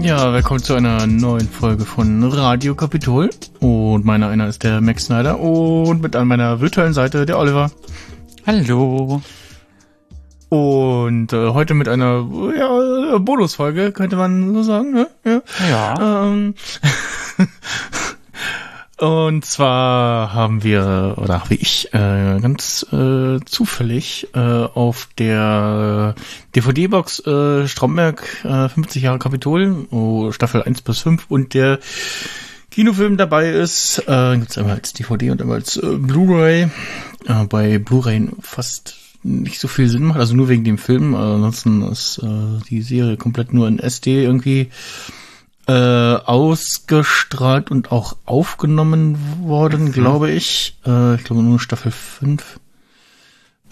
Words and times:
Ja, 0.00 0.32
willkommen 0.32 0.62
zu 0.62 0.74
einer 0.74 1.06
neuen 1.06 1.46
Folge 1.46 1.84
von 1.84 2.24
Radio 2.24 2.74
Kapitol. 2.74 3.28
Und 3.60 4.04
meiner 4.06 4.28
einer 4.28 4.48
ist 4.48 4.62
der 4.62 4.80
Max 4.80 5.04
Snyder 5.04 5.38
und 5.38 6.00
mit 6.00 6.16
an 6.16 6.26
meiner 6.26 6.60
virtuellen 6.60 6.94
Seite 6.94 7.26
der 7.26 7.38
Oliver. 7.38 7.70
Hallo. 8.46 9.20
Und 10.48 11.32
äh, 11.32 11.50
heute 11.50 11.74
mit 11.74 11.86
einer 11.86 12.26
ja, 12.56 13.18
Bonusfolge, 13.18 13.92
könnte 13.92 14.16
man 14.16 14.54
so 14.54 14.62
sagen, 14.62 14.92
ne? 14.92 15.06
Ja. 15.24 15.42
Ja. 15.68 16.24
Ähm, 16.24 16.54
und 19.00 19.46
zwar 19.46 20.34
haben 20.34 20.62
wir, 20.62 21.14
oder 21.16 21.40
habe 21.40 21.54
ich 21.54 21.88
äh, 21.94 22.38
ganz 22.40 22.86
äh, 22.92 23.38
zufällig 23.46 24.28
äh, 24.34 24.38
auf 24.38 25.08
der 25.16 26.14
DVD-Box 26.54 27.26
äh, 27.26 27.66
Stromberg 27.66 28.44
äh, 28.44 28.68
50 28.68 29.02
Jahre 29.02 29.18
Kapitol, 29.18 29.86
wo 29.90 30.32
Staffel 30.32 30.62
1 30.62 30.82
bis 30.82 30.98
5 30.98 31.26
und 31.30 31.54
der 31.54 31.78
Kinofilm 32.70 33.16
dabei 33.16 33.50
ist, 33.50 34.04
äh, 34.06 34.36
gibt's 34.36 34.58
einmal 34.58 34.76
als 34.76 34.92
DVD 34.92 35.30
und 35.30 35.40
einmal 35.40 35.56
als 35.56 35.76
äh, 35.78 35.96
Blu-ray. 35.96 36.68
Äh, 37.26 37.44
bei 37.48 37.78
Blu-ray 37.78 38.28
fast 38.40 38.96
nicht 39.22 39.60
so 39.60 39.68
viel 39.68 39.88
Sinn 39.88 40.04
macht, 40.04 40.18
also 40.18 40.34
nur 40.34 40.48
wegen 40.48 40.64
dem 40.64 40.78
Film. 40.78 41.14
Äh, 41.14 41.16
ansonsten 41.16 41.82
ist 41.82 42.18
äh, 42.22 42.62
die 42.68 42.82
Serie 42.82 43.16
komplett 43.16 43.52
nur 43.52 43.66
in 43.66 43.78
SD 43.78 44.22
irgendwie 44.22 44.70
äh, 45.66 45.72
ausgestrahlt 45.72 47.70
und 47.70 47.92
auch 47.92 48.16
aufgenommen 48.24 49.18
worden, 49.42 49.92
glaube 49.92 50.30
ich. 50.30 50.76
Äh, 50.86 51.16
ich 51.16 51.24
glaube 51.24 51.42
nur 51.42 51.60
Staffel 51.60 51.92
5. 51.92 52.60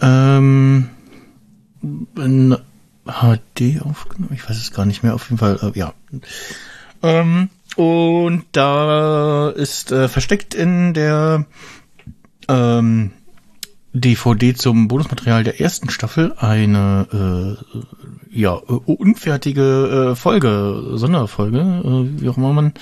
Ähm, 0.01 0.89
in 1.81 2.57
HD 3.05 3.81
aufgenommen, 3.81 4.33
ich 4.33 4.47
weiß 4.47 4.57
es 4.57 4.71
gar 4.71 4.85
nicht 4.85 5.03
mehr, 5.03 5.15
auf 5.15 5.29
jeden 5.29 5.39
Fall, 5.39 5.59
äh, 5.61 5.77
ja. 5.77 5.93
Ähm, 7.01 7.49
und 7.75 8.45
da 8.51 9.49
ist 9.49 9.91
äh, 9.91 10.07
versteckt 10.07 10.53
in 10.53 10.93
der 10.93 11.45
ähm, 12.47 13.11
DVD 13.93 14.53
zum 14.53 14.87
Bonusmaterial 14.87 15.43
der 15.43 15.59
ersten 15.59 15.89
Staffel 15.89 16.33
eine 16.37 17.57
äh, 17.71 17.98
ja 18.29 18.57
äh, 18.57 18.71
unfertige 18.71 20.11
äh, 20.11 20.15
Folge, 20.15 20.91
Sonderfolge, 20.93 21.59
äh, 21.59 22.21
wie 22.21 22.29
auch 22.29 22.37
immer 22.37 22.53
man 22.53 22.73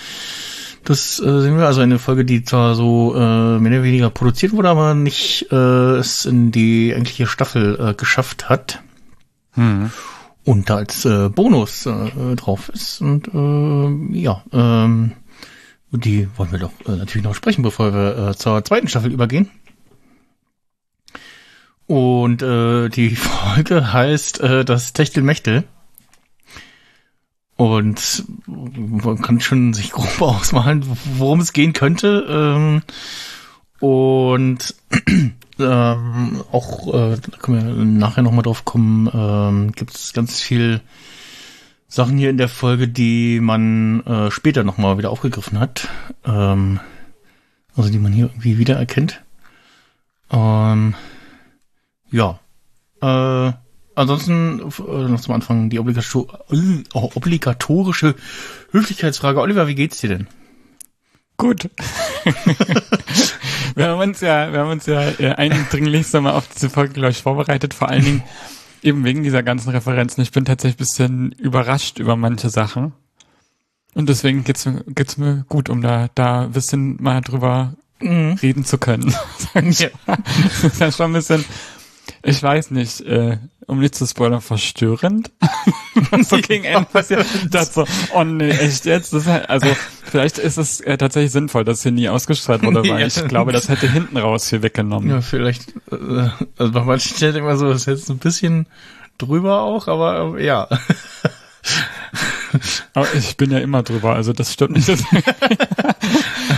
das 0.84 1.20
äh, 1.20 1.42
sehen 1.42 1.58
wir. 1.58 1.66
Also 1.66 1.82
eine 1.82 2.00
Folge, 2.00 2.24
die 2.24 2.44
zwar 2.44 2.76
so 2.76 3.14
äh, 3.14 3.60
mehr 3.60 3.72
oder 3.72 3.84
weniger 3.84 4.10
produziert 4.10 4.54
wurde, 4.54 4.70
aber 4.70 4.94
nicht 4.94 5.52
äh, 5.52 5.96
es 5.98 6.26
in 6.26 6.52
die 6.52 6.94
eigentliche 6.94 7.28
Staffel 7.28 7.78
äh, 7.80 7.94
geschafft 7.94 8.48
hat 8.48 8.82
Hm. 9.58 9.90
und 10.46 10.70
da 10.70 10.78
als 10.78 11.04
äh, 11.04 11.30
Bonus 11.30 11.88
äh, 11.88 12.36
drauf 12.36 12.70
ist. 12.70 13.02
Und 13.02 13.28
äh, 13.34 14.20
ja, 14.20 14.44
ähm, 14.54 15.14
die 15.92 16.30
wollen 16.38 16.52
wir 16.52 16.60
doch 16.60 16.72
äh, 16.86 16.92
natürlich 16.96 17.26
noch 17.26 17.34
sprechen, 17.34 17.64
bevor 17.64 17.92
wir 17.94 18.30
äh, 18.30 18.36
zur 18.36 18.64
zweiten 18.64 18.88
Staffel 18.88 19.12
übergehen. 19.12 19.50
Und 21.88 22.42
äh, 22.42 22.90
die 22.90 23.16
Folge 23.16 23.94
heißt 23.94 24.42
äh, 24.42 24.66
das 24.66 24.94
Techtelmechtel. 24.94 25.64
Und 27.56 28.24
man 28.46 29.22
kann 29.22 29.40
schon 29.42 29.74
sich 29.74 29.92
grob 29.92 30.22
ausmalen, 30.22 30.86
worum 31.18 31.40
es 31.40 31.54
gehen 31.54 31.74
könnte. 31.74 32.26
Ähm, 32.30 32.84
und 33.80 34.76
ähm, 35.60 36.44
auch, 36.52 36.94
äh, 36.94 37.18
da 37.18 37.38
können 37.40 37.66
wir 37.66 37.86
nachher 37.86 38.22
nochmal 38.22 38.44
drauf 38.44 38.64
kommen, 38.64 39.10
ähm, 39.12 39.72
gibt 39.72 39.96
es 39.96 40.14
ganz 40.14 40.40
viel 40.40 40.82
Sachen 41.88 42.18
hier 42.18 42.30
in 42.30 42.38
der 42.38 42.50
Folge, 42.50 42.88
die 42.88 43.40
man 43.40 44.06
äh, 44.06 44.30
später 44.30 44.64
nochmal 44.64 44.98
wieder 44.98 45.10
aufgegriffen 45.10 45.60
hat. 45.60 45.88
Ähm, 46.26 46.80
also 47.76 47.90
die 47.90 48.00
man 48.00 48.12
hier 48.12 48.26
irgendwie 48.26 48.58
wiedererkennt. 48.58 49.22
Ähm, 50.32 50.96
ja. 52.12 52.40
Äh, 53.02 53.54
ansonsten 53.96 54.60
äh, 54.60 54.92
noch 55.10 55.22
zum 55.22 55.34
Anfang 55.34 55.70
die 55.70 55.80
obligato 55.80 56.28
äh, 56.52 56.84
obligatorische 56.92 58.16
Höflichkeitsfrage. 58.72 59.40
Oliver, 59.42 59.68
wie 59.68 59.76
geht's 59.76 60.02
dir 60.02 60.10
denn? 60.10 60.28
Gut. 61.38 61.70
wir 63.76 63.88
haben 63.88 64.02
uns 64.10 64.22
ja, 64.22 64.52
wir 64.52 64.60
haben 64.60 64.72
uns 64.72 64.88
ja 64.88 65.02
äh, 65.20 65.36
eindringlichst 65.36 66.16
einmal 66.16 66.34
auf 66.34 66.48
diese 66.48 66.70
Folge, 66.70 66.94
glaube 66.94 67.12
ich, 67.12 67.22
vorbereitet, 67.22 67.76
vor 67.76 67.90
allen 67.90 68.04
Dingen 68.04 68.24
eben 68.82 69.04
wegen 69.04 69.24
dieser 69.24 69.44
ganzen 69.44 69.70
Referenzen. 69.70 70.24
Ich 70.24 70.32
bin 70.32 70.46
tatsächlich 70.46 70.76
ein 70.76 70.86
bisschen 70.86 71.32
überrascht 71.34 72.00
über 72.00 72.16
manche 72.16 72.50
Sachen. 72.50 72.94
Und 73.94 74.10
deswegen 74.10 74.44
geht's 74.44 74.66
mir, 74.66 74.84
geht's 74.88 75.18
mir 75.18 75.46
gut, 75.48 75.70
um 75.70 75.82
da, 75.82 76.08
da 76.16 76.44
ein 76.44 76.52
bisschen 76.52 77.02
mal 77.02 77.22
drüber 77.22 77.74
Mhm. 78.00 78.38
reden 78.42 78.66
zu 78.66 78.78
können. 78.78 79.14
Ja. 79.56 79.90
Das 80.06 80.64
ist 80.64 80.80
ja 80.80 80.92
schon 80.92 81.12
ein 81.12 81.14
bisschen, 81.14 81.44
ich 82.28 82.44
weiß 82.44 82.72
nicht, 82.72 83.02
äh, 83.02 83.38
um 83.68 83.80
nicht 83.80 83.96
zu 83.96 84.06
spoilern, 84.06 84.42
verstörend. 84.42 85.32
Was 86.12 86.30
so 86.30 86.38
gegen 86.38 86.64
Ende 86.66 86.88
passiert. 86.92 87.26
Dachte 87.50 87.72
so, 87.72 87.86
oh 88.14 88.24
nee, 88.24 88.50
echt 88.50 88.86
jetzt? 88.86 89.14
Das 89.14 89.26
halt, 89.26 89.50
also, 89.50 89.68
vielleicht 90.04 90.38
ist 90.38 90.58
es 90.58 90.80
äh, 90.82 90.98
tatsächlich 90.98 91.32
sinnvoll, 91.32 91.64
dass 91.64 91.84
hier 91.84 91.92
nie 91.92 92.10
ausgestrahlt 92.10 92.64
wurde, 92.64 92.82
weil 92.82 93.00
Ja. 93.00 93.08
ich 93.08 93.28
glaube, 93.28 93.52
das 93.52 93.70
hätte 93.70 93.90
hinten 93.92 94.18
raus 94.18 94.50
viel 94.50 94.62
weggenommen. 94.62 95.10
Ja, 95.10 95.22
vielleicht, 95.22 95.70
äh, 95.92 96.30
also 96.58 96.72
bei 96.72 96.84
manchen 96.84 97.16
Stellen 97.16 97.44
man 97.44 97.58
so, 97.58 97.70
das 97.70 97.82
ist 97.82 97.86
jetzt 97.88 98.10
ein 98.10 98.20
bisschen 98.20 98.68
drüber 99.18 99.62
auch, 99.62 99.88
aber 99.88 100.38
äh, 100.38 100.46
ja. 100.46 100.68
Aber 102.94 103.08
ich 103.14 103.36
bin 103.38 103.52
ja 103.52 103.60
immer 103.60 103.84
drüber, 103.84 104.16
also 104.16 104.34
das 104.34 104.54
stimmt 104.54 104.76
nicht. 104.76 104.88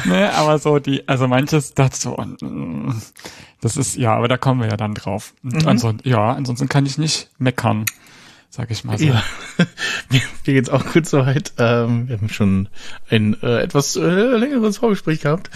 Ne, 0.09 0.33
aber 0.33 0.59
so 0.59 0.79
die, 0.79 1.07
also 1.07 1.27
manches 1.27 1.73
ich 1.77 1.95
so, 1.95 2.17
oh, 2.17 2.45
mm, 2.45 3.01
das 3.61 3.77
ist, 3.77 3.95
ja, 3.95 4.15
aber 4.15 4.27
da 4.27 4.37
kommen 4.37 4.61
wir 4.61 4.69
ja 4.69 4.77
dann 4.77 4.93
drauf. 4.93 5.33
Und 5.43 5.61
Mhm. 5.63 5.67
ansonsten, 5.67 6.09
ja, 6.09 6.31
ansonsten 6.33 6.67
kann 6.69 6.85
ich 6.85 6.97
nicht 6.97 7.29
meckern, 7.37 7.85
sag 8.49 8.71
ich 8.71 8.83
mal 8.83 8.97
so. 8.97 9.05
ja. 9.05 9.23
Mir, 10.09 10.21
mir 10.45 10.53
geht's 10.53 10.69
auch 10.69 10.85
gut 10.91 11.05
soweit. 11.07 11.53
Ähm, 11.57 12.07
wir 12.07 12.17
haben 12.17 12.29
schon 12.29 12.69
ein 13.09 13.39
äh, 13.43 13.61
etwas 13.61 13.95
äh, 13.95 14.01
längeres 14.01 14.77
Vorgespräch 14.77 15.21
gehabt, 15.21 15.49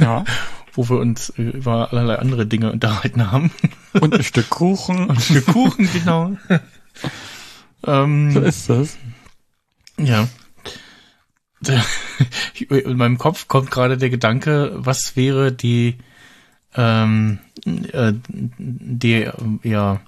ja. 0.00 0.24
wo 0.74 0.88
wir 0.88 0.98
uns 0.98 1.28
über 1.30 1.92
allerlei 1.92 2.16
andere 2.18 2.46
Dinge 2.46 2.72
unterhalten 2.72 3.30
haben. 3.30 3.50
Und 4.00 4.14
ein 4.14 4.22
Stück 4.24 4.50
Kuchen. 4.50 5.10
Ein 5.10 5.20
Stück 5.20 5.46
Kuchen, 5.46 5.88
genau. 5.92 6.36
ähm, 7.86 8.30
So 8.32 8.40
ist 8.40 8.70
das. 8.70 8.96
Ja. 9.98 10.28
In 12.68 12.96
meinem 12.96 13.18
Kopf 13.18 13.48
kommt 13.48 13.70
gerade 13.70 13.98
der 13.98 14.10
Gedanke, 14.10 14.72
was 14.74 15.16
wäre 15.16 15.52
die, 15.52 15.96
ähm, 16.74 17.38
äh, 17.64 18.12
die, 18.58 19.22
äh, 19.24 19.32
ja, 19.62 20.00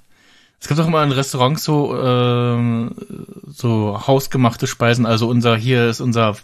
es 0.60 0.68
gibt 0.68 0.78
auch 0.78 0.86
immer 0.86 1.02
in 1.02 1.10
Restaurants 1.10 1.64
so, 1.64 2.00
ähm, 2.00 2.92
so 3.48 4.00
hausgemachte 4.06 4.68
Speisen, 4.68 5.06
also 5.06 5.28
unser, 5.28 5.56
hier 5.56 5.88
ist 5.88 6.00
unser 6.00 6.36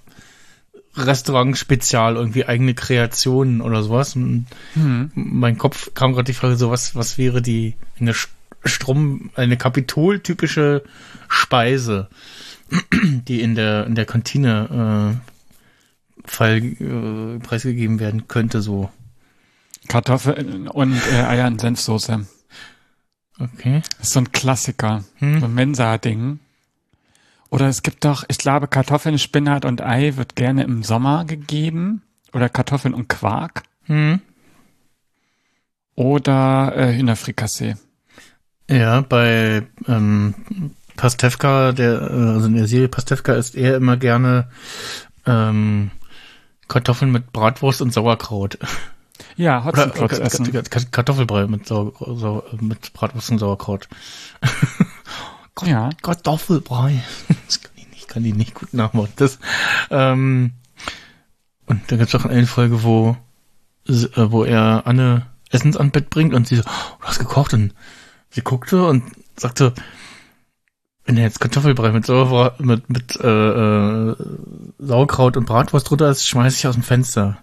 Restaurant-Spezial, 0.97 2.17
irgendwie 2.17 2.45
eigene 2.45 2.75
Kreationen 2.75 3.61
oder 3.61 3.85
sowas. 3.85 4.17
Und 4.17 4.47
Hm. 4.75 5.13
mein 5.15 5.57
Kopf 5.57 5.95
kam 5.95 6.15
gerade 6.15 6.25
die 6.25 6.33
Frage 6.33 6.57
so, 6.57 6.71
was, 6.71 6.97
was 6.97 7.17
wäre 7.17 7.41
die, 7.41 7.77
eine 8.01 8.13
Strom, 8.65 9.31
eine 9.37 9.57
Kapitol-typische 9.57 10.83
Speise, 11.29 12.09
die 12.93 13.41
in 13.41 13.55
der, 13.55 13.87
in 13.87 13.95
der 13.95 14.07
Kantine, 14.07 15.21
äh, 15.25 16.29
Fall, 16.29 16.59
äh, 16.59 17.39
preisgegeben 17.39 18.01
werden 18.01 18.29
könnte, 18.29 18.61
so. 18.61 18.91
Kartoffeln 19.89 20.69
und 20.69 21.01
äh, 21.13 21.23
Eier 21.23 21.49
in 21.49 21.59
Senfsoße. 21.59 22.27
Okay. 23.39 23.83
Das 23.99 24.09
ist 24.09 24.13
so 24.13 24.21
ein 24.21 24.33
Klassiker. 24.33 25.05
Hm. 25.17 25.41
So 25.41 25.47
ein 25.47 25.55
Mensa-Ding. 25.55 26.41
Oder 27.51 27.69
es 27.69 27.83
gibt 27.83 28.05
doch, 28.05 28.25
ich 28.29 28.39
glaube, 28.39 28.69
Kartoffeln, 28.69 29.19
Spinat 29.19 29.65
und 29.65 29.81
Ei 29.81 30.17
wird 30.17 30.37
gerne 30.37 30.65
im 30.65 30.83
Sommer 30.83 31.25
gegeben. 31.25 32.03
Oder 32.33 32.49
Kartoffeln 32.49 32.93
und 32.93 33.09
Quark. 33.09 33.63
Hm. 33.85 34.21
Oder 35.95 36.77
äh, 36.77 36.97
Hühnerfrikassee. 36.97 37.77
Ja, 38.71 39.01
bei 39.01 39.67
ähm, 39.87 40.35
Pastewka, 40.99 41.73
der, 41.73 42.03
äh, 42.03 42.15
also 42.35 42.49
in 42.49 42.55
der 42.57 42.67
Serie 42.67 42.89
Pastewka 42.89 43.33
isst 43.33 43.55
er 43.55 43.77
immer 43.77 43.97
gerne 43.97 44.49
ähm, 45.27 45.91
Kartoffeln 46.69 47.11
mit 47.11 47.33
Bratwurst 47.33 47.81
und 47.81 47.93
Sauerkraut. 47.95 48.59
Ja, 49.37 49.65
Hotzenplotz 49.65 50.11
Ka- 50.19 50.23
essen. 50.25 50.53
Ka- 50.53 50.63
Ka- 50.63 50.81
Kartoffelbrei 50.91 51.47
mit, 51.47 51.67
Sau 51.67 51.95
Sau 52.17 52.43
mit 52.61 52.93
Bratwurst 52.93 53.31
und 53.31 53.39
Sauerkraut. 53.39 53.89
Ja. 55.65 55.91
Kartoffelbrei. 56.03 57.03
Das 57.47 57.61
kann 57.61 57.73
ich 57.77 57.89
nicht, 57.89 58.09
kann 58.09 58.25
ich 58.25 58.35
nicht 58.35 58.55
gut 58.55 58.75
nachmachen. 58.75 59.13
Das, 59.17 59.39
ähm, 59.91 60.53
und 61.67 61.81
da 61.91 61.97
gibt's 61.97 62.15
auch 62.15 62.25
eine 62.27 62.47
Folge, 62.47 62.83
wo, 62.85 63.17
äh, 63.89 63.93
wo 64.15 64.45
er 64.45 64.87
Anne 64.87 65.27
Essens 65.51 65.77
an 65.77 65.91
Bett 65.91 66.11
bringt 66.11 66.33
und 66.35 66.47
sie 66.47 66.57
so, 66.57 66.63
oh, 66.65 66.97
du 67.01 67.07
hast 67.07 67.19
gekocht 67.19 67.55
und 67.55 67.75
sie 68.31 68.43
guckte 68.43 68.85
und 68.87 69.03
sagte, 69.37 69.75
wenn 71.09 71.17
er 71.17 71.23
jetzt 71.23 71.41
Kartoffelbrei 71.41 71.91
mit 71.91 72.05
Sauer, 72.05 72.55
mit, 72.59 72.91
mit 72.91 73.17
äh, 73.17 73.27
äh, 73.27 74.15
Sauerkraut 74.79 75.39
und 75.39 75.47
Bratwurst 75.47 75.89
drunter 75.89 76.11
ist, 76.11 76.29
schmeiß 76.29 76.55
ich 76.55 76.67
aus 76.67 76.75
dem 76.75 76.83
Fenster. 76.83 77.39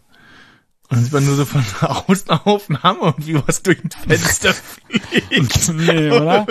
Und 0.87 0.97
dann 0.97 1.03
sieht 1.03 1.13
man 1.13 1.25
nur 1.25 1.33
so 1.33 1.45
von 1.45 1.65
außen 1.81 2.29
auf 2.29 2.69
einen 2.69 2.83
Hammer 2.83 3.15
und 3.15 3.25
wie 3.25 3.41
was 3.47 3.63
durch 3.63 3.83
ein 3.83 3.89
Fenster 3.89 4.53
fliegt. 4.89 5.73
nee, 5.73 6.11
oder? 6.11 6.45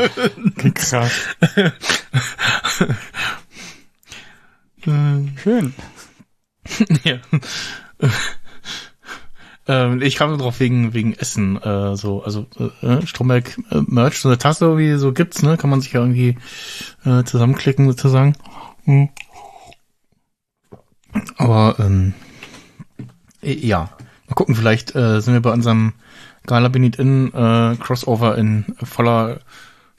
Krass. 0.74 1.12
Schön. 5.40 5.72
Ja. 7.04 7.18
Ähm, 9.66 10.02
ich 10.02 10.16
kam 10.16 10.36
drauf 10.38 10.60
wegen 10.60 10.94
wegen 10.94 11.14
Essen, 11.14 11.60
äh, 11.62 11.96
so 11.96 12.22
also 12.22 12.46
äh, 12.82 13.06
Stromberg 13.06 13.58
äh, 13.70 13.80
Merch, 13.86 14.20
so 14.20 14.28
eine 14.28 14.38
Tasse 14.38 14.76
wie 14.78 14.94
so 14.96 15.12
gibt's, 15.12 15.42
ne? 15.42 15.56
Kann 15.56 15.70
man 15.70 15.80
sich 15.80 15.92
ja 15.92 16.00
irgendwie 16.00 16.36
äh, 17.04 17.24
zusammenklicken 17.24 17.86
sozusagen. 17.86 18.36
Hm. 18.84 19.08
Aber 21.36 21.76
ähm, 21.78 22.14
äh, 23.42 23.54
ja, 23.54 23.90
mal 24.28 24.34
gucken, 24.34 24.54
vielleicht 24.54 24.94
äh, 24.94 25.20
sind 25.20 25.34
wir 25.34 25.42
bei 25.42 25.52
unserem 25.52 25.94
Gala 26.46 26.68
Benit 26.68 26.96
in 26.96 27.32
äh, 27.32 27.76
Crossover 27.76 28.36
in 28.36 28.66
voller 28.82 29.40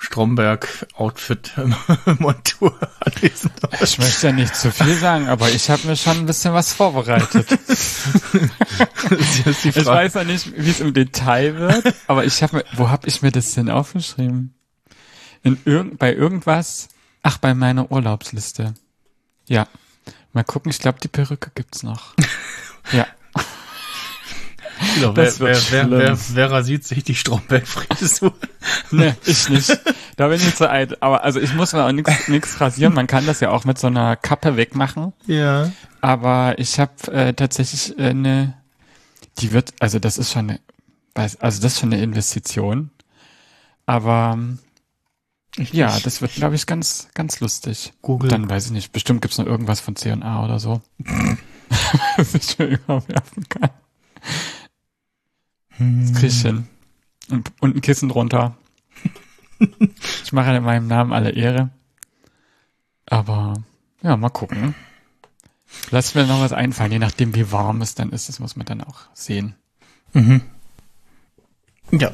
Stromberg-Outfit 0.06 1.54
Montur 2.20 2.78
anwesend. 3.00 3.54
Ich 3.82 3.98
möchte 3.98 4.28
ja 4.28 4.34
nicht 4.34 4.56
zu 4.56 4.72
viel 4.72 4.96
sagen, 4.96 5.28
aber 5.28 5.50
ich 5.50 5.70
habe 5.70 5.88
mir 5.88 5.96
schon 5.96 6.18
ein 6.18 6.26
bisschen 6.28 6.54
was 6.54 6.74
vorbereitet. 6.74 7.48
Ich 9.64 9.86
weiß 9.86 10.14
ja 10.14 10.24
nicht, 10.24 10.54
wie 10.56 10.70
es 10.70 10.80
im 10.80 10.94
Detail 10.94 11.56
wird, 11.56 11.96
aber 12.08 12.24
ich 12.24 12.44
habe 12.44 12.58
mir, 12.58 12.66
wo 12.74 12.90
habe 12.90 13.08
ich 13.08 13.22
mir 13.24 13.32
das 13.32 13.54
denn 13.54 13.70
aufgeschrieben? 13.70 14.54
In 15.44 15.58
irgend, 15.66 15.98
bei 15.98 16.14
irgendwas? 16.14 16.90
Ach, 17.24 17.40
bei 17.40 17.54
meiner 17.54 17.92
Urlaubsliste. 17.92 18.76
Ja. 19.48 19.68
Mal 20.34 20.44
gucken, 20.44 20.70
ich 20.70 20.80
glaube, 20.80 21.00
die 21.02 21.08
Perücke 21.08 21.52
gibt's 21.56 21.82
noch. 21.84 22.14
Ja. 22.92 23.08
Genau, 24.96 25.16
wer, 25.16 25.40
wer, 25.40 25.58
wer, 25.72 25.90
wer, 25.92 26.18
wer 26.34 26.52
rasiert 26.52 26.84
sich 26.84 27.04
die 27.04 27.16
Stromberg-Frisur? 27.16 28.34
Nee, 28.92 29.14
ich 29.26 29.48
nicht. 29.50 29.80
Da 30.16 30.28
bin 30.28 30.38
ich 30.38 30.56
zu 30.56 30.70
alt. 30.70 31.02
Aber 31.04 31.24
also 31.24 31.40
ich 31.40 31.54
muss 31.54 31.74
mir 31.74 31.84
auch 31.86 31.92
nichts 31.92 32.28
nix 32.28 32.60
rasieren. 32.60 32.94
Man 32.94 33.06
kann 33.08 33.26
das 33.26 33.40
ja 33.40 33.52
auch 33.52 33.64
mit 33.64 33.78
so 33.78 33.88
einer 33.88 34.16
Kappe 34.16 34.58
wegmachen. 34.58 35.14
Ja. 35.28 35.72
Aber 36.02 36.58
ich 36.58 36.80
habe 36.80 37.12
äh, 37.12 37.34
tatsächlich 37.34 37.98
äh, 38.00 38.10
eine, 38.10 38.56
die 39.40 39.52
wird, 39.52 39.74
also 39.80 40.00
das 40.00 40.18
ist 40.18 40.32
schon 40.32 40.50
eine, 40.50 40.60
weiß- 41.16 41.40
also 41.40 41.62
das 41.62 41.74
ist 41.74 41.80
schon 41.80 41.94
eine 41.94 42.02
Investition. 42.02 42.90
Aber 43.86 44.32
ähm, 44.34 44.60
ja, 45.72 45.98
das 46.00 46.22
wird, 46.22 46.34
glaube 46.34 46.56
ich, 46.56 46.66
ganz, 46.66 47.08
ganz 47.14 47.40
lustig. 47.40 47.94
Google. 48.02 48.30
Dann 48.30 48.50
weiß 48.50 48.66
ich 48.68 48.72
nicht, 48.72 48.92
bestimmt 48.94 49.22
gibt's 49.22 49.38
noch 49.38 49.46
irgendwas 49.46 49.80
von 49.80 49.96
C&A 49.96 50.44
oder 50.44 50.60
so. 50.60 50.82
was 52.18 52.34
ich 52.34 52.58
mir 52.58 52.66
überwerfen 52.66 53.48
kann. 53.50 53.70
Hm. 55.78 56.02
Das 56.02 56.14
krieg 56.20 56.30
ich 56.30 56.42
hin. 56.42 56.68
Und, 57.30 57.52
und 57.60 57.76
ein 57.76 57.82
Kissen 57.82 58.10
drunter. 58.10 58.56
ich 60.24 60.34
mache 60.34 60.54
ja 60.54 60.60
meinem 60.62 60.88
Namen 60.88 61.14
alle 61.14 61.32
Ehre. 61.32 61.70
Aber 63.06 63.56
ja, 64.02 64.18
mal 64.18 64.30
gucken. 64.30 64.76
Lass 65.92 66.16
mir 66.16 66.26
noch 66.26 66.42
was 66.42 66.54
einfallen, 66.54 66.92
je 66.92 67.00
nachdem 67.00 67.36
wie 67.36 67.52
warm 67.52 67.82
es 67.82 67.96
dann 67.96 68.12
ist, 68.12 68.30
das 68.30 68.40
muss 68.40 68.56
man 68.56 68.66
dann 68.66 68.82
auch 68.82 69.02
sehen. 69.14 69.56
Mhm. 70.14 70.42
Ja. 71.92 72.12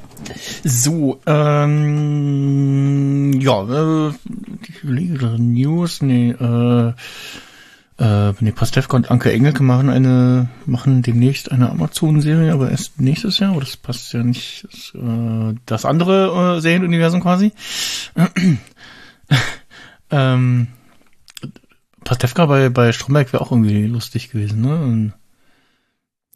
So, 0.64 1.22
ähm, 1.26 2.52
ja, 3.40 3.64
äh, 3.64 4.14
gerade 4.84 5.42
News, 5.42 6.02
nee, 6.02 6.32
äh, 6.32 6.94
äh, 8.02 8.34
nee, 8.40 8.52
Pastewka 8.52 8.98
und 8.98 9.12
Anke 9.12 9.32
Engelke 9.32 9.62
machen 9.62 9.90
eine, 9.90 10.50
machen 10.66 11.04
demnächst 11.04 11.52
eine 11.52 11.70
Amazon-Serie, 11.70 12.52
aber 12.52 12.72
erst 12.72 13.00
nächstes 13.00 13.38
Jahr, 13.38 13.52
aber 13.52 13.60
das 13.60 13.78
passt 13.78 14.12
ja 14.14 14.24
nicht, 14.24 14.68
das, 14.72 14.94
äh, 14.96 15.56
das 15.68 15.86
andere 15.86 16.56
äh, 16.58 16.62
Serienuniversum 16.62 17.22
quasi. 17.22 17.52
ähm, 20.10 20.68
Pastewka 22.04 22.48
bei, 22.48 22.70
bei 22.70 22.92
Stromberg 22.92 23.32
wäre 23.34 23.44
auch 23.44 23.52
irgendwie 23.52 23.86
lustig 23.86 24.32
gewesen, 24.32 24.62
ne? 24.62 24.82
Und, 24.82 25.14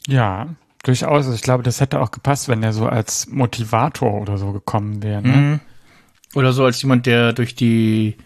Ja, 0.08 0.50
durchaus. 0.84 1.26
Also 1.26 1.34
ich 1.34 1.42
glaube, 1.42 1.64
das 1.64 1.82
hätte 1.82 2.00
auch 2.00 2.12
gepasst, 2.12 2.48
wenn 2.48 2.62
er 2.62 2.74
so 2.74 2.86
als 2.86 3.28
Motivator 3.28 4.22
oder 4.22 4.38
so 4.38 4.52
gekommen 4.52 5.02
wäre. 5.02 5.24
Ne? 5.24 5.36
Mhm. 5.36 5.60
Oder 6.36 6.54
so 6.54 6.64
als 6.64 6.80
jemand, 6.84 7.08
der 7.08 7.34
durch 7.34 7.56
die 7.56 8.18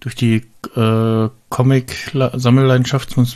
durch 0.00 0.14
die 0.14 0.42
äh, 0.74 1.28
Comic-Sammelleidenschaft 1.48 3.14
von, 3.14 3.26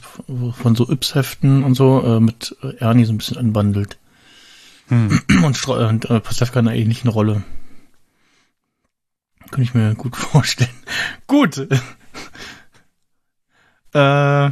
so 0.74 0.88
Yps-Heften 0.90 1.62
und 1.62 1.74
so 1.74 2.02
äh, 2.02 2.20
mit 2.20 2.56
Ernie 2.78 3.04
so 3.04 3.12
ein 3.12 3.18
bisschen 3.18 3.36
anbandelt. 3.36 3.98
Hm. 4.88 5.20
Und, 5.44 5.66
und 5.68 6.10
äh, 6.10 6.20
Pastewka 6.20 6.60
in 6.60 6.68
einer 6.68 6.76
ähnlichen 6.76 7.08
Rolle. 7.08 7.42
Könnte 9.50 9.62
ich 9.62 9.74
mir 9.74 9.94
gut 9.94 10.16
vorstellen. 10.16 10.70
gut. 11.26 11.56
äh, 13.94 14.50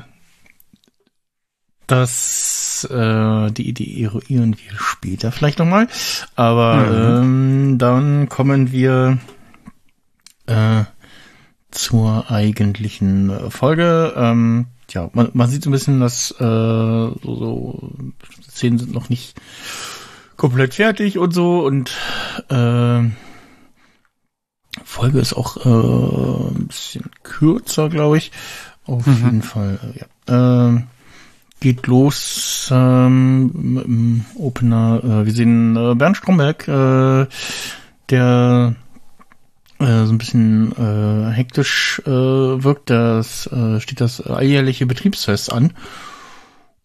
das, 1.86 2.88
äh, 2.90 3.50
die 3.50 3.68
Idee 3.68 4.02
eruieren 4.02 4.56
wir 4.56 4.78
später 4.78 5.32
vielleicht 5.32 5.58
nochmal. 5.58 5.88
Aber 6.36 7.20
ähm, 7.20 7.76
dann 7.78 8.30
kommen 8.30 8.72
wir 8.72 9.18
äh, 10.46 10.84
zur 11.72 12.30
eigentlichen 12.30 13.30
äh, 13.30 13.50
Folge. 13.50 14.12
Ähm, 14.16 14.66
ja, 14.90 15.10
man, 15.12 15.30
man 15.32 15.48
sieht 15.48 15.64
so 15.64 15.70
ein 15.70 15.72
bisschen, 15.72 16.00
dass 16.00 16.30
äh, 16.32 16.38
so, 16.38 17.16
so 17.22 17.90
Szenen 18.48 18.78
sind 18.78 18.92
noch 18.92 19.08
nicht 19.08 19.34
komplett 20.36 20.74
fertig 20.74 21.18
und 21.18 21.32
so 21.32 21.64
und 21.64 21.90
äh, 22.50 23.00
Folge 24.84 25.18
ist 25.20 25.34
auch 25.34 25.56
äh, 25.64 26.48
ein 26.54 26.66
bisschen 26.68 27.10
kürzer, 27.22 27.88
glaube 27.88 28.18
ich. 28.18 28.32
Auf 28.84 29.06
Mhm. 29.06 29.16
jeden 29.24 29.42
Fall, 29.42 29.78
äh, 29.94 30.00
ja. 30.00 30.66
Ähm, 30.68 30.84
geht 31.60 31.86
los 31.86 32.68
ähm, 32.72 33.50
mit 33.54 33.84
dem 33.84 34.24
Opener. 34.34 35.00
Äh, 35.04 35.26
wir 35.26 35.32
sehen 35.32 35.76
äh, 35.76 35.94
Bernd 35.94 36.16
Stromberg, 36.16 36.66
äh, 36.66 37.26
der 38.10 38.74
äh, 39.82 40.06
so 40.06 40.12
ein 40.12 40.18
bisschen 40.18 40.72
äh, 40.72 41.32
hektisch 41.32 42.00
äh, 42.06 42.10
wirkt. 42.10 42.90
Das 42.90 43.46
äh, 43.46 43.80
steht 43.80 44.00
das 44.00 44.20
alljährliche 44.20 44.86
Betriebsfest 44.86 45.52
an. 45.52 45.72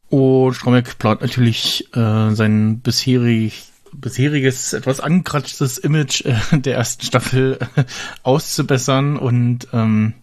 Und 0.09 0.53
Stromberg 0.53 0.97
plant 0.99 1.21
natürlich 1.21 1.93
äh, 1.95 2.31
sein 2.31 2.79
bisherig, 2.79 3.65
bisheriges, 3.93 4.73
etwas 4.73 4.99
angekratztes 4.99 5.77
Image 5.77 6.25
äh, 6.25 6.35
der 6.51 6.75
ersten 6.75 7.05
Staffel 7.05 7.59
äh, 7.75 7.83
auszubessern 8.23 9.17
und 9.17 9.67
ähm, 9.73 10.13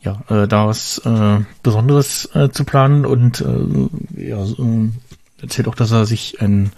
ja, 0.00 0.22
äh, 0.28 0.48
da 0.48 0.66
was 0.66 0.98
äh, 0.98 1.40
Besonderes 1.62 2.28
äh, 2.34 2.50
zu 2.50 2.64
planen 2.64 3.06
und 3.06 3.40
äh, 3.40 4.28
ja, 4.28 4.44
äh, 4.44 4.88
erzählt 5.40 5.68
auch, 5.68 5.74
dass 5.74 5.92
er 5.92 6.06
sich 6.06 6.40
ein 6.40 6.72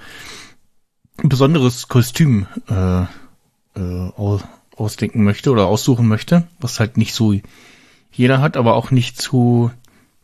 besonderes 1.23 1.88
Kostüm 1.88 2.47
äh, 2.68 3.02
äh, 3.76 4.11
ausdenken 4.76 5.23
möchte 5.25 5.50
oder 5.50 5.66
aussuchen 5.66 6.09
möchte, 6.09 6.47
was 6.61 6.81
halt 6.81 6.97
nicht 6.97 7.14
so 7.14 7.35
jeder 8.12 8.40
hat, 8.40 8.57
aber 8.57 8.75
auch 8.75 8.90
nicht 8.90 9.21
zu 9.21 9.71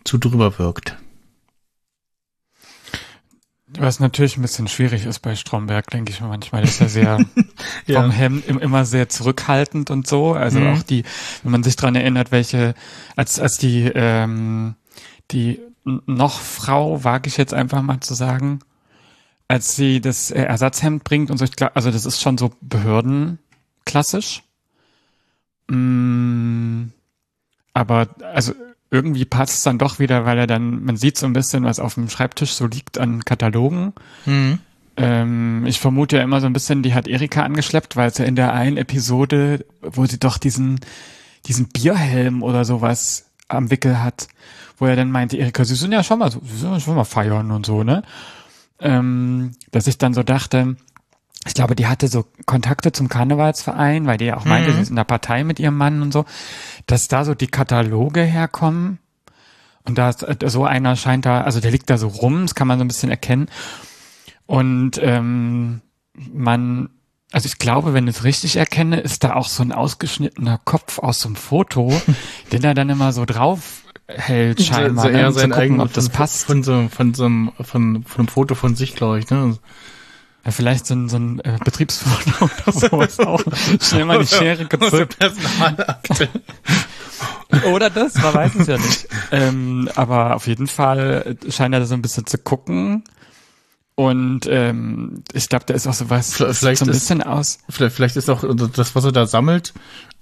zu 0.05 0.17
drüber 0.19 0.59
wirkt. 0.59 0.97
Was 3.79 4.01
natürlich 4.01 4.37
ein 4.37 4.43
bisschen 4.43 4.67
schwierig 4.67 5.07
ist 5.07 5.21
bei 5.21 5.37
Stromberg, 5.37 5.89
denke 5.91 6.11
ich 6.11 6.21
mir 6.21 6.27
manchmal. 6.27 6.65
Ist 6.65 6.81
ja 6.81 6.89
sehr 6.89 7.25
vom 7.87 8.11
Hemd 8.11 8.45
im- 8.47 8.59
immer 8.59 8.85
sehr 8.85 9.09
zurückhaltend 9.09 9.91
und 9.91 10.09
so. 10.09 10.33
Also 10.33 10.59
Mhm. 10.59 10.67
auch 10.69 10.83
die, 10.83 11.05
wenn 11.45 11.53
man 11.53 11.63
sich 11.63 11.77
dran 11.77 11.95
erinnert, 11.95 12.33
welche, 12.33 12.75
als, 13.15 13.39
als 13.39 13.59
die, 13.59 13.85
ähm, 13.95 14.75
die 15.31 15.61
noch 15.85 16.41
Frau, 16.41 17.05
wage 17.05 17.29
ich 17.29 17.37
jetzt 17.37 17.55
einfach 17.55 17.81
mal 17.83 18.01
zu 18.01 18.15
sagen, 18.15 18.59
als 19.47 19.77
sie 19.77 20.01
das 20.01 20.31
Ersatzhemd 20.33 21.05
bringt 21.05 21.31
und 21.31 21.37
so, 21.39 21.45
ich 21.45 21.55
glaub, 21.55 21.77
also 21.77 21.91
das 21.93 22.07
ist 22.07 22.21
schon 22.21 22.39
so 22.39 22.51
behördenklassisch. 23.91 24.43
Mm, 25.69 26.91
aber 27.75 28.09
also 28.33 28.53
irgendwie 28.91 29.25
passt 29.25 29.55
es 29.55 29.63
dann 29.63 29.79
doch 29.79 29.99
wieder, 29.99 30.25
weil 30.25 30.39
er 30.39 30.47
dann, 30.47 30.85
man 30.85 30.97
sieht 30.97 31.17
so 31.17 31.27
ein 31.27 31.33
bisschen, 31.33 31.65
was 31.65 31.79
auf 31.79 31.95
dem 31.95 32.09
Schreibtisch 32.09 32.53
so 32.53 32.67
liegt 32.67 32.99
an 32.99 33.25
Katalogen. 33.25 33.93
Mhm. 34.27 34.59
Ähm, 34.97 35.65
ich 35.67 35.79
vermute 35.79 36.17
ja 36.17 36.25
immer 36.25 36.41
so 36.41 36.47
ein 36.47 36.53
bisschen, 36.53 36.83
die 36.83 36.95
hat 36.95 37.07
Erika 37.07 37.45
angeschleppt, 37.45 37.97
weil 37.97 38.09
es 38.09 38.19
ja 38.19 38.25
in 38.25 38.35
der 38.35 38.53
einen 38.53 38.77
Episode, 38.77 39.65
wo 39.81 40.07
sie 40.07 40.19
doch 40.19 40.39
diesen, 40.39 40.81
diesen 41.47 41.69
Bierhelm 41.69 42.43
oder 42.43 42.65
sowas 42.65 43.27
am 43.47 43.71
Wickel 43.71 44.03
hat, 44.03 44.27
wo 44.79 44.87
er 44.87 44.97
dann 44.97 45.13
meinte, 45.13 45.37
Erika, 45.37 45.65
sie 45.65 45.77
sind 45.77 45.93
ja 45.93 46.03
schon 46.03 46.19
mal 46.19 46.33
so, 46.33 46.41
sie 46.45 46.59
sind 46.59 46.73
ja 46.73 46.81
schon 46.81 46.97
mal 46.97 47.05
feiern 47.05 47.53
und 47.53 47.67
so, 47.67 47.85
ne? 47.85 48.03
Ähm, 48.81 49.53
dass 49.71 49.87
ich 49.87 49.99
dann 49.99 50.15
so 50.15 50.23
dachte, 50.23 50.77
ich 51.47 51.55
glaube, 51.55 51.75
die 51.75 51.87
hatte 51.87 52.09
so 52.09 52.27
Kontakte 52.47 52.93
zum 52.93 53.09
Karnevalsverein, 53.09 54.07
weil 54.07 54.19
die 54.19 54.27
ja 54.27 54.37
auch 54.37 54.45
meinte, 54.45 54.71
Mhm. 54.71 54.75
sie 54.77 54.83
ist 54.83 54.91
in 54.91 54.97
der 54.97 55.05
Partei 55.05 55.43
mit 55.45 55.59
ihrem 55.59 55.77
Mann 55.77 56.03
und 56.03 56.13
so, 56.13 56.25
dass 56.87 57.09
da 57.09 57.25
so 57.25 57.35
die 57.35 57.47
Kataloge 57.47 58.23
herkommen. 58.23 58.99
Und 59.85 59.97
da 59.97 60.11
ist, 60.11 60.23
äh, 60.23 60.37
so 60.49 60.65
einer 60.67 60.97
scheint 60.97 61.25
da, 61.25 61.41
also 61.41 61.61
der 61.61 61.71
liegt 61.71 61.89
da 61.89 61.97
so 61.97 62.09
rum, 62.09 62.43
das 62.43 62.55
kann 62.55 62.69
man 62.69 62.79
so 62.79 62.85
ein 62.85 62.89
bisschen 62.89 63.11
erkennen. 63.11 63.49
Und 64.47 65.01
ähm, 65.03 65.81
man, 66.15 66.91
also 67.33 67.47
ich 67.47 67.59
glaube, 67.59 67.95
wenn 67.95 68.07
ich 68.09 68.17
es 68.17 68.25
richtig 68.25 68.57
erkenne, 68.57 69.01
ist 69.01 69.25
da 69.25 69.35
auch 69.35 69.49
so 69.49 69.63
ein 69.63 69.73
ausgeschnittener 69.73 70.61
Kopf 70.65 70.99
aus 70.99 71.21
so 71.21 71.29
einem 71.29 71.37
Foto, 71.37 71.93
den 72.53 72.65
er 72.65 72.75
dann 72.75 72.91
immer 72.91 73.13
so 73.13 73.25
drauf 73.25 73.83
hält, 74.09 74.61
scheinbar, 74.63 75.05
so 75.07 75.11
ne, 75.11 75.21
eher 75.21 75.29
um 75.29 75.33
zu 75.35 75.39
sein 75.41 75.51
gucken, 75.51 75.63
eigenes, 75.63 75.85
ob 75.85 75.93
das 75.95 76.09
passt. 76.11 76.45
Von 76.45 76.63
so, 76.63 76.89
von 76.95 77.15
so 77.15 77.25
einem, 77.25 77.53
von, 77.61 78.03
von 78.05 78.19
einem 78.21 78.29
Foto 78.29 78.55
von 78.55 78.75
sich, 78.75 78.95
glaube 78.97 79.21
ich, 79.21 79.31
ne? 79.31 79.57
Ja, 80.45 80.51
vielleicht 80.53 80.87
so 80.87 80.95
ein, 80.95 81.09
so 81.09 81.17
ein 81.19 81.41
äh, 81.41 81.59
Betriebsfoto 81.65 82.45
oder 82.47 82.73
sowas 82.79 83.19
auch. 83.21 83.43
Schnell 83.83 84.07
mal 84.07 84.21
die 84.21 84.27
Schere 84.27 84.65
gezückt. 84.67 85.17
Oder 87.71 87.91
das, 87.91 88.15
man 88.15 88.35
weiß 88.35 88.55
es 88.57 88.67
ja 88.69 88.79
nicht. 88.79 89.09
ähm, 89.33 89.89
aber 89.97 90.37
auf 90.37 90.47
jeden 90.47 90.67
Fall 90.67 91.37
scheint 91.49 91.75
er 91.75 91.81
da 91.81 91.87
so 91.87 91.95
ein 91.95 92.03
bisschen 92.03 92.27
zu 92.27 92.39
gucken. 92.39 93.05
Und 93.97 94.47
ähm, 94.49 95.25
ich 95.35 95.49
glaube, 95.51 95.67
da 95.67 95.75
ist 95.75 95.87
auch 95.87 95.93
sowas 95.93 96.35
Vielleicht 96.37 96.79
so 96.79 96.87
ein 96.87 96.91
ist- 96.91 97.01
bisschen 97.01 97.23
aus. 97.23 97.59
Vielleicht, 97.69 97.95
vielleicht 97.97 98.17
ist 98.17 98.31
auch 98.31 98.45
also 98.45 98.67
das, 98.67 98.95
was 98.95 99.05
er 99.05 99.13
da 99.13 99.27
sammelt, 99.27 99.75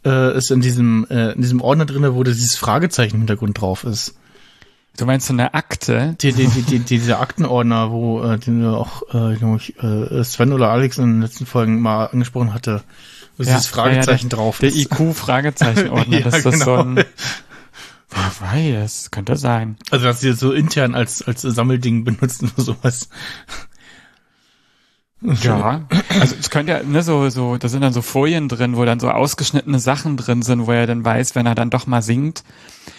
äh, 0.04 0.36
ist 0.36 0.50
in 0.50 0.60
diesem, 0.60 1.06
äh, 1.10 1.32
in 1.32 1.42
diesem 1.42 1.60
Ordner 1.60 1.86
drinne, 1.86 2.14
wo 2.14 2.24
dieses 2.24 2.56
Fragezeichen 2.56 3.14
im 3.16 3.20
Hintergrund 3.20 3.60
drauf 3.60 3.84
ist. 3.84 4.14
Du 4.98 5.06
meinst 5.06 5.28
so 5.28 5.32
eine 5.32 5.54
Akte? 5.54 6.16
Die, 6.20 6.32
die, 6.32 6.48
die, 6.48 6.62
die, 6.62 6.80
dieser 6.80 7.20
Aktenordner, 7.20 7.92
wo 7.92 8.20
äh, 8.20 8.36
den 8.36 8.60
wir 8.60 8.72
auch, 8.72 9.02
äh, 9.14 9.34
ich, 9.56 9.80
äh, 9.80 10.24
Sven 10.24 10.52
oder 10.52 10.70
Alex 10.70 10.98
in 10.98 11.04
den 11.04 11.22
letzten 11.22 11.46
Folgen 11.46 11.80
mal 11.80 12.06
angesprochen 12.06 12.52
hatte, 12.52 12.82
wo 13.36 13.44
Ja, 13.44 13.50
dieses 13.50 13.68
Fragezeichen 13.68 14.26
ja, 14.26 14.28
der, 14.28 14.38
drauf 14.38 14.58
Der 14.58 14.70
ist. 14.70 14.76
IQ-Fragezeichenordner, 14.76 16.18
Ja, 16.18 16.24
das 16.24 16.38
ist 16.38 16.46
das 16.46 16.58
so 16.58 16.76
genau. 16.76 17.00
ein. 17.00 17.04
Wer 18.10 18.74
weiß, 18.80 19.10
könnte 19.12 19.36
sein. 19.36 19.76
Also 19.90 20.06
dass 20.06 20.20
sie 20.20 20.30
das 20.30 20.40
so 20.40 20.52
intern 20.52 20.96
als 20.96 21.22
als 21.22 21.42
Sammelding 21.42 22.02
benutzen 22.02 22.50
oder 22.56 22.64
sowas. 22.64 23.08
Ja, 25.20 25.84
also 26.20 26.36
es 26.38 26.48
könnte 26.48 26.72
ja, 26.72 26.82
ne, 26.82 27.02
so, 27.02 27.28
so, 27.28 27.56
da 27.56 27.68
sind 27.68 27.82
dann 27.82 27.92
so 27.92 28.02
Folien 28.02 28.48
drin, 28.48 28.76
wo 28.76 28.84
dann 28.84 29.00
so 29.00 29.10
ausgeschnittene 29.10 29.80
Sachen 29.80 30.16
drin 30.16 30.42
sind, 30.42 30.66
wo 30.66 30.72
er 30.72 30.86
dann 30.86 31.04
weiß, 31.04 31.34
wenn 31.34 31.46
er 31.46 31.56
dann 31.56 31.70
doch 31.70 31.86
mal 31.86 32.02
singt. 32.02 32.44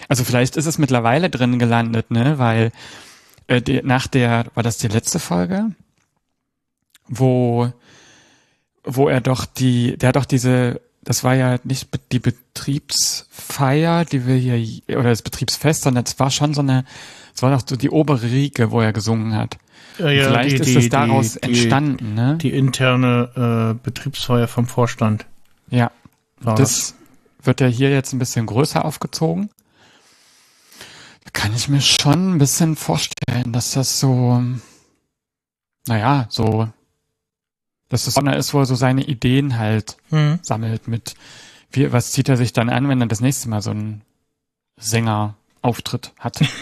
Also 0.09 0.25
vielleicht 0.25 0.57
ist 0.57 0.65
es 0.65 0.77
mittlerweile 0.77 1.29
drin 1.29 1.59
gelandet, 1.59 2.11
ne, 2.11 2.37
weil 2.37 2.71
äh, 3.47 3.61
die, 3.61 3.81
nach 3.83 4.07
der, 4.07 4.47
war 4.53 4.63
das 4.63 4.77
die 4.77 4.89
letzte 4.89 5.19
Folge? 5.19 5.71
Wo, 7.07 7.71
wo 8.83 9.07
er 9.07 9.21
doch 9.21 9.45
die, 9.45 9.97
der 9.97 10.09
hat 10.09 10.15
doch 10.17 10.25
diese, 10.25 10.81
das 11.01 11.23
war 11.23 11.35
ja 11.35 11.57
nicht 11.63 11.87
die 12.11 12.19
Betriebsfeier, 12.19 14.03
die 14.03 14.27
wir 14.27 14.35
hier, 14.35 14.97
oder 14.97 15.09
das 15.09 15.21
Betriebsfest, 15.21 15.83
sondern 15.83 16.03
es 16.03 16.19
war 16.19 16.31
schon 16.31 16.53
so 16.53 16.61
eine, 16.61 16.83
es 17.39 17.43
war 17.43 17.51
doch 17.51 17.63
so 17.65 17.77
die 17.77 17.89
obere 17.89 18.23
Riege, 18.23 18.69
wo 18.71 18.81
er 18.81 18.91
gesungen 18.91 19.33
hat. 19.33 19.57
Ja, 19.97 20.07
Vielleicht 20.07 20.59
ist 20.59 20.75
es 20.75 20.89
daraus 20.89 21.37
entstanden, 21.37 22.13
ne? 22.13 22.37
Die, 22.41 22.49
die 22.51 22.57
interne 22.57 23.77
äh, 23.77 23.81
Betriebsfeier 23.81 24.49
vom 24.49 24.67
Vorstand 24.67 25.25
ja, 25.69 25.89
war 26.41 26.55
das 26.55 26.95
wird 27.41 27.61
ja 27.61 27.67
hier 27.67 27.91
jetzt 27.91 28.11
ein 28.11 28.19
bisschen 28.19 28.45
größer 28.45 28.83
aufgezogen. 28.83 29.49
Da 31.23 31.29
kann 31.31 31.55
ich 31.55 31.69
mir 31.69 31.79
schon 31.79 32.35
ein 32.35 32.37
bisschen 32.39 32.75
vorstellen, 32.75 33.53
dass 33.53 33.71
das 33.71 34.01
so, 34.01 34.43
naja, 35.87 36.25
so, 36.27 36.67
dass 37.87 38.03
das 38.03 38.15
so 38.15 38.19
einer 38.19 38.35
ist, 38.35 38.53
wo 38.53 38.59
er 38.59 38.65
so 38.65 38.75
seine 38.75 39.05
Ideen 39.05 39.57
halt 39.57 39.95
Hm. 40.09 40.39
sammelt 40.41 40.89
mit, 40.89 41.15
wie, 41.71 41.89
was 41.93 42.11
zieht 42.11 42.27
er 42.27 42.35
sich 42.35 42.51
dann 42.51 42.67
an, 42.67 42.89
wenn 42.89 42.99
er 42.99 43.07
das 43.07 43.21
nächste 43.21 43.47
Mal 43.47 43.61
so 43.61 43.71
einen 43.71 44.01
Sängerauftritt 44.75 46.11
hat. 46.19 46.41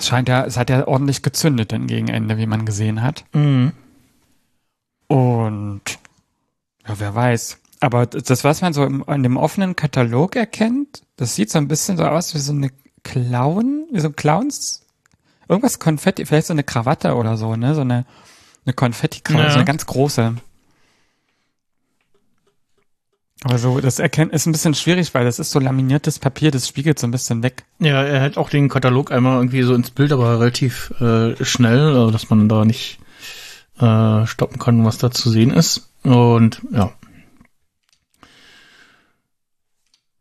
Es 0.00 0.06
scheint 0.08 0.28
ja, 0.28 0.44
es 0.44 0.56
hat 0.56 0.70
ja 0.70 0.88
ordentlich 0.88 1.22
gezündet 1.22 1.72
dann 1.72 1.86
gegen 1.86 2.08
Ende, 2.08 2.38
wie 2.38 2.46
man 2.46 2.64
gesehen 2.64 3.02
hat. 3.02 3.24
Mhm. 3.32 3.72
Und 5.06 5.82
ja, 6.86 6.94
wer 6.98 7.14
weiß. 7.14 7.58
Aber 7.80 8.06
das, 8.06 8.44
was 8.44 8.60
man 8.62 8.72
so 8.72 8.84
im, 8.84 9.08
an 9.08 9.22
dem 9.22 9.36
offenen 9.36 9.76
Katalog 9.76 10.36
erkennt, 10.36 11.02
das 11.16 11.34
sieht 11.34 11.50
so 11.50 11.58
ein 11.58 11.68
bisschen 11.68 11.96
so 11.96 12.04
aus 12.06 12.34
wie 12.34 12.38
so 12.38 12.52
eine 12.52 12.70
Clown, 13.04 13.86
wie 13.92 14.00
so 14.00 14.10
Clowns. 14.10 14.86
Irgendwas 15.48 15.78
Konfetti, 15.78 16.26
vielleicht 16.26 16.46
so 16.46 16.52
eine 16.52 16.62
Krawatte 16.64 17.14
oder 17.14 17.36
so, 17.36 17.56
ne? 17.56 17.74
So 17.74 17.80
eine, 17.80 18.04
eine 18.64 18.72
Konfetti-Krawatte, 18.74 19.44
Ja. 19.46 19.50
so 19.50 19.56
eine 19.56 19.64
ganz 19.64 19.84
große. 19.86 20.36
Aber 23.42 23.56
so, 23.56 23.80
das 23.80 23.98
erkennt, 23.98 24.32
ist 24.32 24.46
ein 24.46 24.52
bisschen 24.52 24.74
schwierig, 24.74 25.14
weil 25.14 25.24
das 25.24 25.38
ist 25.38 25.50
so 25.50 25.60
laminiertes 25.60 26.18
Papier, 26.18 26.50
das 26.50 26.68
spiegelt 26.68 26.98
so 26.98 27.06
ein 27.06 27.10
bisschen 27.10 27.42
weg. 27.42 27.64
Ja, 27.78 28.02
er 28.02 28.20
hält 28.20 28.36
auch 28.36 28.50
den 28.50 28.68
Katalog 28.68 29.12
einmal 29.12 29.38
irgendwie 29.38 29.62
so 29.62 29.74
ins 29.74 29.90
Bild, 29.90 30.12
aber 30.12 30.38
relativ 30.38 30.92
äh, 31.00 31.42
schnell, 31.42 31.80
also 31.80 32.10
dass 32.10 32.28
man 32.28 32.50
da 32.50 32.66
nicht 32.66 32.98
äh, 33.78 34.26
stoppen 34.26 34.58
kann, 34.58 34.84
was 34.84 34.98
da 34.98 35.10
zu 35.10 35.30
sehen 35.30 35.52
ist. 35.52 35.90
Und 36.02 36.60
ja. 36.70 36.92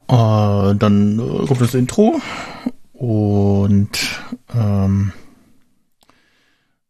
Äh, 0.07 0.75
dann 0.75 1.19
äh, 1.19 1.45
kommt 1.45 1.61
das 1.61 1.73
Intro 1.73 2.21
und 2.93 3.89
ähm, 4.55 5.11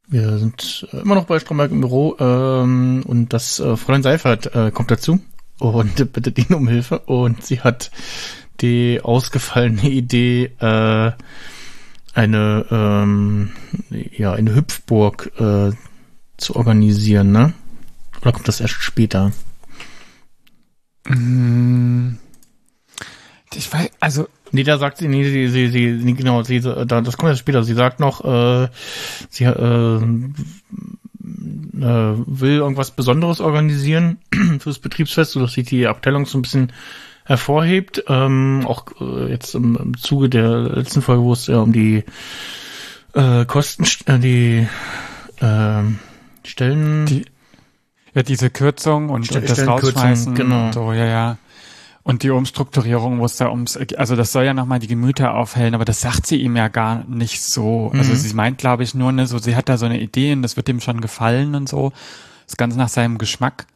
wir 0.08 0.38
sind 0.38 0.88
äh, 0.94 0.98
immer 0.98 1.16
noch 1.16 1.26
bei 1.26 1.40
Stromberg 1.40 1.72
im 1.72 1.82
Büro 1.82 2.16
ähm, 2.20 3.04
und 3.06 3.34
das 3.34 3.60
äh, 3.60 3.76
Fräulein 3.76 4.04
Seifert 4.04 4.56
äh, 4.56 4.70
kommt 4.72 4.92
dazu 4.92 5.20
und 5.60 5.96
bittet 6.14 6.38
ihn 6.38 6.54
um 6.54 6.68
Hilfe 6.68 7.00
und 7.00 7.44
sie 7.46 7.62
hat 7.62 7.92
die 8.62 9.00
ausgefallene 9.02 9.90
Idee, 9.90 10.52
äh, 10.60 11.12
eine, 12.14 12.66
ähm, 12.72 13.52
ja, 13.90 14.34
eine 14.34 14.56
Hüpfburg 14.56 15.32
äh, 15.40 15.72
zu 16.38 16.56
organisieren, 16.56 17.32
ne? 17.32 17.54
Oder 18.22 18.34
kommt 18.34 18.48
das 18.48 18.60
erst 18.60 18.74
später? 18.74 19.32
Mm. 21.08 22.16
Ich 23.54 23.72
weiß, 23.72 23.90
also, 24.00 24.28
Nee, 24.52 24.64
da 24.64 24.78
sagt 24.78 24.98
sie, 24.98 25.08
nee, 25.08 25.24
sie, 25.24 25.48
sie, 25.48 25.68
sie, 25.68 25.92
nee, 25.92 26.14
genau, 26.14 26.42
sie, 26.44 26.60
da, 26.60 26.84
das 26.86 27.18
kommt 27.18 27.30
erst 27.30 27.42
später. 27.42 27.64
Sie 27.64 27.76
sagt 27.76 28.00
noch, 28.00 28.24
äh, 28.26 28.68
sie 29.30 29.44
äh, 29.44 30.02
äh, 31.82 32.14
will 32.26 32.58
irgendwas 32.58 32.92
Besonderes 32.92 33.42
organisieren 33.42 34.18
fürs 34.60 34.80
Betriebsfest, 34.80 35.32
sodass 35.32 35.54
sich 35.54 35.68
die 35.68 35.88
Abteilung 35.88 36.26
so 36.26 36.38
ein 36.38 36.42
bisschen 36.42 36.72
hervorhebt. 37.26 38.04
Ähm, 38.08 38.64
auch 38.66 38.86
äh, 39.00 39.30
jetzt 39.30 39.56
im, 39.56 39.76
im 39.76 39.98
Zuge 39.98 40.30
der 40.30 40.60
letzten 40.60 41.02
Folge, 41.02 41.24
wo 41.24 41.34
es 41.34 41.48
ja 41.48 41.58
um 41.60 41.72
die 41.74 42.04
äh, 43.14 43.46
Kosten, 43.46 43.86
äh, 44.06 44.20
die 44.20 44.68
äh, 45.42 45.84
Stellen, 46.44 47.06
Die- 47.06 47.26
Ja, 48.16 48.24
diese 48.24 48.50
Kürzung 48.50 49.10
und, 49.10 49.26
Stell- 49.28 49.42
und 49.42 49.50
das 49.50 49.68
Rausschmeißen. 49.68 50.34
genau. 50.36 50.72
So, 50.72 50.94
ja, 50.94 51.06
ja. 51.06 51.38
Und 52.10 52.24
die 52.24 52.32
Umstrukturierung, 52.32 53.20
wo 53.20 53.26
es 53.26 53.38
da 53.38 53.52
ums, 53.52 53.78
also 53.78 54.16
das 54.16 54.32
soll 54.32 54.44
ja 54.44 54.56
nochmal 54.56 54.80
die 54.80 54.88
Gemüter 54.88 55.36
aufhellen, 55.36 55.76
aber 55.76 55.86
das 55.86 56.02
sagt 56.02 56.26
sie 56.26 56.38
ihm 56.42 56.56
ja 56.56 56.68
gar 56.68 57.04
nicht 57.08 57.40
so. 57.44 57.92
Also 57.94 58.14
Mhm. 58.14 58.16
sie 58.16 58.34
meint, 58.34 58.58
glaube 58.58 58.82
ich, 58.82 58.96
nur, 58.96 59.12
ne, 59.12 59.28
so, 59.28 59.38
sie 59.38 59.56
hat 59.56 59.70
da 59.70 59.78
so 59.78 59.86
eine 59.86 60.00
Idee 60.00 60.34
und 60.34 60.42
das 60.42 60.58
wird 60.58 60.68
ihm 60.70 60.80
schon 60.82 61.02
gefallen 61.02 61.54
und 61.54 61.70
so. 61.70 61.92
ist 62.48 62.58
ganz 62.58 62.76
nach 62.76 62.90
seinem 62.90 63.20
Geschmack. 63.20 63.68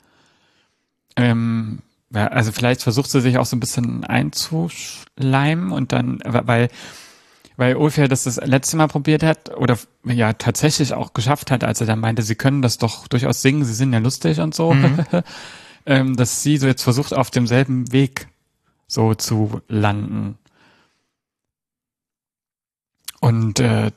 Ähm, 1.16 1.80
ja, 2.12 2.26
also 2.26 2.52
vielleicht 2.52 2.82
versucht 2.82 3.12
sie 3.12 3.22
sich 3.22 3.38
auch 3.38 3.46
so 3.46 3.56
ein 3.56 3.60
bisschen 3.60 4.04
einzuschleimen 4.04 5.72
und 5.72 5.92
dann, 5.92 6.18
weil, 6.26 6.70
weil 7.56 7.76
Ulf 7.76 7.98
ja 8.00 8.08
das 8.08 8.24
das 8.24 8.38
letzte 8.38 8.78
Mal 8.78 8.88
probiert 8.88 9.22
hat 9.22 9.56
oder 9.56 9.78
ja 10.06 10.34
tatsächlich 10.34 10.96
auch 10.96 11.14
geschafft 11.14 11.52
hat, 11.52 11.64
als 11.64 11.82
er 11.82 11.88
dann 11.88 12.00
meinte, 12.00 12.24
sie 12.24 12.34
können 12.34 12.64
das 12.64 12.80
doch 12.80 13.08
durchaus 13.08 13.44
singen, 13.44 13.64
sie 13.64 13.76
sind 13.76 13.94
ja 13.94 14.00
lustig 14.00 14.40
und 14.40 14.56
so, 14.56 14.76
ähm, 15.86 16.16
dass 16.16 16.44
sie 16.44 16.58
so 16.58 16.68
jetzt 16.68 16.84
versucht, 16.84 17.14
auf 17.14 17.32
demselben 17.32 17.92
Weg 17.92 18.28
so 18.88 19.14
zu 19.16 19.62
landen. 19.68 20.38
Und 23.20 23.60
äh, 23.60 23.92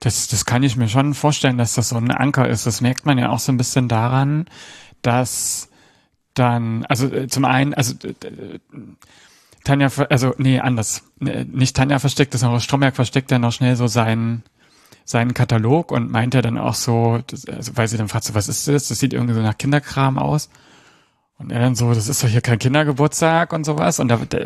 das, 0.00 0.28
das 0.28 0.44
kann 0.44 0.62
ich 0.62 0.76
mir 0.76 0.88
schon 0.88 1.14
vorstellen, 1.14 1.58
dass 1.58 1.74
das 1.74 1.88
so 1.88 1.96
ein 1.96 2.10
Anker 2.10 2.48
ist. 2.48 2.66
Das 2.66 2.80
merkt 2.80 3.06
man 3.06 3.18
ja 3.18 3.30
auch 3.30 3.38
so 3.38 3.50
ein 3.50 3.56
bisschen 3.56 3.88
daran, 3.88 4.46
dass 5.02 5.68
dann, 6.34 6.84
also 6.86 7.06
äh, 7.08 7.28
zum 7.28 7.44
einen, 7.44 7.74
also 7.74 7.94
Tanja, 9.64 9.88
also 10.10 10.34
nee, 10.38 10.60
anders. 10.60 11.02
Nicht 11.18 11.76
Tanja 11.76 11.98
versteckt 11.98 12.34
sondern 12.34 12.60
Stromberg 12.60 12.94
versteckt 12.94 13.32
dann 13.32 13.40
noch 13.40 13.52
schnell 13.52 13.74
so 13.74 13.88
seinen 13.88 14.44
seinen 15.06 15.34
Katalog 15.34 15.92
und 15.92 16.10
meint 16.10 16.34
er 16.34 16.42
dann 16.42 16.58
auch 16.58 16.74
so, 16.74 17.20
das, 17.28 17.46
also 17.46 17.76
weil 17.76 17.88
sie 17.88 17.96
dann 17.96 18.08
fragt 18.08 18.24
so, 18.24 18.34
was 18.34 18.48
ist 18.48 18.66
das? 18.68 18.88
Das 18.88 18.98
sieht 18.98 19.14
irgendwie 19.14 19.34
so 19.34 19.40
nach 19.40 19.56
Kinderkram 19.56 20.18
aus. 20.18 20.50
Und 21.38 21.52
er 21.52 21.60
dann 21.60 21.74
so, 21.74 21.92
das 21.94 22.08
ist 22.08 22.24
doch 22.24 22.28
hier 22.28 22.40
kein 22.40 22.58
Kindergeburtstag 22.58 23.52
und 23.52 23.64
sowas. 23.64 24.00
Und 24.00 24.08
da, 24.08 24.16
da, 24.28 24.38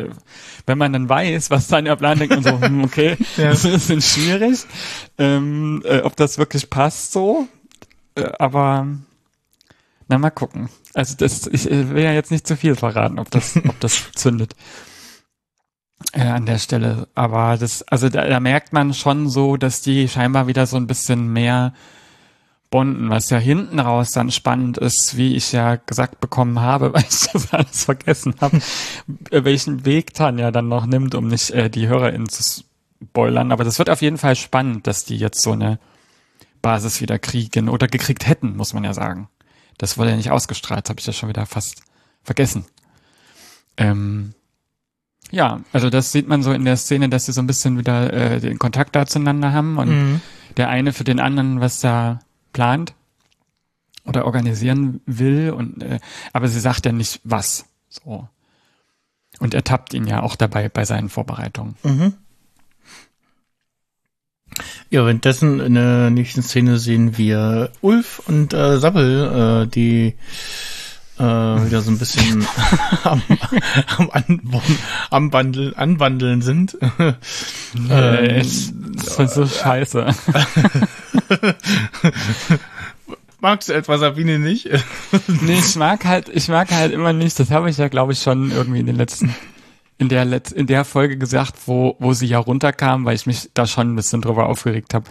wenn 0.67 0.77
man 0.77 0.93
dann 0.93 1.09
weiß, 1.09 1.49
was 1.49 1.67
Tanja 1.67 1.95
plant, 1.95 2.21
denkt 2.21 2.35
man 2.35 2.43
so, 2.43 2.61
hm, 2.61 2.83
okay, 2.83 3.17
das 3.37 3.59
ist 3.59 3.65
ein 3.65 3.71
bisschen 3.71 4.01
schwierig, 4.01 4.65
ähm, 5.17 5.81
äh, 5.85 6.01
ob 6.01 6.15
das 6.15 6.37
wirklich 6.37 6.69
passt 6.69 7.11
so. 7.11 7.47
Äh, 8.15 8.29
aber 8.37 8.87
na, 10.09 10.17
mal 10.17 10.29
gucken. 10.29 10.69
Also 10.93 11.15
das, 11.17 11.47
ich 11.47 11.71
äh, 11.71 11.89
will 11.89 12.03
ja 12.03 12.11
jetzt 12.11 12.31
nicht 12.31 12.45
zu 12.45 12.55
viel 12.55 12.75
verraten, 12.75 13.17
ob 13.17 13.31
das, 13.31 13.55
ob 13.55 13.79
das 13.79 14.11
zündet. 14.15 14.55
Äh, 16.13 16.21
an 16.23 16.45
der 16.45 16.57
Stelle. 16.57 17.07
Aber 17.15 17.57
das, 17.57 17.83
also 17.83 18.09
da, 18.09 18.27
da 18.27 18.39
merkt 18.39 18.73
man 18.73 18.93
schon 18.93 19.29
so, 19.29 19.57
dass 19.57 19.81
die 19.81 20.07
scheinbar 20.07 20.47
wieder 20.47 20.65
so 20.65 20.77
ein 20.77 20.87
bisschen 20.87 21.31
mehr 21.31 21.73
bonden, 22.69 23.09
was 23.09 23.29
ja 23.29 23.37
hinten 23.37 23.79
raus 23.79 24.11
dann 24.11 24.31
spannend 24.31 24.77
ist, 24.77 25.17
wie 25.17 25.35
ich 25.35 25.51
ja 25.51 25.75
gesagt 25.75 26.21
bekommen 26.21 26.59
habe, 26.59 26.93
weil 26.93 27.03
ich 27.03 27.27
das 27.31 27.53
alles 27.53 27.85
vergessen 27.85 28.35
habe, 28.41 28.61
äh, 29.29 29.43
welchen 29.43 29.85
Weg 29.85 30.13
Tanja 30.13 30.51
dann 30.51 30.67
noch 30.67 30.85
nimmt, 30.85 31.15
um 31.15 31.27
nicht 31.27 31.51
äh, 31.51 31.69
die 31.69 31.87
HörerInnen 31.87 32.29
zu 32.29 32.63
spoilern. 33.03 33.51
Aber 33.51 33.63
das 33.63 33.79
wird 33.79 33.89
auf 33.89 34.01
jeden 34.01 34.17
Fall 34.17 34.35
spannend, 34.35 34.87
dass 34.87 35.05
die 35.05 35.17
jetzt 35.17 35.41
so 35.41 35.51
eine 35.51 35.79
Basis 36.61 37.01
wieder 37.01 37.19
kriegen 37.19 37.69
oder 37.69 37.87
gekriegt 37.87 38.27
hätten, 38.27 38.55
muss 38.55 38.73
man 38.73 38.83
ja 38.83 38.93
sagen. 38.93 39.27
Das 39.77 39.97
wurde 39.97 40.11
ja 40.11 40.15
nicht 40.15 40.31
ausgestrahlt, 40.31 40.89
habe 40.89 40.99
ich 40.99 41.07
ja 41.07 41.13
schon 41.13 41.29
wieder 41.29 41.45
fast 41.45 41.83
vergessen. 42.23 42.65
Ähm, 43.77 44.33
ja, 45.31 45.61
also 45.73 45.89
das 45.89 46.11
sieht 46.11 46.27
man 46.27 46.43
so 46.43 46.51
in 46.51 46.65
der 46.65 46.77
Szene, 46.77 47.09
dass 47.09 47.25
sie 47.25 47.31
so 47.33 47.41
ein 47.41 47.47
bisschen 47.47 47.77
wieder 47.77 48.11
äh, 48.13 48.39
den 48.39 48.59
Kontakt 48.59 48.95
da 48.95 49.05
zueinander 49.05 49.53
haben 49.53 49.77
und 49.77 49.89
Mhm. 49.89 50.21
der 50.57 50.69
eine 50.69 50.93
für 50.93 51.03
den 51.03 51.19
anderen 51.19 51.59
was 51.61 51.79
da 51.79 52.19
plant 52.53 52.93
oder 54.05 54.25
organisieren 54.25 55.01
will 55.05 55.51
und 55.51 55.81
äh, 55.83 55.99
aber 56.33 56.47
sie 56.47 56.59
sagt 56.59 56.85
ja 56.85 56.91
nicht 56.91 57.21
was. 57.23 57.65
So. 57.89 58.27
Und 59.39 59.53
er 59.53 59.63
tappt 59.63 59.93
ihn 59.93 60.05
ja 60.05 60.21
auch 60.21 60.35
dabei 60.35 60.69
bei 60.69 60.85
seinen 60.85 61.09
Vorbereitungen. 61.09 61.75
Mhm. 61.83 62.13
Ja, 64.89 65.05
währenddessen 65.05 65.59
in 65.61 65.75
der 65.75 66.09
nächsten 66.09 66.41
Szene 66.43 66.77
sehen 66.77 67.17
wir 67.17 67.71
Ulf 67.79 68.21
und 68.27 68.53
äh, 68.53 68.79
Sabbel, 68.79 69.63
äh, 69.63 69.67
die 69.67 70.15
äh, 71.21 71.65
wieder 71.65 71.81
so 71.81 71.91
ein 71.91 71.99
bisschen 71.99 72.45
am, 73.03 73.21
am, 73.97 74.09
Anwohn, 74.11 74.77
am 75.09 75.29
Bandeln, 75.29 75.75
Anwandeln 75.75 76.41
sind. 76.41 76.77
Äh, 76.97 77.13
Ähm, 77.79 78.41
ich, 78.41 78.71
das 78.95 79.19
war 79.19 79.27
so 79.27 79.45
scheiße. 79.45 80.07
Magst 83.39 83.69
du 83.69 83.73
etwa 83.73 83.97
Sabine 83.97 84.39
nicht? 84.39 84.69
nee, 85.41 85.59
ich 85.59 85.75
mag 85.75 86.05
halt, 86.05 86.29
ich 86.29 86.47
mag 86.47 86.71
halt 86.71 86.91
immer 86.91 87.13
nicht, 87.13 87.39
das 87.39 87.51
habe 87.51 87.69
ich 87.69 87.77
ja, 87.77 87.87
glaube 87.87 88.13
ich, 88.13 88.21
schon 88.21 88.51
irgendwie 88.51 88.79
in 88.79 88.85
den 88.85 88.95
letzten, 88.95 89.33
in 89.97 90.09
der 90.09 90.25
Letz-, 90.25 90.53
in 90.53 90.67
der 90.67 90.85
Folge 90.85 91.17
gesagt, 91.17 91.55
wo, 91.65 91.95
wo 91.99 92.13
sie 92.13 92.27
ja 92.27 92.39
runterkam, 92.39 93.05
weil 93.05 93.15
ich 93.15 93.25
mich 93.25 93.49
da 93.53 93.65
schon 93.67 93.93
ein 93.93 93.95
bisschen 93.95 94.21
drüber 94.21 94.47
aufgeregt 94.47 94.93
habe, 94.93 95.05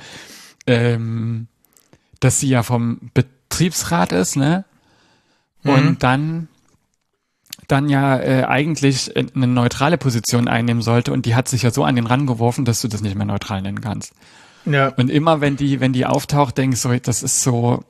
ähm, 0.67 1.49
dass 2.21 2.41
sie 2.41 2.49
ja 2.49 2.63
vom 2.63 3.11
Betriebsrat 3.15 4.13
ist, 4.13 4.37
ne? 4.37 4.65
Und 5.65 5.85
Mhm. 5.85 5.99
dann 5.99 6.49
dann 7.69 7.89
ja 7.89 8.19
äh, 8.19 8.45
eigentlich 8.45 9.15
eine 9.17 9.47
neutrale 9.47 9.97
Position 9.97 10.49
einnehmen 10.49 10.83
sollte 10.83 11.13
und 11.13 11.25
die 11.25 11.37
hat 11.37 11.47
sich 11.47 11.63
ja 11.63 11.71
so 11.71 11.85
an 11.85 11.95
den 11.95 12.07
Rand 12.07 12.27
geworfen, 12.27 12.65
dass 12.65 12.81
du 12.81 12.89
das 12.89 13.01
nicht 13.01 13.15
mehr 13.15 13.27
neutral 13.27 13.63
nennen 13.63 13.81
kannst. 13.81 14.13
Ja. 14.65 14.89
Und 14.89 15.09
immer 15.09 15.41
wenn 15.41 15.57
die, 15.57 15.79
wenn 15.79 15.93
die 15.93 16.05
auftaucht, 16.05 16.59
denke 16.59 16.75
ich 16.75 16.81
so, 16.81 16.93
das 16.97 17.23
ist 17.23 17.43
so. 17.43 17.85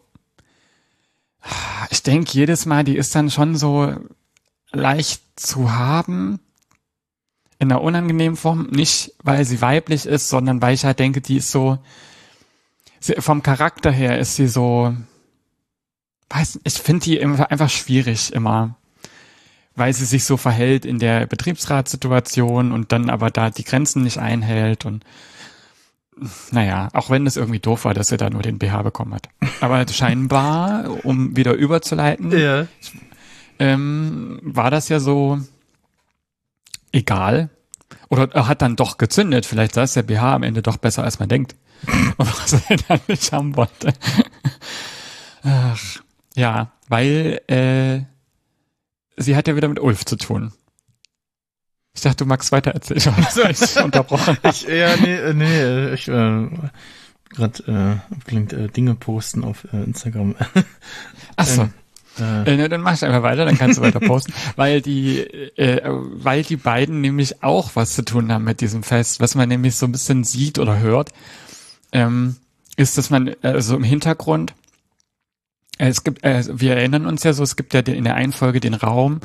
Ich 1.91 2.03
denke 2.03 2.31
jedes 2.33 2.67
Mal, 2.67 2.85
die 2.85 2.97
ist 2.97 3.15
dann 3.15 3.31
schon 3.31 3.57
so 3.57 3.95
leicht 4.73 5.23
zu 5.37 5.73
haben. 5.73 6.41
In 7.59 7.71
einer 7.71 7.83
unangenehmen 7.83 8.37
Form. 8.37 8.69
Nicht, 8.71 9.13
weil 9.23 9.45
sie 9.45 9.61
weiblich 9.61 10.07
ist, 10.07 10.29
sondern 10.29 10.61
weil 10.63 10.75
ich 10.75 10.85
halt 10.85 10.99
denke, 10.99 11.21
die 11.21 11.37
ist 11.39 11.51
so. 11.51 11.79
Sie, 13.01 13.15
vom 13.19 13.43
Charakter 13.43 13.91
her 13.91 14.19
ist 14.19 14.37
sie 14.37 14.47
so. 14.47 14.95
Weiß, 16.31 16.61
ich 16.65 16.75
finde 16.75 17.05
die 17.05 17.23
einfach 17.23 17.69
schwierig 17.71 18.33
immer. 18.33 18.77
Weil 19.77 19.93
sie 19.93 20.05
sich 20.05 20.25
so 20.25 20.37
verhält 20.37 20.85
in 20.85 20.99
der 20.99 21.27
Betriebsratssituation 21.27 22.73
und 22.73 22.93
dann 22.93 23.09
aber 23.11 23.31
da 23.31 23.51
die 23.51 23.65
Grenzen 23.65 24.03
nicht 24.03 24.19
einhält 24.19 24.85
und 24.85 25.05
naja, 26.51 26.89
auch 26.93 27.09
wenn 27.09 27.27
es 27.27 27.37
irgendwie 27.37 27.61
doof 27.61 27.87
war, 27.87 27.95
dass 27.95 28.11
er 28.13 28.19
da 28.19 28.29
nur 28.29 28.43
den 28.43 28.59
BH 28.59 28.83
bekommen 28.83 29.15
hat. 29.15 29.29
Aber 29.63 29.87
scheinbar, 29.91 31.05
um 31.07 31.35
wieder 31.35 31.55
überzuleiten, 31.55 32.31
Ja. 32.37 32.67
ähm, 33.59 34.39
war 34.43 34.71
das 34.71 34.91
ja 34.91 35.01
so 35.01 35.39
egal. 36.93 37.49
Oder 38.11 38.29
er 38.35 38.49
hat 38.49 38.61
dann 38.61 38.77
doch 38.77 38.99
gezündet. 38.99 39.47
Vielleicht 39.47 39.75
saß 39.75 39.95
der 39.95 40.03
BH 40.03 40.35
am 40.35 40.43
Ende 40.43 40.61
doch 40.63 40.77
besser, 40.77 41.05
als 41.05 41.21
man 41.21 41.29
denkt. 41.31 41.55
Was 42.19 42.53
er 42.69 42.77
dann 42.89 43.01
nicht 43.09 43.33
haben 43.33 43.57
wollte. 43.57 43.95
Ach, 45.43 45.79
ja, 46.41 46.73
weil 46.89 47.41
äh, 47.49 48.01
sie 49.17 49.37
hat 49.37 49.47
ja 49.47 49.57
wieder 49.57 49.69
mit 49.69 49.79
Ulf 49.81 50.05
zu 50.05 50.17
tun. 50.17 50.53
Ich 51.95 52.03
dachte, 52.03 52.25
du 52.25 52.27
magst 52.27 52.51
weiter 52.53 52.71
erzählen. 52.71 52.99
Ich 53.01 53.07
hab 53.37 53.49
dich 53.49 53.85
unterbrochen. 53.85 54.39
Ich, 54.45 54.63
ja, 54.63 54.97
nee, 54.97 55.15
äh, 55.17 55.35
nee, 55.35 55.61
äh, 55.61 55.95
ich 55.95 56.09
äh, 56.09 56.49
gerade 57.31 58.01
äh, 58.11 58.19
klingt 58.27 58.53
äh, 58.53 58.69
Dinge 58.69 58.95
posten 58.95 59.45
auf 59.45 59.65
äh, 59.73 59.83
Instagram. 59.83 60.35
Ach 61.37 61.47
so. 61.47 61.63
äh, 61.63 62.45
Äh, 62.45 62.57
ne, 62.57 62.69
dann 62.69 62.81
mach 62.81 62.95
ich 62.95 63.05
einfach 63.05 63.23
weiter, 63.23 63.45
dann 63.45 63.57
kannst 63.59 63.79
du 63.79 63.83
weiter 63.83 64.01
posten, 64.01 64.33
weil 64.57 64.81
die, 64.83 65.21
äh, 65.21 65.81
weil 65.87 66.43
die 66.43 66.57
beiden 66.57 67.01
nämlich 67.01 67.43
auch 67.43 67.71
was 67.75 67.95
zu 67.95 68.05
tun 68.05 68.33
haben 68.33 68.45
mit 68.45 68.61
diesem 68.61 68.83
Fest. 68.83 69.21
Was 69.21 69.35
man 69.35 69.49
nämlich 69.49 69.77
so 69.77 69.87
ein 69.87 69.93
bisschen 69.93 70.25
sieht 70.25 70.59
oder 70.59 70.79
hört, 70.81 71.11
ähm, 71.93 72.37
ist, 72.77 72.99
dass 72.99 73.11
man 73.11 73.29
äh, 73.29 73.61
so 73.63 73.77
im 73.77 73.85
Hintergrund, 73.85 74.51
äh, 74.51 74.55
es 75.89 76.05
gibt, 76.05 76.23
äh, 76.25 76.45
wir 76.53 76.77
erinnern 76.77 77.07
uns 77.07 77.23
ja 77.23 77.33
so, 77.33 77.43
es 77.43 77.57
gibt 77.57 77.73
ja 77.75 77.81
in 77.81 78.05
der 78.05 78.15
einen 78.15 78.33
Folge 78.33 78.61
den 78.61 78.75
Raum, 78.75 79.21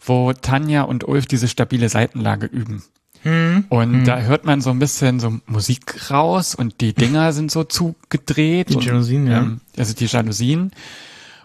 wo 0.00 0.32
Tanja 0.32 0.82
und 0.82 1.06
Ulf 1.08 1.26
diese 1.26 1.48
stabile 1.48 1.88
Seitenlage 1.88 2.46
üben. 2.46 2.82
hm, 3.22 3.64
Und 3.68 3.92
Hm. 3.92 4.04
da 4.04 4.20
hört 4.20 4.44
man 4.44 4.60
so 4.60 4.70
ein 4.70 4.78
bisschen 4.78 5.18
so 5.20 5.38
Musik 5.46 6.10
raus 6.10 6.54
und 6.54 6.80
die 6.80 6.92
Dinger 6.94 7.32
sind 7.34 7.50
so 7.50 7.64
zugedreht. 7.64 8.70
Die 8.70 8.76
und, 8.76 8.84
Jalousien, 8.84 9.26
ja. 9.26 9.38
ähm, 9.40 9.60
Also 9.76 9.94
die 9.94 10.06
Jalousien. 10.06 10.70